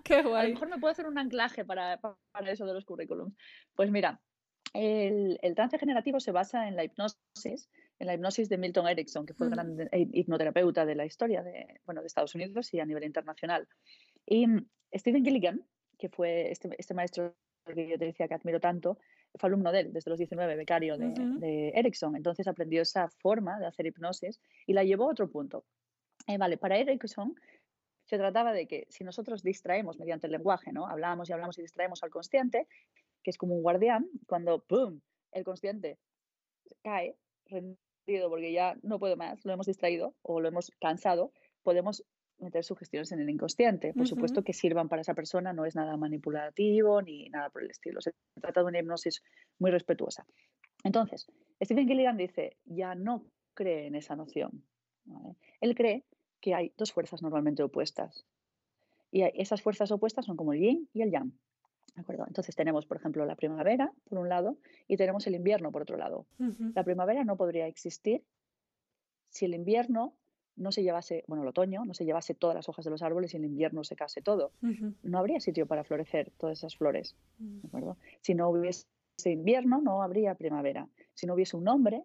Qué 0.04 0.22
guay. 0.22 0.42
A 0.42 0.48
lo 0.50 0.54
mejor 0.56 0.70
me 0.70 0.80
puedo 0.80 0.92
hacer 0.92 1.08
un 1.08 1.18
anclaje 1.18 1.64
para, 1.64 1.98
para 2.00 2.52
eso 2.52 2.66
de 2.66 2.74
los 2.74 2.84
currículums. 2.84 3.34
Pues 3.74 3.90
mira, 3.90 4.20
el, 4.74 5.40
el 5.42 5.56
trance 5.56 5.80
generativo 5.80 6.20
se 6.20 6.32
basa 6.32 6.68
en 6.68 6.76
la 6.76 6.84
hipnosis, 6.84 7.70
en 8.00 8.08
la 8.08 8.14
hipnosis 8.14 8.50
de 8.50 8.58
Milton 8.58 8.88
Erickson, 8.88 9.26
que 9.26 9.34
fue 9.34 9.48
el 9.48 9.52
mm. 9.52 9.56
gran 9.56 9.82
eh, 9.92 10.08
hipnoterapeuta 10.14 10.86
de 10.86 10.96
la 10.96 11.06
historia 11.06 11.44
de, 11.44 11.80
bueno, 11.86 12.02
de 12.02 12.08
Estados 12.08 12.36
Unidos 12.36 12.74
y 12.74 12.80
a 12.80 12.86
nivel 12.86 13.04
internacional. 13.04 13.68
Y 14.26 14.48
mm, 14.48 14.68
Stephen 14.94 15.24
Gilligan, 15.24 15.66
que 15.98 16.10
fue 16.10 16.52
este, 16.52 16.70
este 16.78 16.94
maestro 16.94 17.36
que 17.66 17.88
yo 17.88 17.98
te 17.98 18.06
decía 18.06 18.28
que 18.28 18.34
admiro 18.36 18.60
tanto, 18.60 19.00
fue 19.38 19.48
alumno 19.48 19.72
de 19.72 19.82
él 19.82 19.94
desde 19.94 20.10
los 20.10 20.20
19, 20.20 20.56
becario 20.56 20.98
de, 20.98 21.14
de 21.40 21.70
Erickson. 21.70 22.16
Entonces 22.16 22.48
aprendió 22.48 22.82
esa 22.82 23.10
forma 23.10 23.60
de 23.60 23.66
hacer 23.66 23.86
hipnosis 23.86 24.40
y 24.68 24.74
la 24.74 24.84
llevó 24.84 25.06
a 25.06 25.12
otro 25.12 25.30
punto. 25.30 25.66
Eh, 26.28 26.38
vale, 26.38 26.58
para 26.58 26.78
Erickson 26.78 27.36
se 28.06 28.18
trataba 28.18 28.54
de 28.54 28.68
que 28.68 28.86
si 28.90 29.04
nosotros 29.04 29.42
distraemos 29.42 29.98
mediante 29.98 30.28
el 30.28 30.34
lenguaje, 30.34 30.72
¿no? 30.72 30.88
Hablamos 30.88 31.30
y 31.30 31.34
hablamos 31.34 31.58
y 31.58 31.64
distraemos 31.64 32.04
al 32.04 32.12
consciente, 32.12 32.68
que 33.24 33.32
es 33.32 33.38
como 33.38 33.56
un 33.56 33.64
guardián, 33.64 34.08
cuando 34.28 34.60
¡pum! 34.60 35.02
el 35.32 35.44
consciente 35.44 35.98
cae, 36.84 37.18
porque 38.30 38.52
ya 38.52 38.76
no 38.84 39.00
puedo 39.00 39.16
más, 39.18 39.44
lo 39.46 39.54
hemos 39.54 39.68
distraído 39.68 40.16
o 40.22 40.40
lo 40.40 40.48
hemos 40.48 40.72
cansado, 40.80 41.32
podemos 41.64 42.04
meter 42.38 42.64
sugestiones 42.64 43.12
en 43.12 43.20
el 43.20 43.30
inconsciente. 43.30 43.94
Por 43.94 44.08
supuesto 44.08 44.44
que 44.44 44.54
sirvan 44.54 44.90
para 44.90 45.02
esa 45.02 45.14
persona, 45.14 45.54
no 45.54 45.66
es 45.66 45.76
nada 45.76 45.98
manipulativo 45.98 47.02
ni 47.02 47.30
nada 47.30 47.50
por 47.50 47.64
el 47.64 47.72
estilo. 47.72 48.02
Se 48.02 48.14
trata 48.40 48.62
de 48.62 48.68
una 48.68 48.80
hipnosis 48.80 49.24
muy 49.58 49.72
respetuosa. 49.72 50.26
Entonces, 50.84 51.28
Stephen 51.64 51.88
Gilligan 51.88 52.18
dice, 52.18 52.58
ya 52.66 52.94
no 52.94 53.26
cree 53.54 53.88
en 53.88 53.96
esa 53.96 54.16
noción. 54.16 54.64
Él 55.62 55.76
cree 55.76 56.06
que 56.42 56.54
hay 56.54 56.74
dos 56.78 56.92
fuerzas 56.92 57.22
normalmente 57.22 57.64
opuestas. 57.64 58.26
Y 59.12 59.24
esas 59.40 59.62
fuerzas 59.62 59.92
opuestas 59.92 60.26
son 60.26 60.36
como 60.36 60.54
el 60.54 60.60
yin 60.60 60.90
y 60.94 61.02
el 61.02 61.12
yang. 61.12 61.32
Entonces 61.98 62.56
tenemos, 62.56 62.86
por 62.86 62.98
ejemplo, 62.98 63.26
la 63.26 63.36
primavera, 63.36 63.92
por 64.10 64.20
un 64.20 64.30
lado, 64.30 64.58
y 64.88 64.98
tenemos 64.98 65.26
el 65.28 65.36
invierno, 65.36 65.72
por 65.72 65.82
otro 65.82 65.98
lado. 65.98 66.26
La 66.74 66.84
primavera 66.84 67.24
no 67.24 67.38
podría 67.38 67.68
existir 67.68 68.24
si 69.30 69.46
el 69.46 69.54
invierno 69.54 70.14
no 70.56 70.72
se 70.72 70.84
llevase, 70.84 71.24
bueno, 71.28 71.44
el 71.44 71.50
otoño 71.50 71.84
no 71.86 71.94
se 71.94 72.06
llevase 72.06 72.34
todas 72.34 72.56
las 72.56 72.70
hojas 72.70 72.86
de 72.86 72.92
los 72.92 73.02
árboles 73.02 73.34
y 73.34 73.38
el 73.38 73.46
invierno 73.46 73.84
se 73.84 73.96
case 73.96 74.22
todo. 74.22 74.52
No 75.04 75.20
habría 75.20 75.40
sitio 75.40 75.68
para 75.68 75.84
florecer 75.84 76.32
todas 76.38 76.58
esas 76.58 76.78
flores. 76.78 77.16
Mm. 77.40 77.60
Si 78.22 78.36
no 78.36 78.50
hubiese 78.50 78.86
invierno, 79.26 79.82
no 79.82 80.02
habría 80.02 80.36
primavera. 80.36 80.88
Si 81.14 81.26
no 81.28 81.34
hubiese 81.34 81.58
un 81.58 81.68
hombre, 81.68 82.04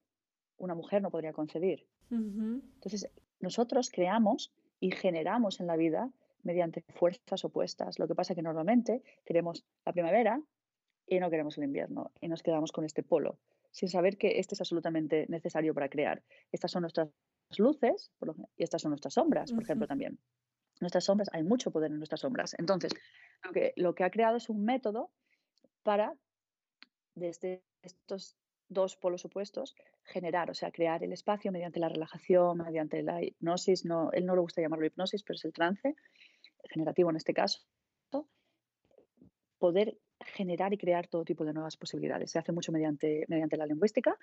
una 0.57 0.75
mujer 0.75 1.03
no 1.03 1.11
podría 1.11 1.33
concebir. 1.33 1.87
Entonces, 2.11 3.09
nosotros 3.39 3.91
creamos 3.91 4.53
y 4.81 4.91
generamos 4.91 5.61
en 5.61 5.69
la 5.69 5.77
vida 5.77 6.11
mediante 6.43 6.85
fuerzas 6.95 7.45
opuestas. 7.45 7.99
Lo 7.99 8.09
que 8.09 8.15
pasa 8.15 8.33
es 8.33 8.37
que 8.37 8.43
normalmente 8.43 9.03
queremos 9.25 9.65
la 9.85 9.93
primavera 9.93 10.43
y 11.07 11.19
no 11.19 11.31
queremos 11.31 11.59
el 11.59 11.65
invierno 11.65 12.13
y 12.21 12.29
nos 12.29 12.43
quedamos 12.43 12.73
con 12.73 12.85
este 12.85 13.03
polo, 13.03 13.39
sin 13.71 13.89
saber 13.89 14.17
que 14.17 14.39
este 14.39 14.55
es 14.55 14.61
absolutamente 14.61 15.27
necesario 15.29 15.75
para 15.75 15.89
crear. 15.89 16.23
Estas 16.53 16.71
son 16.71 16.83
nuestras 16.83 17.09
luces 17.59 18.13
y 18.57 18.63
estas 18.63 18.83
son 18.83 18.91
nuestras 18.91 19.15
sombras, 19.15 19.53
por 19.53 19.63
ejemplo, 19.63 19.87
también. 19.87 20.19
Nuestras 20.81 21.05
sombras, 21.05 21.29
hay 21.33 21.43
mucho 21.43 21.71
poder 21.71 21.91
en 21.91 21.99
nuestras 21.99 22.21
sombras. 22.21 22.55
Entonces, 22.59 22.93
lo 23.43 23.53
que, 23.53 23.73
lo 23.77 23.95
que 23.95 24.05
ha 24.05 24.11
creado 24.11 24.37
es 24.37 24.49
un 24.49 24.65
método 24.65 25.11
para, 25.83 26.15
desde 27.15 27.63
estos 27.83 28.37
dos 28.71 28.97
polos 28.97 29.25
opuestos, 29.25 29.75
generar, 30.05 30.51
o 30.51 30.55
sea, 30.55 30.71
crear 30.71 31.03
el 31.03 31.13
espacio 31.13 31.53
mediante 31.53 31.81
la 31.81 31.89
relajación, 31.89 32.59
mediante 32.59 33.03
la 33.03 33.23
hipnosis, 33.23 33.85
no, 33.85 34.11
él 34.13 34.25
no 34.25 34.35
le 34.35 34.41
gusta 34.41 34.63
llamarlo 34.63 34.87
hipnosis, 34.87 35.23
pero 35.23 35.37
es 35.37 35.45
el 35.45 35.53
trance, 35.53 35.97
generativo 36.69 37.11
en 37.11 37.17
este 37.17 37.35
caso, 37.35 37.61
poder 39.59 39.99
generar 40.21 40.73
y 40.73 40.79
crear 40.79 41.07
todo 41.07 41.25
tipo 41.25 41.45
de 41.45 41.53
nuevas 41.53 41.77
posibilidades. 41.77 42.31
Se 42.31 42.39
hace 42.39 42.53
mucho 42.53 42.73
mediante, 42.73 43.25
mediante 43.29 43.57
la 43.57 43.67
lingüística 43.67 44.17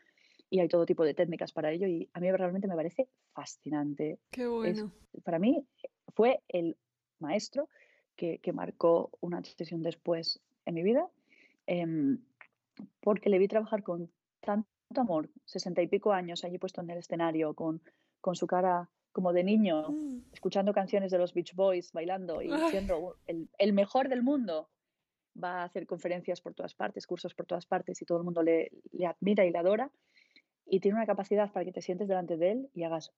y 0.49 0.59
hay 0.59 0.67
todo 0.67 0.85
tipo 0.85 1.03
de 1.03 1.13
técnicas 1.13 1.51
para 1.51 1.71
ello 1.71 1.88
y 1.88 2.09
a 2.13 2.19
mí 2.19 2.31
realmente 2.31 2.67
me 2.67 2.75
parece 2.75 3.07
fascinante. 3.33 4.19
Qué 4.31 4.47
bueno. 4.47 4.91
para 5.23 5.39
mí 5.39 5.65
fue 6.13 6.41
el 6.47 6.77
maestro 7.19 7.69
que, 8.15 8.39
marcó 8.53 9.11
una 9.21 9.43
sesión 9.43 9.83
después 9.83 10.39
en 10.65 10.73
mi 10.73 10.83
vida 10.83 11.07
em, 11.67 12.19
porque 13.01 13.29
le 13.29 13.38
vi 13.38 13.47
trabajar 13.47 13.83
con 13.83 14.11
tanto 14.39 14.67
amor, 14.95 15.29
sesenta 15.45 15.81
y 15.81 15.88
pico 15.88 16.11
años 16.13 16.43
allí 16.43 16.57
puesto 16.57 16.81
en 16.81 16.89
el 16.89 16.99
escenario, 16.99 17.53
con, 17.53 17.81
con 18.21 18.35
su 18.35 18.47
cara 18.47 18.89
como 19.18 19.34
de 19.34 19.43
niño, 19.43 19.89
mm. 19.89 20.26
escuchando 20.32 20.74
canciones 20.74 21.09
de 21.09 21.18
los 21.18 21.34
Beach 21.34 21.55
Boys, 21.55 21.91
bailando 21.91 22.39
y 22.43 22.51
siendo 22.70 23.18
el, 23.26 23.49
el, 23.57 23.74
mejor 23.74 24.09
del 24.09 24.22
mundo. 24.22 24.70
Va 25.43 25.61
a 25.61 25.63
hacer 25.63 25.88
conferencias 25.88 26.39
por 26.39 26.53
todas 26.53 26.76
partes, 26.76 27.07
cursos 27.07 27.34
por 27.34 27.47
todas 27.47 27.65
partes 27.65 27.99
y 27.99 28.05
todo 28.05 28.20
el 28.20 28.24
mundo 28.24 28.43
le, 28.43 28.70
le 28.91 29.07
admira 29.07 29.43
y 29.43 29.49
le 29.49 29.57
adora. 29.57 29.89
Y 30.68 30.82
tiene 30.82 30.97
una 30.97 31.07
capacidad 31.07 31.51
para 31.51 31.65
que 31.65 31.72
te 31.72 31.82
sientes 31.82 32.07
delante 32.07 32.38
de 32.38 32.51
él 32.51 32.70
y 32.76 32.84
hagas... 32.84 33.11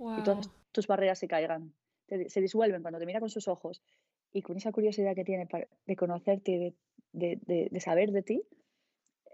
Y 0.00 0.22
todas 0.24 0.50
tus 0.72 0.88
barreras 0.88 1.20
se 1.20 1.28
caigan, 1.28 1.72
se 2.08 2.40
disuelven 2.40 2.82
cuando 2.82 2.98
te 2.98 3.06
mira 3.06 3.20
con 3.20 3.30
sus 3.30 3.46
ojos 3.46 3.80
y 4.32 4.42
con 4.42 4.56
esa 4.56 4.72
curiosidad 4.72 5.14
que 5.14 5.24
tiene 5.24 5.46
de 5.86 5.96
conocerte, 5.96 6.74
de, 7.12 7.38
de, 7.46 7.68
de 7.70 7.80
saber 7.80 8.10
de 8.10 8.22
ti, 8.22 8.42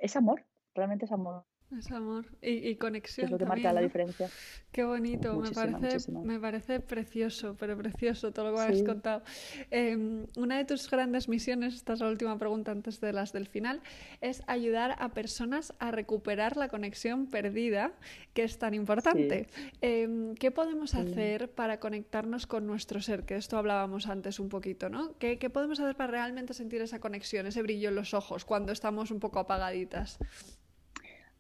es 0.01 0.17
amor, 0.17 0.45
realmente 0.75 1.07
es 1.07 1.13
amor. 1.13 1.45
Es 1.79 1.91
amor 1.91 2.27
y, 2.41 2.75
conexión. 2.77 3.27
es 3.27 3.31
lo 3.33 3.39
que 3.39 3.47
marca 3.47 3.73
la 3.73 3.81
diferencia. 3.81 4.29
Qué 4.71 4.85
bonito, 4.85 5.35
me, 5.39 5.51
parece, 5.51 6.11
me 6.13 6.41
parece 6.41 6.81
precioso, 6.81 7.57
pero 7.59 7.77
precioso 7.77 8.33
todo 8.33 8.51
lo 8.51 8.57
que 8.57 8.63
has 8.63 8.83
contado. 8.83 9.23
Em, 9.71 10.27
una 10.37 10.59
de 10.59 10.65
tus 10.65 10.91
grandes 10.91 11.29
misiones, 11.29 11.75
esta 11.75 11.95
es 11.95 12.01
la 12.01 12.09
última 12.09 12.39
pregunta 12.39 12.73
antes 12.73 13.01
de 13.01 13.13
las 13.13 13.33
del 13.33 13.47
final, 13.47 13.81
es 14.21 14.43
ayudar 14.47 14.97
a 14.99 15.11
personas 15.11 15.75
a 15.79 15.91
recuperar 15.91 16.57
la 16.57 16.69
conexión 16.69 17.27
perdida, 17.27 17.93
que 18.33 18.43
es 18.45 18.59
tan 18.59 18.75
importante. 18.75 19.49
Em, 19.81 20.35
¿Qué 20.35 20.51
podemos 20.51 20.95
hacer 20.95 21.51
para 21.51 21.81
conectarnos 21.81 22.47
con 22.47 22.67
nuestro 22.67 23.01
ser? 23.01 23.25
Que 23.25 23.37
esto 23.37 23.59
hablábamos 23.59 24.09
antes 24.09 24.41
un 24.41 24.49
poquito, 24.49 24.89
¿no? 24.89 25.17
¿Qué, 25.19 25.39
¿Qué 25.39 25.51
podemos 25.51 25.79
hacer 25.81 25.97
para 25.97 26.11
realmente 26.11 26.55
sentir 26.55 26.83
esa 26.83 27.01
conexión, 27.01 27.47
ese 27.47 27.63
brillo 27.63 27.91
en 27.91 27.95
los 27.95 28.15
ojos 28.15 28.45
cuando 28.45 28.73
estamos 28.73 29.11
un 29.11 29.21
poco 29.21 29.39
apagaditas? 29.39 30.19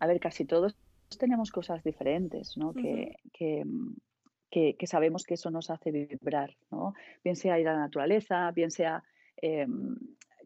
A 0.05 0.07
ver, 0.07 0.20
casi 0.20 0.44
todos 0.44 0.76
tenemos 1.18 1.50
cosas 1.50 1.82
diferentes, 1.82 2.57
¿no? 2.57 2.74
que, 2.74 3.16
que, 3.32 4.86
sabemos 4.86 5.24
que 5.24 5.34
eso 5.34 5.50
nos 5.50 5.70
hace 5.70 5.90
vibrar, 5.90 6.55
¿no? 6.70 6.92
Bien 7.24 7.36
sea 7.36 7.59
ir 7.59 7.68
a 7.68 7.72
la 7.72 7.80
naturaleza, 7.80 8.50
bien 8.52 8.70
sea 8.70 9.02
em, 9.36 9.96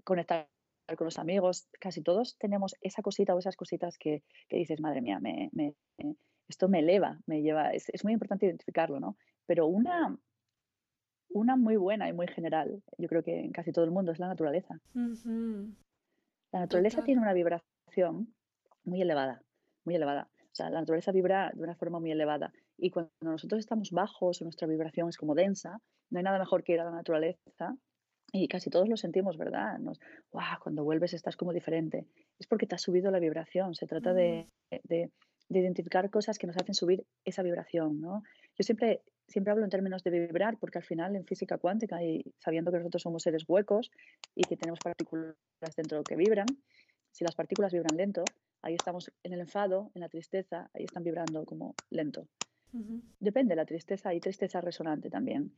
conectar 0.05 0.49
con 0.97 1.05
los 1.07 1.19
amigos, 1.19 1.69
casi 1.81 2.03
todos 2.03 2.39
tenemos 2.39 2.77
esa 2.81 3.03
cosita 3.03 3.35
o 3.35 3.39
esas 3.39 3.57
cositas 3.57 3.99
que, 3.99 4.23
dices, 4.49 4.81
madre 4.81 5.03
mía, 5.03 5.19
me, 5.21 5.51
esto 6.49 6.69
me 6.69 6.79
eleva, 6.79 7.19
me 7.27 7.43
lleva, 7.43 7.73
es, 7.73 8.05
muy 8.05 8.13
importante 8.13 8.47
identificarlo, 8.47 9.01
¿no? 9.01 9.17
Pero 9.45 9.67
una, 9.67 10.17
una 11.31 11.57
muy 11.57 11.77
buena 11.77 12.09
y 12.09 12.13
muy 12.13 12.29
general, 12.29 12.81
yo 12.97 13.09
creo 13.09 13.23
que 13.25 13.41
en 13.41 13.53
casi 13.53 13.73
todo 13.73 13.85
el 13.85 13.91
mundo, 13.91 14.13
es 14.13 14.21
la 14.21 14.29
naturaleza. 14.29 14.81
La 16.53 16.61
naturaleza 16.61 17.03
tiene 17.03 17.21
una 17.21 17.35
vibración 17.35 18.33
muy 18.85 19.03
elevada, 19.03 19.43
muy 19.89 19.95
elevada. 19.95 20.29
O 20.53 20.55
sea, 20.59 20.69
la 20.69 20.81
naturaleza 20.81 21.13
vibra 21.13 21.51
de 21.55 21.63
una 21.63 21.75
forma 21.75 21.99
muy 21.99 22.11
elevada. 22.11 22.53
Y 22.77 22.91
cuando 22.91 23.11
nosotros 23.23 23.61
estamos 23.61 23.91
bajos 23.91 24.41
o 24.41 24.45
nuestra 24.45 24.69
vibración 24.69 25.09
es 25.09 25.17
como 25.17 25.35
densa, 25.35 25.81
no 26.11 26.19
hay 26.19 26.25
nada 26.25 26.39
mejor 26.39 26.63
que 26.63 26.75
ir 26.75 26.81
a 26.81 26.85
la 26.85 26.91
naturaleza. 26.91 27.77
Y 28.33 28.49
casi 28.49 28.69
todos 28.69 28.87
lo 28.87 28.99
sentimos, 28.99 29.39
¿verdad? 29.39 29.79
Nos, 29.79 29.99
wow, 30.33 30.59
cuando 30.63 30.85
vuelves 30.85 31.15
estás 31.15 31.37
como 31.37 31.55
diferente. 31.55 32.07
Es 32.39 32.47
porque 32.47 32.67
te 32.67 32.75
ha 32.75 32.79
subido 32.79 33.11
la 33.11 33.19
vibración. 33.19 33.75
Se 33.75 33.87
trata 33.87 34.13
de, 34.13 34.47
mm. 34.71 34.77
de, 34.85 35.11
de, 35.49 35.59
identificar 35.59 36.11
cosas 36.11 36.39
que 36.39 36.47
nos 36.47 36.57
hacen 36.57 36.75
subir 36.75 37.07
esa 37.25 37.43
vibración, 37.43 38.01
¿no? 38.01 38.23
Yo 38.59 38.65
siempre, 38.65 39.01
siempre 39.27 39.53
hablo 39.53 39.65
en 39.65 39.71
términos 39.71 40.03
de 40.03 40.11
vibrar, 40.11 40.59
porque 40.59 40.79
al 40.79 40.85
final 40.85 41.17
en 41.17 41.25
física 41.25 41.57
cuántica 41.57 42.03
y 42.03 42.23
sabiendo 42.39 42.71
que 42.71 42.79
nosotros 42.79 43.03
somos 43.03 43.23
seres 43.23 43.45
huecos 43.49 43.91
y 44.35 44.43
que 44.43 44.57
tenemos 44.59 44.81
partículas 44.81 45.37
dentro 45.75 46.03
que 46.03 46.17
vibran, 46.17 46.47
si 47.13 47.25
las 47.25 47.35
partículas 47.35 47.73
vibran 47.73 47.97
lento, 47.97 48.25
ahí 48.63 48.75
estamos 48.75 49.13
en 49.23 49.33
el 49.33 49.41
enfado, 49.41 49.91
en 49.95 50.01
la 50.01 50.09
tristeza, 50.09 50.71
ahí 50.75 50.85
están 50.85 51.05
vibrando 51.05 51.45
como 51.45 51.75
lento. 51.91 52.27
Depende, 53.19 53.57
la 53.57 53.65
tristeza, 53.65 54.11
hay 54.11 54.21
tristeza 54.21 54.61
resonante 54.61 55.09
también. 55.09 55.53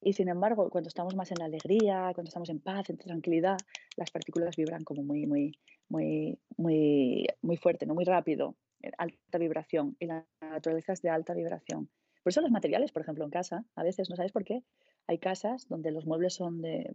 Y 0.00 0.12
sin 0.12 0.28
embargo, 0.28 0.68
cuando 0.70 0.88
estamos 0.88 1.16
más 1.16 1.30
en 1.32 1.38
la 1.38 1.46
alegría, 1.46 2.12
cuando 2.14 2.28
estamos 2.28 2.50
en 2.50 2.60
paz, 2.60 2.90
en 2.90 2.98
tranquilidad, 2.98 3.56
las 3.96 4.10
partículas 4.10 4.54
vibran 4.56 4.84
como 4.84 5.02
muy, 5.02 5.26
muy, 5.26 5.58
muy, 5.88 6.38
muy, 6.56 7.26
muy 7.42 7.56
fuerte, 7.56 7.86
no 7.86 7.94
muy 7.94 8.04
rápido, 8.04 8.54
alta 8.98 9.38
vibración. 9.38 9.96
Y 9.98 10.06
la 10.06 10.26
naturaleza 10.40 10.92
es 10.92 11.02
de 11.02 11.10
alta 11.10 11.32
vibración. 11.34 11.88
Por 12.22 12.30
eso 12.30 12.40
los 12.40 12.50
materiales, 12.50 12.92
por 12.92 13.02
ejemplo, 13.02 13.24
en 13.24 13.30
casa, 13.30 13.64
a 13.74 13.82
veces, 13.82 14.10
¿no 14.10 14.16
sabes 14.16 14.32
por 14.32 14.44
qué? 14.44 14.62
Hay 15.06 15.18
casas 15.18 15.66
donde 15.68 15.90
los 15.90 16.06
muebles 16.06 16.34
son 16.34 16.60
de 16.60 16.92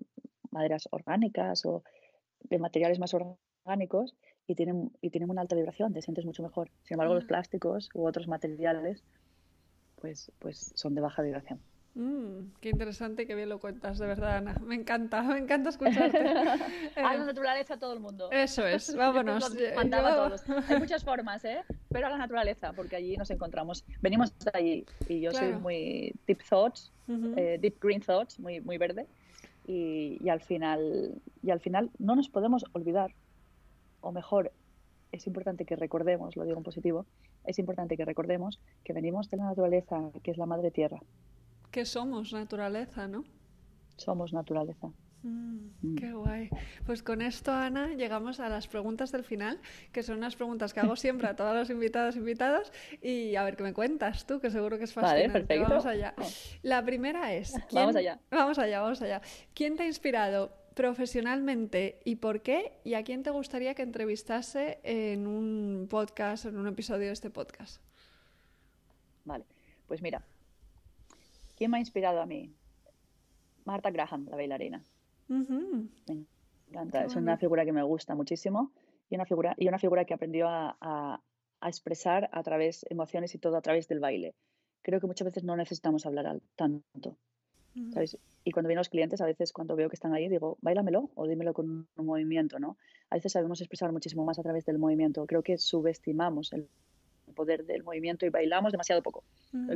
maderas 0.52 0.88
orgánicas 0.92 1.66
o 1.66 1.84
de 2.42 2.60
materiales 2.60 3.00
más 3.00 3.14
orgánicos 3.14 4.16
y 4.52 4.56
tienen, 4.56 4.92
y 5.02 5.10
tienen 5.10 5.30
una 5.30 5.42
alta 5.42 5.56
vibración, 5.56 5.94
te 5.94 6.02
sientes 6.02 6.26
mucho 6.26 6.44
mejor. 6.44 6.70
Sin 6.84 6.96
embargo, 6.96 7.16
los 7.16 7.24
mm. 7.24 7.28
plásticos 7.28 7.90
u 7.94 8.06
otros 8.06 8.28
materiales 8.28 9.04
pues, 10.00 10.32
pues 10.40 10.74
son 10.76 10.94
de 10.94 11.02
baja 11.02 11.22
vibración. 11.22 11.60
Mm, 11.94 12.54
qué 12.62 12.70
interesante, 12.70 13.28
qué 13.28 13.36
bien 13.36 13.50
lo 13.50 13.60
cuentas, 13.60 13.98
de 13.98 14.08
verdad, 14.08 14.38
Ana. 14.38 14.56
Me 14.66 14.76
encanta, 14.76 15.22
me 15.22 15.38
encanta 15.38 15.70
escucharte. 15.70 16.18
a 16.96 17.18
la 17.18 17.26
naturaleza 17.26 17.78
todo 17.78 17.94
el 17.94 18.00
mundo. 18.00 18.30
Eso 18.32 18.66
es, 18.66 18.94
vámonos. 18.98 19.54
Hay 20.68 20.80
muchas 20.80 21.04
formas, 21.04 21.46
¿eh? 21.46 21.64
Pero 21.90 22.08
a 22.08 22.10
la 22.10 22.18
naturaleza, 22.18 22.74
porque 22.74 22.98
allí 22.98 23.16
nos 23.16 23.30
encontramos. 23.30 23.86
Venimos 24.02 24.38
de 24.40 24.52
allí 24.54 24.86
y 25.08 25.22
yo 25.22 25.32
soy 25.32 25.54
muy 25.54 26.14
deep 26.28 26.44
thoughts, 26.50 26.92
eh, 27.08 27.58
deep 27.62 27.78
green 27.82 28.02
thoughts, 28.02 28.40
muy, 28.40 28.60
muy 28.60 28.78
verde. 28.78 29.06
Y, 29.68 30.18
y, 30.22 30.30
al 30.30 30.42
final, 30.42 31.22
y 31.44 31.52
al 31.52 31.60
final 31.60 31.92
no 32.00 32.16
nos 32.16 32.28
podemos 32.28 32.66
olvidar 32.74 33.14
o 34.02 34.12
mejor, 34.12 34.52
es 35.12 35.28
importante 35.28 35.66
que 35.66 35.76
recordemos, 35.76 36.36
lo 36.36 36.44
digo 36.44 36.58
en 36.58 36.64
positivo, 36.64 37.06
es 37.46 37.60
importante 37.60 37.98
que 37.98 38.06
recordemos 38.06 38.60
que 38.84 38.94
venimos 38.94 39.30
de 39.30 39.38
la 39.38 39.46
naturaleza, 39.46 40.12
que 40.24 40.32
es 40.32 40.38
la 40.38 40.46
madre 40.46 40.72
tierra. 40.72 41.00
Que 41.72 41.86
somos 41.86 42.34
naturaleza, 42.34 43.08
¿no? 43.08 43.24
Somos 43.98 44.34
naturaleza. 44.34 44.92
Mm, 45.24 45.70
mm. 45.82 45.96
Qué 45.96 46.14
guay. 46.14 46.50
Pues 46.86 47.04
con 47.04 47.22
esto, 47.22 47.52
Ana, 47.52 47.94
llegamos 47.94 48.40
a 48.40 48.50
las 48.50 48.68
preguntas 48.68 49.12
del 49.12 49.24
final, 49.24 49.60
que 49.92 50.02
son 50.02 50.18
unas 50.18 50.36
preguntas 50.36 50.74
que 50.74 50.80
hago 50.80 50.96
siempre 50.96 51.28
a 51.28 51.36
todas 51.36 51.54
las 51.54 51.70
invitadas 51.70 52.16
invitadas 52.16 52.72
y 53.02 53.36
a 53.36 53.44
ver 53.44 53.56
qué 53.56 53.64
me 53.64 53.74
cuentas 53.74 54.26
tú, 54.26 54.40
que 54.40 54.50
seguro 54.50 54.78
que 54.78 54.86
es 54.86 54.94
fascinante. 54.94 55.28
Vale, 55.28 55.46
perfecto. 55.46 55.70
Vamos 55.70 55.86
allá. 55.86 56.16
La 56.64 56.84
primera 56.84 57.34
es... 57.34 57.54
Vamos 57.72 57.96
allá. 57.96 58.20
Vamos 58.32 58.58
allá, 58.58 58.82
vamos 58.82 59.02
allá. 59.02 59.22
¿Quién 59.54 59.76
te 59.76 59.84
ha 59.84 59.88
inspirado 59.88 60.61
profesionalmente 60.74 62.00
y 62.06 62.16
por 62.16 62.42
qué 62.42 62.80
y 62.84 62.94
a 62.94 63.04
quién 63.04 63.24
te 63.24 63.30
gustaría 63.30 63.76
que 63.76 63.84
entrevistase 63.84 64.80
en 64.84 65.28
un 65.28 65.88
podcast, 65.90 66.46
en 66.46 66.58
un 66.58 66.68
episodio 66.68 67.08
de 67.08 67.14
este 67.14 67.30
podcast. 67.30 67.82
Vale, 69.26 69.46
pues 69.88 70.02
mira, 70.02 70.24
¿quién 71.58 71.72
me 71.72 71.78
ha 71.78 71.80
inspirado 71.80 72.22
a 72.22 72.26
mí? 72.26 72.54
Marta 73.66 73.92
Graham, 73.92 74.28
la 74.30 74.36
bailarina. 74.36 74.84
Me 76.08 76.26
encanta, 76.70 77.06
es 77.06 77.16
una 77.16 77.38
figura 77.38 77.66
que 77.66 77.74
me 77.74 77.84
gusta 77.84 78.16
muchísimo 78.16 78.72
y 79.10 79.16
una 79.16 79.26
figura, 79.26 79.54
y 79.58 79.68
una 79.68 79.78
figura 79.78 80.06
que 80.06 80.14
aprendió 80.14 80.48
a, 80.48 80.78
a, 80.82 81.22
expresar 81.68 82.30
a 82.32 82.42
través 82.44 82.86
emociones 82.90 83.36
y 83.36 83.38
todo 83.38 83.56
a 83.58 83.62
través 83.62 83.88
del 83.88 84.00
baile. 84.00 84.34
Creo 84.82 85.00
que 85.00 85.08
muchas 85.08 85.26
veces 85.26 85.44
no 85.44 85.56
necesitamos 85.56 86.06
hablar 86.06 86.42
tanto. 86.56 87.18
Y 87.74 88.52
cuando 88.52 88.68
vienen 88.68 88.80
los 88.80 88.90
clientes, 88.90 89.22
a 89.22 89.26
veces 89.26 89.54
cuando 89.54 89.76
veo 89.76 89.90
que 89.90 89.96
están 89.96 90.14
ahí, 90.14 90.28
digo, 90.28 90.58
bailamelo 90.62 91.12
o 91.16 91.28
dímelo 91.28 91.54
con 91.54 91.88
un 91.96 92.06
movimiento, 92.06 92.60
¿no? 92.60 92.78
A 93.10 93.16
veces 93.16 93.32
sabemos 93.32 93.62
expresar 93.62 93.92
muchísimo 93.92 94.26
más 94.26 94.40
a 94.40 94.44
través 94.44 94.66
del 94.66 94.78
movimiento. 94.78 95.26
Creo 95.26 95.44
que 95.44 95.58
subestimamos 95.58 96.52
el 96.54 96.68
poder 97.36 97.66
del 97.66 97.84
movimiento 97.84 98.26
y 98.26 98.30
bailamos 98.30 98.72
demasiado 98.72 99.02
poco. 99.02 99.24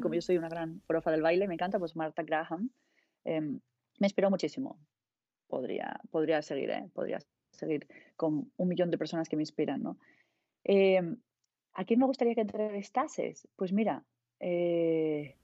Como 0.01 0.13
yo 0.13 0.21
soy 0.21 0.37
una 0.37 0.49
gran 0.49 0.81
forofa 0.81 1.11
del 1.11 1.21
baile, 1.21 1.47
me 1.47 1.53
encanta, 1.53 1.79
pues 1.79 1.95
Marta 1.95 2.23
Graham 2.23 2.69
em, 3.23 3.59
me 3.99 4.07
inspiró 4.07 4.29
muchísimo. 4.29 4.77
Podría, 5.47 5.99
podría 6.11 6.41
seguir, 6.41 6.69
¿eh? 6.71 6.89
Podría 6.93 7.19
seguir 7.51 7.87
con 8.15 8.51
un 8.57 8.67
millón 8.67 8.91
de 8.91 8.97
personas 8.97 9.29
que 9.29 9.35
me 9.35 9.43
inspiran, 9.43 9.83
¿no? 9.83 9.97
Em, 10.63 11.17
¿a 11.73 11.85
quién 11.85 11.99
me 11.99 12.05
gustaría 12.05 12.35
que 12.35 12.41
entrevistases? 12.41 13.47
Pues 13.55 13.71
mira, 13.71 14.03
eh, 14.39 15.35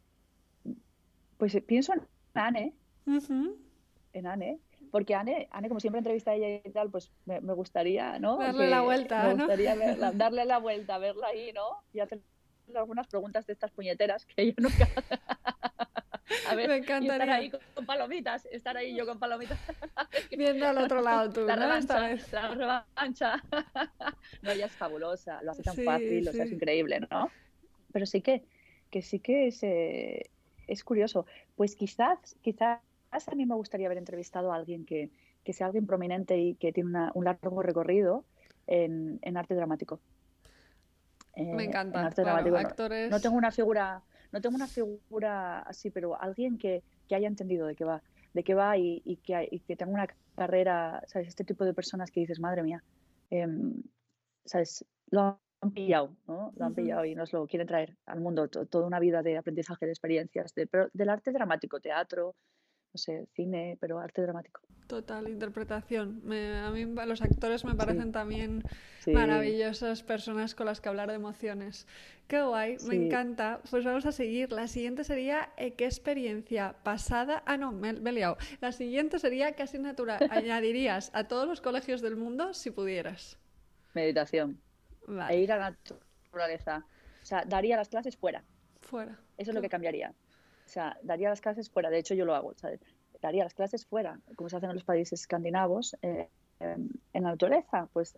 pues 1.37 1.55
eh, 1.55 1.61
pienso 1.61 1.93
en 1.93 2.01
Anne, 2.33 2.73
en 4.13 4.27
Anne, 4.27 4.59
porque 4.91 5.15
Anne, 5.15 5.47
Anne, 5.51 5.67
como 5.69 5.79
siempre 5.79 5.99
entrevista 5.99 6.31
a 6.31 6.35
ella 6.35 6.61
y 6.65 6.71
tal, 6.71 6.89
pues 6.89 7.11
me, 7.25 7.39
me 7.41 7.53
gustaría, 7.53 8.19
¿no? 8.19 8.37
Darle 8.37 8.69
la 8.69 8.81
vuelta, 8.81 9.23
me 9.23 9.29
¿no? 9.29 9.35
gustaría 9.37 9.75
verla, 9.75 10.11
darle 10.11 10.45
la 10.45 10.57
vuelta, 10.59 10.97
verla 10.97 11.27
ahí, 11.27 11.51
¿no? 11.53 11.83
Y 11.93 11.99
hacerle 11.99 12.23
algunas 12.75 13.07
preguntas 13.07 13.45
de 13.47 13.53
estas 13.53 13.71
puñeteras 13.71 14.25
que 14.25 14.41
ella 14.43 14.55
nunca... 14.57 14.87
A 16.49 16.55
ver, 16.55 16.69
Me 16.69 16.77
y 16.77 16.79
estar 16.79 16.97
encantaría. 17.01 17.35
ahí 17.35 17.49
con, 17.49 17.85
palomitas, 17.85 18.45
estar 18.51 18.77
ahí 18.77 18.95
yo 18.95 19.05
con 19.05 19.19
palomitas. 19.19 19.59
Viendo 20.37 20.65
al 20.65 20.77
otro 20.77 21.01
lado 21.01 21.29
tú, 21.29 21.41
la 21.45 21.55
¿no? 21.57 21.63
Revancha, 21.63 22.17
la 22.31 22.47
revancha. 22.55 23.43
No, 24.41 24.51
ella 24.51 24.65
es 24.67 24.71
fabulosa, 24.71 25.41
lo 25.43 25.51
hace 25.51 25.63
tan 25.63 25.75
Sí, 25.75 25.83
fácil, 25.83 26.27
o 26.27 26.31
sea, 26.31 26.43
es 26.43 26.49
sí. 26.49 26.55
increíble, 26.55 27.01
¿no? 27.11 27.29
Pero 27.91 28.05
sí 28.05 28.21
que, 28.21 28.45
que 28.89 29.01
sí 29.01 29.19
que 29.19 29.47
es, 29.47 29.61
eh, 29.63 30.29
es 30.71 30.83
curioso. 30.83 31.25
Pues 31.55 31.75
quizás, 31.75 32.35
quizás 32.41 32.79
a 33.11 33.35
mí 33.35 33.45
me 33.45 33.55
gustaría 33.55 33.87
haber 33.87 33.97
entrevistado 33.97 34.51
a 34.51 34.55
alguien 34.55 34.85
que, 34.85 35.09
que 35.43 35.53
sea 35.53 35.67
alguien 35.67 35.85
prominente 35.85 36.37
y 36.37 36.55
que 36.55 36.71
tiene 36.71 36.89
una- 36.89 37.11
un 37.13 37.25
largo 37.25 37.61
recorrido 37.61 38.23
en, 38.67 39.19
en 39.21 39.37
arte 39.37 39.55
dramático. 39.55 39.99
Eh, 41.35 41.45
Me 41.45 41.63
en 41.63 41.69
encanta. 41.69 42.05
arte 42.05 42.21
claro, 42.23 42.43
dramático. 42.43 42.61
No- 42.61 42.67
actores. 42.69 43.11
no 43.11 43.19
tengo 43.19 43.37
una 43.37 43.51
figura, 43.51 44.01
no 44.31 44.41
tengo 44.41 44.55
una 44.55 44.67
figura 44.67 45.59
así, 45.59 45.89
pero 45.89 46.19
alguien 46.21 46.57
que, 46.57 46.83
que 47.07 47.15
haya 47.15 47.27
entendido 47.27 47.67
de 47.67 47.75
qué 47.75 47.85
va, 47.85 48.01
de 48.33 48.43
qué 48.43 48.53
va 48.53 48.77
y, 48.77 49.01
y 49.05 49.17
que, 49.17 49.47
y 49.51 49.59
que 49.59 49.75
tenga 49.75 49.91
una 49.93 50.07
carrera, 50.35 51.03
¿sabes? 51.07 51.27
Este 51.27 51.43
tipo 51.43 51.65
de 51.65 51.73
personas 51.73 52.11
que 52.11 52.21
dices, 52.21 52.39
madre 52.39 52.63
mía, 52.63 52.83
em, 53.29 53.81
¿sabes? 54.45 54.85
Lo 55.09 55.39
han 55.61 55.71
pillado, 55.71 56.15
¿no? 56.27 56.51
Lo 56.55 56.65
han 56.65 56.73
pillado 56.73 57.05
y 57.05 57.15
nos 57.15 57.31
lo 57.33 57.45
quieren 57.47 57.67
traer 57.67 57.95
al 58.07 58.19
mundo, 58.19 58.47
to- 58.47 58.65
toda 58.65 58.87
una 58.87 58.99
vida 58.99 59.21
de 59.21 59.37
aprendizaje, 59.37 59.85
de 59.85 59.91
experiencias, 59.91 60.53
de, 60.55 60.67
pero 60.67 60.89
del 60.93 61.09
arte 61.09 61.31
dramático, 61.31 61.79
teatro, 61.79 62.35
no 62.93 62.97
sé, 62.97 63.27
cine, 63.35 63.77
pero 63.79 63.99
arte 63.99 64.21
dramático. 64.21 64.61
Total, 64.87 65.29
interpretación. 65.29 66.19
Me- 66.25 66.57
a 66.57 66.69
mí 66.71 66.83
los 66.83 67.21
actores 67.21 67.63
me 67.63 67.75
parecen 67.75 68.11
también 68.11 68.63
Sí. 68.99 69.11
maravillosas 69.13 70.03
personas 70.03 70.53
con 70.53 70.65
las 70.65 70.81
que 70.81 70.89
hablar 70.89 71.07
de 71.09 71.15
emociones. 71.15 71.87
Qué 72.27 72.41
guay, 72.41 72.75
me 72.89 72.95
encanta. 72.95 73.61
Pues 73.69 73.85
vamos 73.85 74.05
a 74.05 74.11
seguir. 74.11 74.51
La 74.51 74.67
siguiente 74.67 75.05
sería 75.05 75.53
eh, 75.55 75.75
¿qué 75.75 75.85
experiencia 75.85 76.75
pasada? 76.83 77.41
Ah, 77.45 77.55
no, 77.55 77.71
me, 77.71 77.93
me 77.93 78.09
he 78.09 78.13
liado. 78.13 78.37
La 78.59 78.73
siguiente 78.73 79.19
sería 79.19 79.53
¿qué 79.53 79.63
asignatura 79.63 80.17
añadirías 80.29 81.11
a 81.13 81.25
todos 81.29 81.47
los 81.47 81.61
colegios 81.61 82.01
del 82.01 82.17
mundo 82.17 82.53
si 82.53 82.71
pudieras? 82.71 83.37
Meditación. 83.93 84.59
E 85.29 85.39
ir 85.39 85.51
a 85.51 85.57
la 85.57 85.71
naturaleza. 85.71 86.85
O 87.21 87.25
sea, 87.25 87.43
daría 87.45 87.77
las 87.77 87.89
clases 87.89 88.17
fuera. 88.17 88.43
fuera. 88.81 89.19
Eso 89.37 89.51
es 89.51 89.55
lo 89.55 89.61
que 89.61 89.69
cambiaría. 89.69 90.13
O 90.65 90.69
sea, 90.69 90.97
daría 91.03 91.29
las 91.29 91.41
clases 91.41 91.69
fuera. 91.69 91.89
De 91.89 91.99
hecho, 91.99 92.13
yo 92.13 92.25
lo 92.25 92.35
hago. 92.35 92.53
¿sabes? 92.55 92.79
Daría 93.21 93.43
las 93.43 93.53
clases 93.53 93.85
fuera, 93.85 94.19
como 94.35 94.49
se 94.49 94.57
hace 94.57 94.65
en 94.65 94.73
los 94.73 94.83
países 94.83 95.21
escandinavos, 95.21 95.95
eh, 96.01 96.27
en 96.59 97.23
la 97.23 97.31
naturaleza. 97.31 97.87
Pues, 97.93 98.17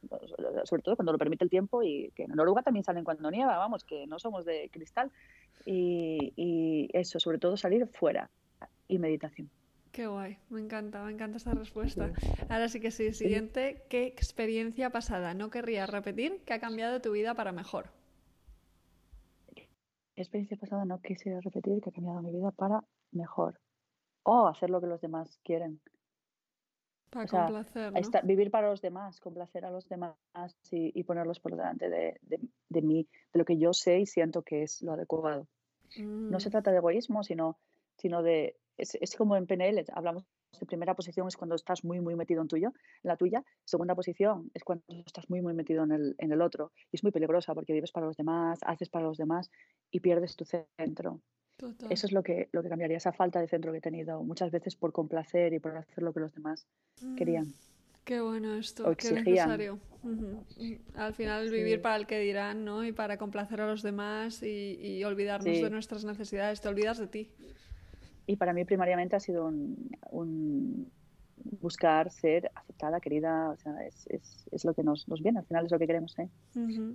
sobre 0.66 0.82
todo 0.82 0.96
cuando 0.96 1.12
lo 1.12 1.18
permite 1.18 1.44
el 1.44 1.50
tiempo 1.50 1.84
y 1.84 2.12
que 2.16 2.24
en 2.24 2.32
Noruega 2.32 2.62
también 2.62 2.84
salen 2.84 3.04
cuando 3.04 3.30
nieva, 3.32 3.58
vamos, 3.58 3.84
que 3.84 4.08
no 4.08 4.20
somos 4.20 4.46
de 4.46 4.70
cristal. 4.72 5.12
Y, 5.66 6.34
y 6.36 6.90
eso, 6.94 7.20
sobre 7.20 7.38
todo 7.38 7.58
salir 7.58 7.88
fuera 7.88 8.30
y 8.88 9.00
meditación. 9.00 9.50
Qué 9.94 10.08
guay, 10.08 10.38
me 10.50 10.60
encanta, 10.60 11.02
me 11.06 11.12
encanta 11.14 11.38
esta 11.38 11.54
respuesta. 11.54 12.12
Ahora 12.50 12.68
sí 12.68 12.82
que 12.82 12.92
sí, 12.92 13.14
siguiente, 13.14 13.86
¿qué 13.90 14.06
experiencia 14.08 14.90
pasada 14.90 15.34
no 15.34 15.50
querrías 15.50 15.90
repetir 15.90 16.42
que 16.46 16.54
ha 16.54 16.60
cambiado 16.60 17.00
tu 17.02 17.14
vida 17.14 17.34
para 17.34 17.54
mejor? 17.54 17.90
Experiencia 20.16 20.58
pasada 20.58 20.86
no 20.86 21.00
quisiera 21.02 21.40
repetir 21.40 21.80
que 21.80 21.92
ha 21.92 21.94
cambiado 21.94 22.24
mi 22.24 22.32
vida 22.32 22.50
para 22.50 22.84
mejor. 23.12 23.62
O 24.24 24.48
hacer 24.48 24.70
lo 24.70 24.82
que 24.82 24.88
los 24.88 25.02
demás 25.02 25.40
quieren. 25.44 25.82
Para 27.10 27.26
O 27.26 27.28
sea, 27.28 27.46
complacer, 27.46 27.94
¿no? 27.94 28.02
esta- 28.02 28.22
vivir 28.22 28.52
para 28.52 28.70
los 28.70 28.82
demás, 28.82 29.20
complacer 29.20 29.66
a 29.66 29.72
los 29.72 29.88
demás 29.88 30.16
y, 30.72 30.92
y 31.00 31.04
ponerlos 31.04 31.40
por 31.40 31.56
delante 31.56 31.90
de, 31.90 32.18
de, 32.22 32.40
de 32.70 32.82
mí, 32.82 33.08
de 33.32 33.40
lo 33.40 33.46
que 33.46 33.58
yo 33.58 33.74
sé 33.74 34.00
y 34.00 34.06
siento 34.06 34.44
que 34.44 34.64
es 34.64 34.82
lo 34.82 34.94
adecuado. 34.94 35.48
No 36.30 36.40
se 36.40 36.50
Mm, 36.50 36.52
trata 36.52 36.72
de 36.72 36.78
egoísmo, 36.78 37.24
sino, 37.24 37.60
sino 37.98 38.24
de... 38.24 38.58
Es, 38.78 38.96
es 39.00 39.16
como 39.16 39.36
en 39.36 39.46
PNL, 39.46 39.84
hablamos 39.94 40.24
de 40.60 40.66
primera 40.66 40.96
posición 40.96 41.28
es 41.28 41.36
cuando 41.36 41.56
estás 41.56 41.84
muy, 41.84 42.00
muy 42.00 42.16
metido 42.16 42.42
en 42.42 42.48
tuyo, 42.48 42.70
en 42.70 43.08
la 43.08 43.18
tuya. 43.18 43.44
Segunda 43.66 43.96
posición 43.96 44.52
es 44.54 44.64
cuando 44.64 44.84
estás 45.06 45.30
muy, 45.30 45.42
muy 45.42 45.54
metido 45.54 45.84
en 45.84 45.92
el, 45.92 46.16
en 46.20 46.32
el 46.32 46.42
otro. 46.42 46.72
Y 46.92 46.98
es 46.98 47.04
muy 47.04 47.12
peligrosa 47.12 47.54
porque 47.54 47.74
vives 47.74 47.92
para 47.92 48.06
los 48.06 48.18
demás, 48.18 48.60
haces 48.64 48.90
para 48.90 49.06
los 49.06 49.18
demás 49.18 49.50
y 49.92 50.00
pierdes 50.00 50.36
tu 50.36 50.46
centro. 50.46 51.22
total. 51.58 51.92
Eso 51.92 52.06
es 52.08 52.12
lo 52.14 52.22
que, 52.24 52.50
lo 52.52 52.62
que 52.62 52.70
cambiaría, 52.70 52.98
esa 52.98 53.14
falta 53.14 53.40
de 53.42 53.48
centro 53.48 53.72
que 53.72 53.80
he 53.80 53.82
tenido 53.82 54.24
muchas 54.24 54.52
veces 54.52 54.76
por 54.76 54.92
complacer 54.92 55.54
y 55.54 55.60
por 55.60 55.76
hacer 55.78 56.04
lo 56.04 56.14
que 56.14 56.20
los 56.20 56.34
demás 56.34 56.66
querían. 57.18 57.46
Mm, 57.48 57.54
Qué 58.06 58.20
bueno 58.22 58.56
esto, 58.56 58.84
o 58.84 58.96
qué 58.96 59.08
exigían. 59.10 59.24
necesario. 59.26 59.80
Mm, 60.04 60.36
Al 60.96 61.14
final 61.14 61.48
Sí. 61.48 61.56
vivir 61.56 61.82
para 61.82 61.96
el 61.96 62.06
que 62.06 62.20
dirán, 62.20 62.66
¿no? 62.66 62.84
Y 62.84 62.92
para 62.92 63.18
complacer 63.18 63.62
a 63.62 63.68
los 63.68 63.82
demás 63.82 64.44
y, 64.44 64.78
y 64.82 65.04
olvidarnos 65.06 65.56
Sí. 65.56 65.64
de 65.64 65.70
nuestras 65.70 66.04
necesidades, 66.04 66.60
te 66.62 66.68
olvidas 66.68 66.98
de 66.98 67.08
ti. 67.08 67.32
Y 68.26 68.36
para 68.38 68.54
mí 68.54 68.64
primariamente 68.66 69.16
ha 69.16 69.20
sido 69.20 69.46
un, 69.48 69.90
un 70.12 70.92
buscar 71.36 72.10
ser 72.10 72.52
aceptada, 72.56 73.00
querida, 73.02 73.50
o 73.50 73.58
sea, 73.58 73.86
es, 73.86 74.08
es, 74.08 74.46
es 74.52 74.64
lo 74.66 74.74
que 74.74 74.84
nos, 74.84 75.08
nos 75.10 75.22
viene, 75.22 75.40
al 75.40 75.46
final 75.46 75.66
es 75.66 75.72
lo 75.72 75.80
que 75.80 75.88
queremos, 75.88 76.18
¿eh? 76.20 76.30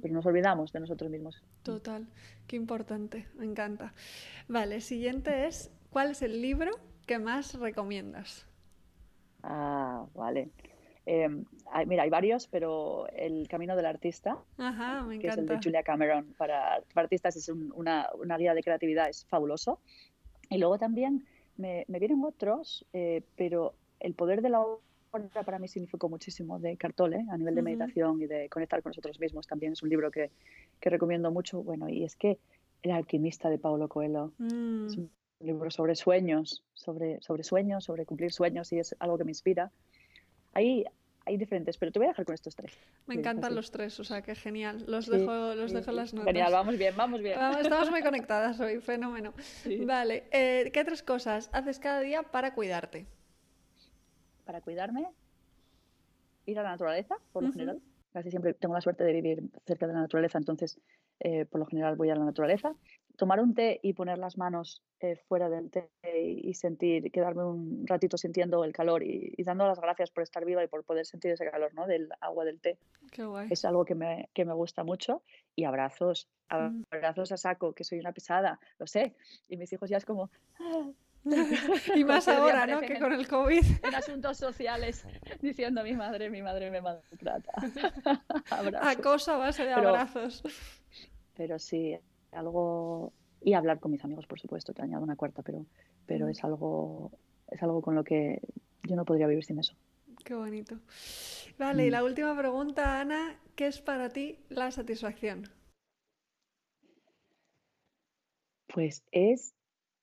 Pero 0.01 0.15
nos 0.15 0.25
olvidamos 0.27 0.73
de 0.73 0.81
nosotros 0.81 1.11
mismos. 1.11 1.43
Total, 1.63 2.07
qué 2.47 2.57
importante, 2.57 3.27
me 3.37 3.45
encanta. 3.45 3.93
Vale, 4.49 4.81
siguiente 4.81 5.47
es, 5.47 5.71
¿cuál 5.91 6.13
es 6.13 6.23
el 6.23 6.41
libro 6.41 6.71
que 7.07 7.19
más 7.19 7.55
recomiendas? 7.59 8.47
Ah, 9.43 10.07
vale. 10.15 10.51
Eh, 11.07 11.29
hay- 11.73 11.87
mira, 11.87 12.03
hay 12.03 12.11
varios, 12.11 12.49
pero 12.49 13.07
El 13.09 13.49
Camino 13.49 13.75
del 13.77 13.87
Artista, 13.87 14.37
Ajá, 14.59 15.03
me 15.05 15.19
que 15.19 15.29
es 15.29 15.37
el 15.39 15.47
de 15.47 15.55
encanta. 15.55 15.63
Julia 15.69 15.83
Cameron 15.83 16.35
para, 16.37 16.83
para 16.93 17.05
artistas, 17.05 17.35
es 17.37 17.49
un- 17.49 17.73
una, 17.75 18.09
una 18.15 18.37
guía 18.37 18.53
de 18.55 18.63
creatividad, 18.63 19.09
es 19.09 19.25
fabuloso. 19.27 19.81
Y 20.51 20.59
luego 20.59 20.79
también 20.79 21.27
me, 21.57 21.85
me 21.89 21.99
vienen 21.99 22.25
otros, 22.25 22.87
eh, 22.93 23.23
pero 23.37 23.75
El 24.01 24.15
poder 24.15 24.43
de 24.43 24.49
la 24.49 24.61
obra 24.61 25.43
para 25.45 25.59
mí 25.59 25.69
significó 25.69 26.09
muchísimo 26.09 26.59
de 26.59 26.77
Cartole, 26.77 27.25
a 27.31 27.37
nivel 27.37 27.55
de 27.55 27.63
meditación 27.63 28.21
y 28.23 28.27
de 28.27 28.49
conectar 28.49 28.83
con 28.83 28.91
nosotros 28.91 29.19
mismos. 29.19 29.47
También 29.47 29.73
es 29.73 29.83
un 29.83 29.89
libro 29.89 30.11
que, 30.11 30.31
que 30.81 30.91
recomiendo 30.91 31.31
mucho. 31.31 31.63
Bueno, 31.63 31.89
y 31.89 32.05
es 32.05 32.15
que 32.17 32.39
El 32.83 32.93
alquimista 32.93 33.51
de 33.51 33.59
Paulo 33.59 33.89
Coelho 33.89 34.33
Mm, 34.39 34.87
es 34.87 34.97
un 34.97 35.11
libro 35.41 35.71
sobre 35.71 35.95
sueños, 35.97 36.63
sobre, 36.75 37.21
sobre 37.21 37.43
sueños, 37.43 37.85
sobre 37.85 38.05
cumplir 38.07 38.33
sueños 38.33 38.73
y 38.73 38.79
es 38.79 38.95
algo 39.01 39.19
que 39.19 39.25
me 39.25 39.31
inspira. 39.33 39.71
Hay, 40.53 40.85
hay 41.29 41.37
diferentes, 41.37 41.77
pero 41.77 41.93
te 41.93 41.99
voy 41.99 42.07
a 42.07 42.09
dejar 42.11 42.25
con 42.25 42.35
estos 42.35 42.57
tres. 42.57 42.73
me 43.07 43.15
encantan 43.15 43.55
los 43.55 43.71
tres, 43.71 44.01
o 44.01 44.05
sea, 44.05 44.23
qué 44.23 44.35
genial. 44.35 44.83
Los 44.87 45.05
Sí, 45.05 45.11
dejo, 45.13 45.55
los 45.55 45.71
sí, 45.71 45.77
dejo 45.77 45.91
sí. 45.91 45.97
las 45.97 46.15
notas. 46.15 46.27
Genial, 46.27 46.53
vamos 46.53 46.79
bien, 46.79 46.95
vamos 46.97 47.21
bien. 47.21 47.39
Vamos, 47.39 47.61
estamos 47.61 47.91
muy 47.91 48.03
conectadas 48.11 48.59
hoy, 48.61 48.81
fenómeno. 48.81 49.35
Vale, 49.87 50.25
eh, 50.33 50.71
¿qué 50.73 50.85
tres 50.85 51.03
cosas 51.03 51.51
haces 51.53 51.79
cada 51.79 52.01
día 52.01 52.23
para 52.23 52.55
cuidarte? 52.55 53.07
Para 54.45 54.63
cuidarme, 54.63 55.07
ir 56.47 56.59
a 56.59 56.63
la 56.63 56.71
naturaleza, 56.71 57.17
por 57.33 57.43
lo 57.43 57.53
general. 57.53 57.83
Casi 58.15 58.31
siempre 58.31 58.55
tengo 58.55 58.75
la 58.75 58.81
suerte 58.81 59.05
de 59.05 59.13
vivir 59.13 59.43
cerca 59.67 59.87
de 59.87 59.93
la 59.93 60.01
naturaleza, 60.01 60.39
entonces 60.39 60.79
eh, 61.21 61.45
por 61.47 61.61
lo 61.61 61.67
general 61.67 61.97
voy 61.97 62.11
a 62.11 62.15
la 62.17 62.25
naturaleza. 62.25 62.75
Tomar 63.17 63.41
un 63.41 63.53
té 63.55 63.81
y 63.83 63.95
poner 63.95 64.17
las 64.19 64.39
manos 64.39 64.81
eh, 65.01 65.17
fuera 65.29 65.49
del 65.49 65.71
té 65.71 65.89
y 66.15 66.55
sentir, 66.55 67.11
quedarme 67.11 67.45
un 67.45 67.85
ratito 67.87 68.17
sintiendo 68.17 68.63
el 68.65 68.73
calor 68.73 69.03
y, 69.03 69.35
y 69.37 69.43
dando 69.43 69.67
las 69.67 69.81
gracias 69.81 70.11
por 70.13 70.23
estar 70.23 70.45
viva 70.45 70.63
y 70.63 70.69
por 70.69 70.85
poder 70.85 71.05
sentir 71.05 71.33
ese 71.33 71.51
calor 71.51 71.75
¿no? 71.75 71.87
del 71.89 72.09
agua 72.21 72.45
del 72.45 72.61
té. 72.61 72.79
Qué 73.11 73.25
guay. 73.25 73.49
es 73.51 73.65
algo 73.65 73.85
que 73.85 73.97
me, 73.97 74.29
que 74.35 74.45
me 74.45 74.55
gusta 74.55 74.85
mucho. 74.85 75.23
Y 75.57 75.65
abrazos, 75.65 76.29
Mm. 76.51 76.85
abrazos 76.91 77.31
a 77.33 77.37
saco, 77.37 77.75
que 77.75 77.85
soy 77.85 77.99
una 77.99 78.13
pesada, 78.13 78.59
lo 78.79 78.87
sé. 78.87 79.15
Y 79.51 79.59
mis 79.59 79.71
hijos 79.75 79.91
ya 79.91 79.99
es 79.99 80.07
como, 80.07 80.31
"Ah", 80.59 80.89
y 81.95 82.05
más 82.05 82.27
ahora, 82.29 82.67
¿no? 82.67 82.81
Que 82.81 82.99
con 82.99 83.13
el 83.13 83.29
COVID. 83.29 83.63
en 83.83 83.95
asuntos 83.95 84.39
sociales, 84.39 85.05
diciendo 85.43 85.83
mi 85.83 85.93
madre, 85.95 86.31
mi 86.31 86.41
madre 86.41 86.71
me 86.71 86.81
maltrata. 86.81 87.53
Acoso 88.81 89.33
a 89.33 89.37
base 89.39 89.65
de 89.67 89.75
Pero- 89.75 89.89
abrazos. 89.91 90.43
Pero 91.39 91.59
sí, 91.59 91.97
algo... 92.33 93.13
Y 93.41 93.55
hablar 93.55 93.79
con 93.79 93.93
mis 93.93 94.05
amigos, 94.05 94.27
por 94.27 94.41
supuesto, 94.41 94.75
te 94.75 94.83
añado 94.83 95.05
una 95.05 95.15
cuarta, 95.15 95.43
pero, 95.43 95.65
pero 96.05 96.27
Mm. 96.27 96.31
es, 96.31 96.45
algo, 96.45 97.13
es 97.47 97.63
algo 97.63 97.81
con 97.81 97.95
lo 97.95 98.03
que 98.03 98.41
yo 98.83 98.97
no 98.97 99.05
podría 99.05 99.29
vivir 99.29 99.45
sin 99.45 99.61
eso. 99.61 99.75
Qué 100.25 100.35
bonito. 100.35 100.81
Vale, 101.57 101.87
y 101.87 101.89
Mm. 101.89 101.93
la 101.93 102.03
última 102.03 102.37
pregunta, 102.37 103.01
Ana, 103.01 103.41
¿qué 103.55 103.69
es 103.69 103.81
para 103.81 104.09
ti 104.09 104.41
la 104.49 104.73
satisfacción? 104.73 105.45
Pues 108.67 109.05
es, 109.13 109.55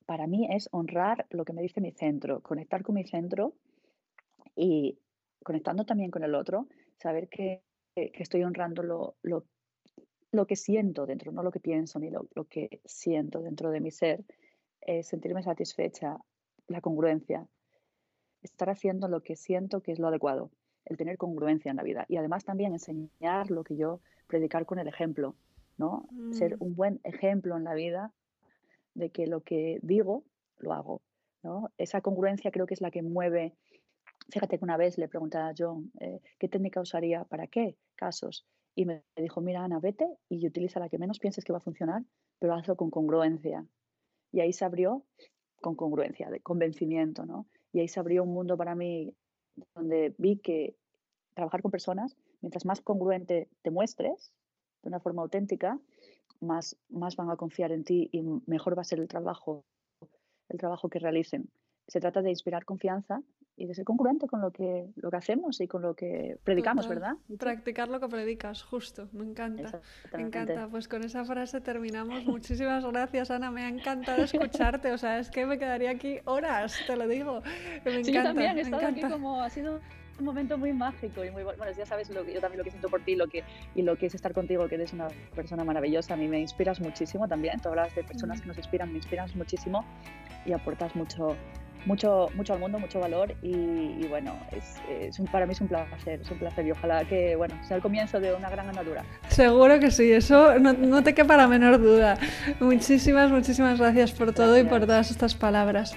para 0.06 0.26
mí 0.26 0.48
es 0.50 0.70
honrar 0.72 1.28
lo 1.30 1.44
que 1.44 1.52
me 1.52 1.62
dice 1.62 1.82
mi 1.82 1.92
centro, 1.92 2.40
conectar 2.42 2.82
con 2.84 2.96
mi 2.96 3.04
centro 3.04 3.54
y 4.56 4.98
conectando 5.44 5.86
también 5.86 6.10
con 6.12 6.24
el 6.24 6.34
otro, 6.34 6.68
saber 6.98 7.28
que, 7.28 7.62
estoy 7.96 8.44
honrando 8.44 8.84
lo, 8.84 9.16
lo, 9.22 9.46
que 10.46 10.56
siento 10.56 11.06
dentro, 11.06 11.32
no 11.32 11.42
lo 11.42 11.52
que 11.52 11.60
pienso 11.60 12.00
ni 12.00 12.10
lo, 12.10 12.28
que 12.50 12.82
siento 12.84 13.42
dentro 13.42 13.72
de 13.72 13.80
mi 13.80 13.92
ser, 13.92 14.26
sentirme 15.02 15.42
satisfecha, 15.42 16.18
la 16.68 16.82
congruencia, 16.82 17.48
estar 18.42 18.70
haciendo 18.70 19.08
lo 19.08 19.22
que 19.22 19.36
siento 19.36 19.82
que 19.82 19.92
es 19.92 20.00
lo 20.00 20.08
adecuado, 20.08 20.52
el 20.86 20.98
tener 20.98 21.18
congruencia 21.18 21.72
en 21.72 21.78
la 21.78 21.84
vida 21.84 22.06
y 22.08 22.18
además 22.18 22.46
también 22.46 22.74
enseñar 22.74 23.50
lo 23.52 23.64
que 23.64 23.76
yo 23.76 24.02
predicar 24.28 24.66
con 24.66 24.80
el 24.80 24.88
ejemplo, 24.88 25.36
¿no? 25.78 26.08
Ser 26.32 26.56
mm. 26.56 26.64
un 26.64 26.76
buen 26.76 27.00
ejemplo 27.04 27.58
en 27.58 27.64
la 27.64 27.74
vida 27.74 28.14
de 28.94 29.10
que 29.10 29.28
lo 29.28 29.42
que 29.42 29.80
digo 29.82 30.24
lo 30.58 30.74
hago, 30.74 31.02
¿no? 31.44 31.72
Esa 31.78 32.02
congruencia 32.02 32.52
creo 32.52 32.66
que 32.66 32.76
es 32.76 32.82
la 32.82 32.92
que 32.92 33.02
mueve. 33.02 33.56
Fíjate 34.30 34.58
que 34.58 34.64
una 34.64 34.78
vez 34.78 34.98
le 34.98 35.08
pregunté 35.08 35.38
a 35.38 35.54
John 35.58 35.92
eh, 36.00 36.20
qué 36.40 36.48
técnica 36.48 36.82
usaría 36.82 37.24
para 37.26 37.48
qué 37.48 37.78
casos 37.96 38.46
y 38.76 38.86
me 38.86 39.04
dijo, 39.16 39.42
mira 39.42 39.64
Ana, 39.64 39.80
vete 39.80 40.18
y 40.30 40.46
utiliza 40.46 40.80
la 40.80 40.90
que 40.90 40.98
menos 40.98 41.20
pienses 41.20 41.46
que 41.46 41.54
va 41.54 41.58
a 41.58 41.62
funcionar, 41.62 42.04
pero 42.40 42.54
hazlo 42.54 42.76
con 42.76 42.92
congruencia. 42.92 43.66
Y 44.32 44.42
ahí 44.42 44.52
se 44.52 44.66
abrió 44.66 45.06
con 45.62 45.76
congruencia, 45.76 46.30
de 46.30 46.42
convencimiento, 46.42 47.26
¿no? 47.26 47.48
Y 47.72 47.80
ahí 47.80 47.88
se 47.88 48.00
abrió 48.00 48.24
un 48.24 48.34
mundo 48.34 48.58
para 48.58 48.76
mí 48.76 49.16
donde 49.74 50.14
vi 50.18 50.38
que 50.38 50.76
trabajar 51.34 51.62
con 51.62 51.72
personas, 51.72 52.18
mientras 52.42 52.66
más 52.66 52.82
congruente 52.82 53.50
te 53.62 53.72
muestres, 53.72 54.34
de 54.84 54.90
una 54.90 55.00
forma 55.00 55.22
auténtica, 55.22 55.80
más, 56.42 56.78
más 56.90 57.16
van 57.16 57.30
a 57.30 57.38
confiar 57.38 57.72
en 57.72 57.84
ti 57.84 58.10
y 58.12 58.22
mejor 58.46 58.78
va 58.78 58.82
a 58.82 58.86
ser 58.86 59.00
el 59.00 59.08
trabajo, 59.08 59.66
el 60.50 60.60
trabajo 60.60 60.90
que 60.90 61.00
realicen. 61.00 61.50
Se 61.88 62.00
trata 62.00 62.22
de 62.22 62.30
inspirar 62.30 62.66
confianza 62.66 63.24
y 63.58 63.66
de 63.66 63.74
ser 63.74 63.86
congruente 63.86 64.28
con 64.28 64.42
lo 64.42 64.52
que, 64.52 64.88
lo 64.96 65.10
que 65.10 65.18
hacemos 65.18 65.62
y 65.62 65.68
con 65.68 65.82
lo 65.82 65.96
que 65.96 66.38
predicamos, 66.44 66.88
¿verdad? 66.88 67.16
Practicar 67.38 67.88
lo 67.88 68.00
que 68.00 68.08
predicas, 68.08 68.64
justo. 68.64 69.08
Me 69.14 69.24
encanta. 69.26 69.82
Me 70.14 70.24
encanta. 70.24 70.68
Pues 70.70 70.88
con 70.88 71.04
esa 71.04 71.24
frase 71.24 71.62
terminamos. 71.62 72.26
Muchísimas 72.26 72.86
gracias, 72.92 73.32
Ana. 73.32 73.52
Me 73.52 73.64
ha 73.64 73.70
encantado 73.70 74.24
escucharte. 74.24 74.92
O 74.92 74.98
sea, 74.98 75.20
es 75.20 75.30
que 75.30 75.46
me 75.46 75.58
quedaría 75.58 75.92
aquí 75.92 76.20
horas, 76.26 76.78
te 76.86 76.96
lo 76.96 77.08
digo. 77.08 77.42
Me 77.86 78.00
encanta, 78.00 78.12
yo 78.12 78.24
también 78.24 78.58
he 78.58 78.62
estado 78.62 78.88
aquí 78.88 79.02
como 79.02 79.42
ha 79.42 79.50
sido 79.50 79.80
un 80.20 80.26
momento 80.26 80.58
muy 80.58 80.74
mágico 80.74 81.24
y 81.24 81.32
muy 81.32 81.44
bueno. 81.44 81.64
Ya 81.78 81.86
sabes 81.86 82.10
lo 82.10 82.26
que, 82.26 82.34
yo 82.34 82.42
también 82.42 82.60
lo 82.60 82.64
que 82.64 82.72
siento 82.72 82.90
por 82.90 83.02
ti 83.02 83.16
lo 83.16 83.28
que, 83.28 83.44
y 83.74 83.82
lo 83.82 83.98
que 83.98 84.08
es 84.08 84.16
estar 84.16 84.34
contigo, 84.34 84.68
que 84.68 84.76
eres 84.76 84.94
una 84.94 85.08
persona 85.34 85.64
maravillosa. 85.64 86.14
A 86.14 86.18
mí 86.18 86.28
me 86.28 86.40
inspiras 86.40 86.80
muchísimo 86.80 87.28
también. 87.28 87.60
Tú 87.60 87.70
hablas 87.70 87.94
de 87.96 88.04
personas 88.04 88.42
que 88.42 88.48
nos 88.48 88.58
inspiran, 88.58 88.92
me 88.92 88.98
inspiras 88.98 89.36
muchísimo 89.36 89.86
y 90.46 90.54
aportas 90.54 90.96
mucho, 90.96 91.36
mucho, 91.86 92.30
mucho 92.36 92.54
al 92.54 92.60
mundo, 92.60 92.80
mucho 92.80 93.00
valor 93.00 93.36
y, 93.42 94.06
bueno, 94.08 94.34
es, 94.52 94.82
es 94.90 95.20
un, 95.20 95.28
para 95.28 95.46
mí 95.46 95.54
es 95.54 95.62
un 95.62 95.68
placer, 95.68 96.22
es 96.22 96.32
un 96.32 96.40
placer 96.40 96.66
y 96.66 96.72
ojalá 96.72 97.06
que 97.06 97.36
bueno, 97.36 97.56
sea 97.64 97.78
el 97.78 97.84
comienzo 97.84 98.20
de 98.20 98.34
una 98.34 98.50
gran 98.50 98.68
andadura. 98.70 99.04
Seguro 99.30 99.80
que 99.80 99.92
sí, 99.92 100.12
eso 100.12 100.58
no, 100.60 100.74
no 100.74 101.04
te 101.04 101.14
quepa 101.14 101.38
la 101.38 101.48
menor 101.48 101.80
duda. 101.80 102.18
Muchísimas, 102.60 103.32
muchísimas 103.32 103.80
gracias 103.80 104.12
por 104.12 104.34
todo 104.34 104.58
y 104.58 104.64
por 104.64 104.82
todas 104.82 105.12
estas 105.12 105.36
palabras. 105.36 105.96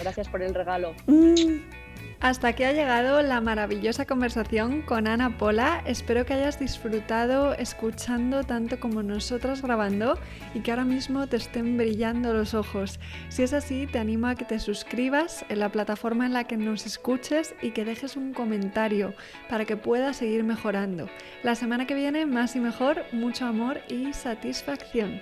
Gracias 0.00 0.28
por 0.28 0.42
el 0.42 0.54
regalo. 0.54 0.94
Mm. 1.06 1.81
Hasta 2.22 2.46
aquí 2.46 2.62
ha 2.62 2.72
llegado 2.72 3.20
la 3.20 3.40
maravillosa 3.40 4.06
conversación 4.06 4.82
con 4.82 5.08
Ana 5.08 5.38
Pola. 5.38 5.82
Espero 5.86 6.24
que 6.24 6.34
hayas 6.34 6.56
disfrutado 6.56 7.52
escuchando 7.54 8.44
tanto 8.44 8.78
como 8.78 9.02
nosotras 9.02 9.60
grabando 9.60 10.16
y 10.54 10.60
que 10.60 10.70
ahora 10.70 10.84
mismo 10.84 11.26
te 11.26 11.38
estén 11.38 11.76
brillando 11.76 12.32
los 12.32 12.54
ojos. 12.54 13.00
Si 13.28 13.42
es 13.42 13.52
así, 13.52 13.88
te 13.88 13.98
animo 13.98 14.28
a 14.28 14.36
que 14.36 14.44
te 14.44 14.60
suscribas 14.60 15.44
en 15.48 15.58
la 15.58 15.72
plataforma 15.72 16.24
en 16.24 16.32
la 16.32 16.44
que 16.44 16.56
nos 16.56 16.86
escuches 16.86 17.56
y 17.60 17.72
que 17.72 17.84
dejes 17.84 18.16
un 18.16 18.34
comentario 18.34 19.14
para 19.50 19.64
que 19.64 19.76
puedas 19.76 20.18
seguir 20.18 20.44
mejorando. 20.44 21.08
La 21.42 21.56
semana 21.56 21.88
que 21.88 21.96
viene, 21.96 22.24
más 22.24 22.54
y 22.54 22.60
mejor, 22.60 23.02
mucho 23.10 23.46
amor 23.46 23.80
y 23.88 24.12
satisfacción. 24.12 25.20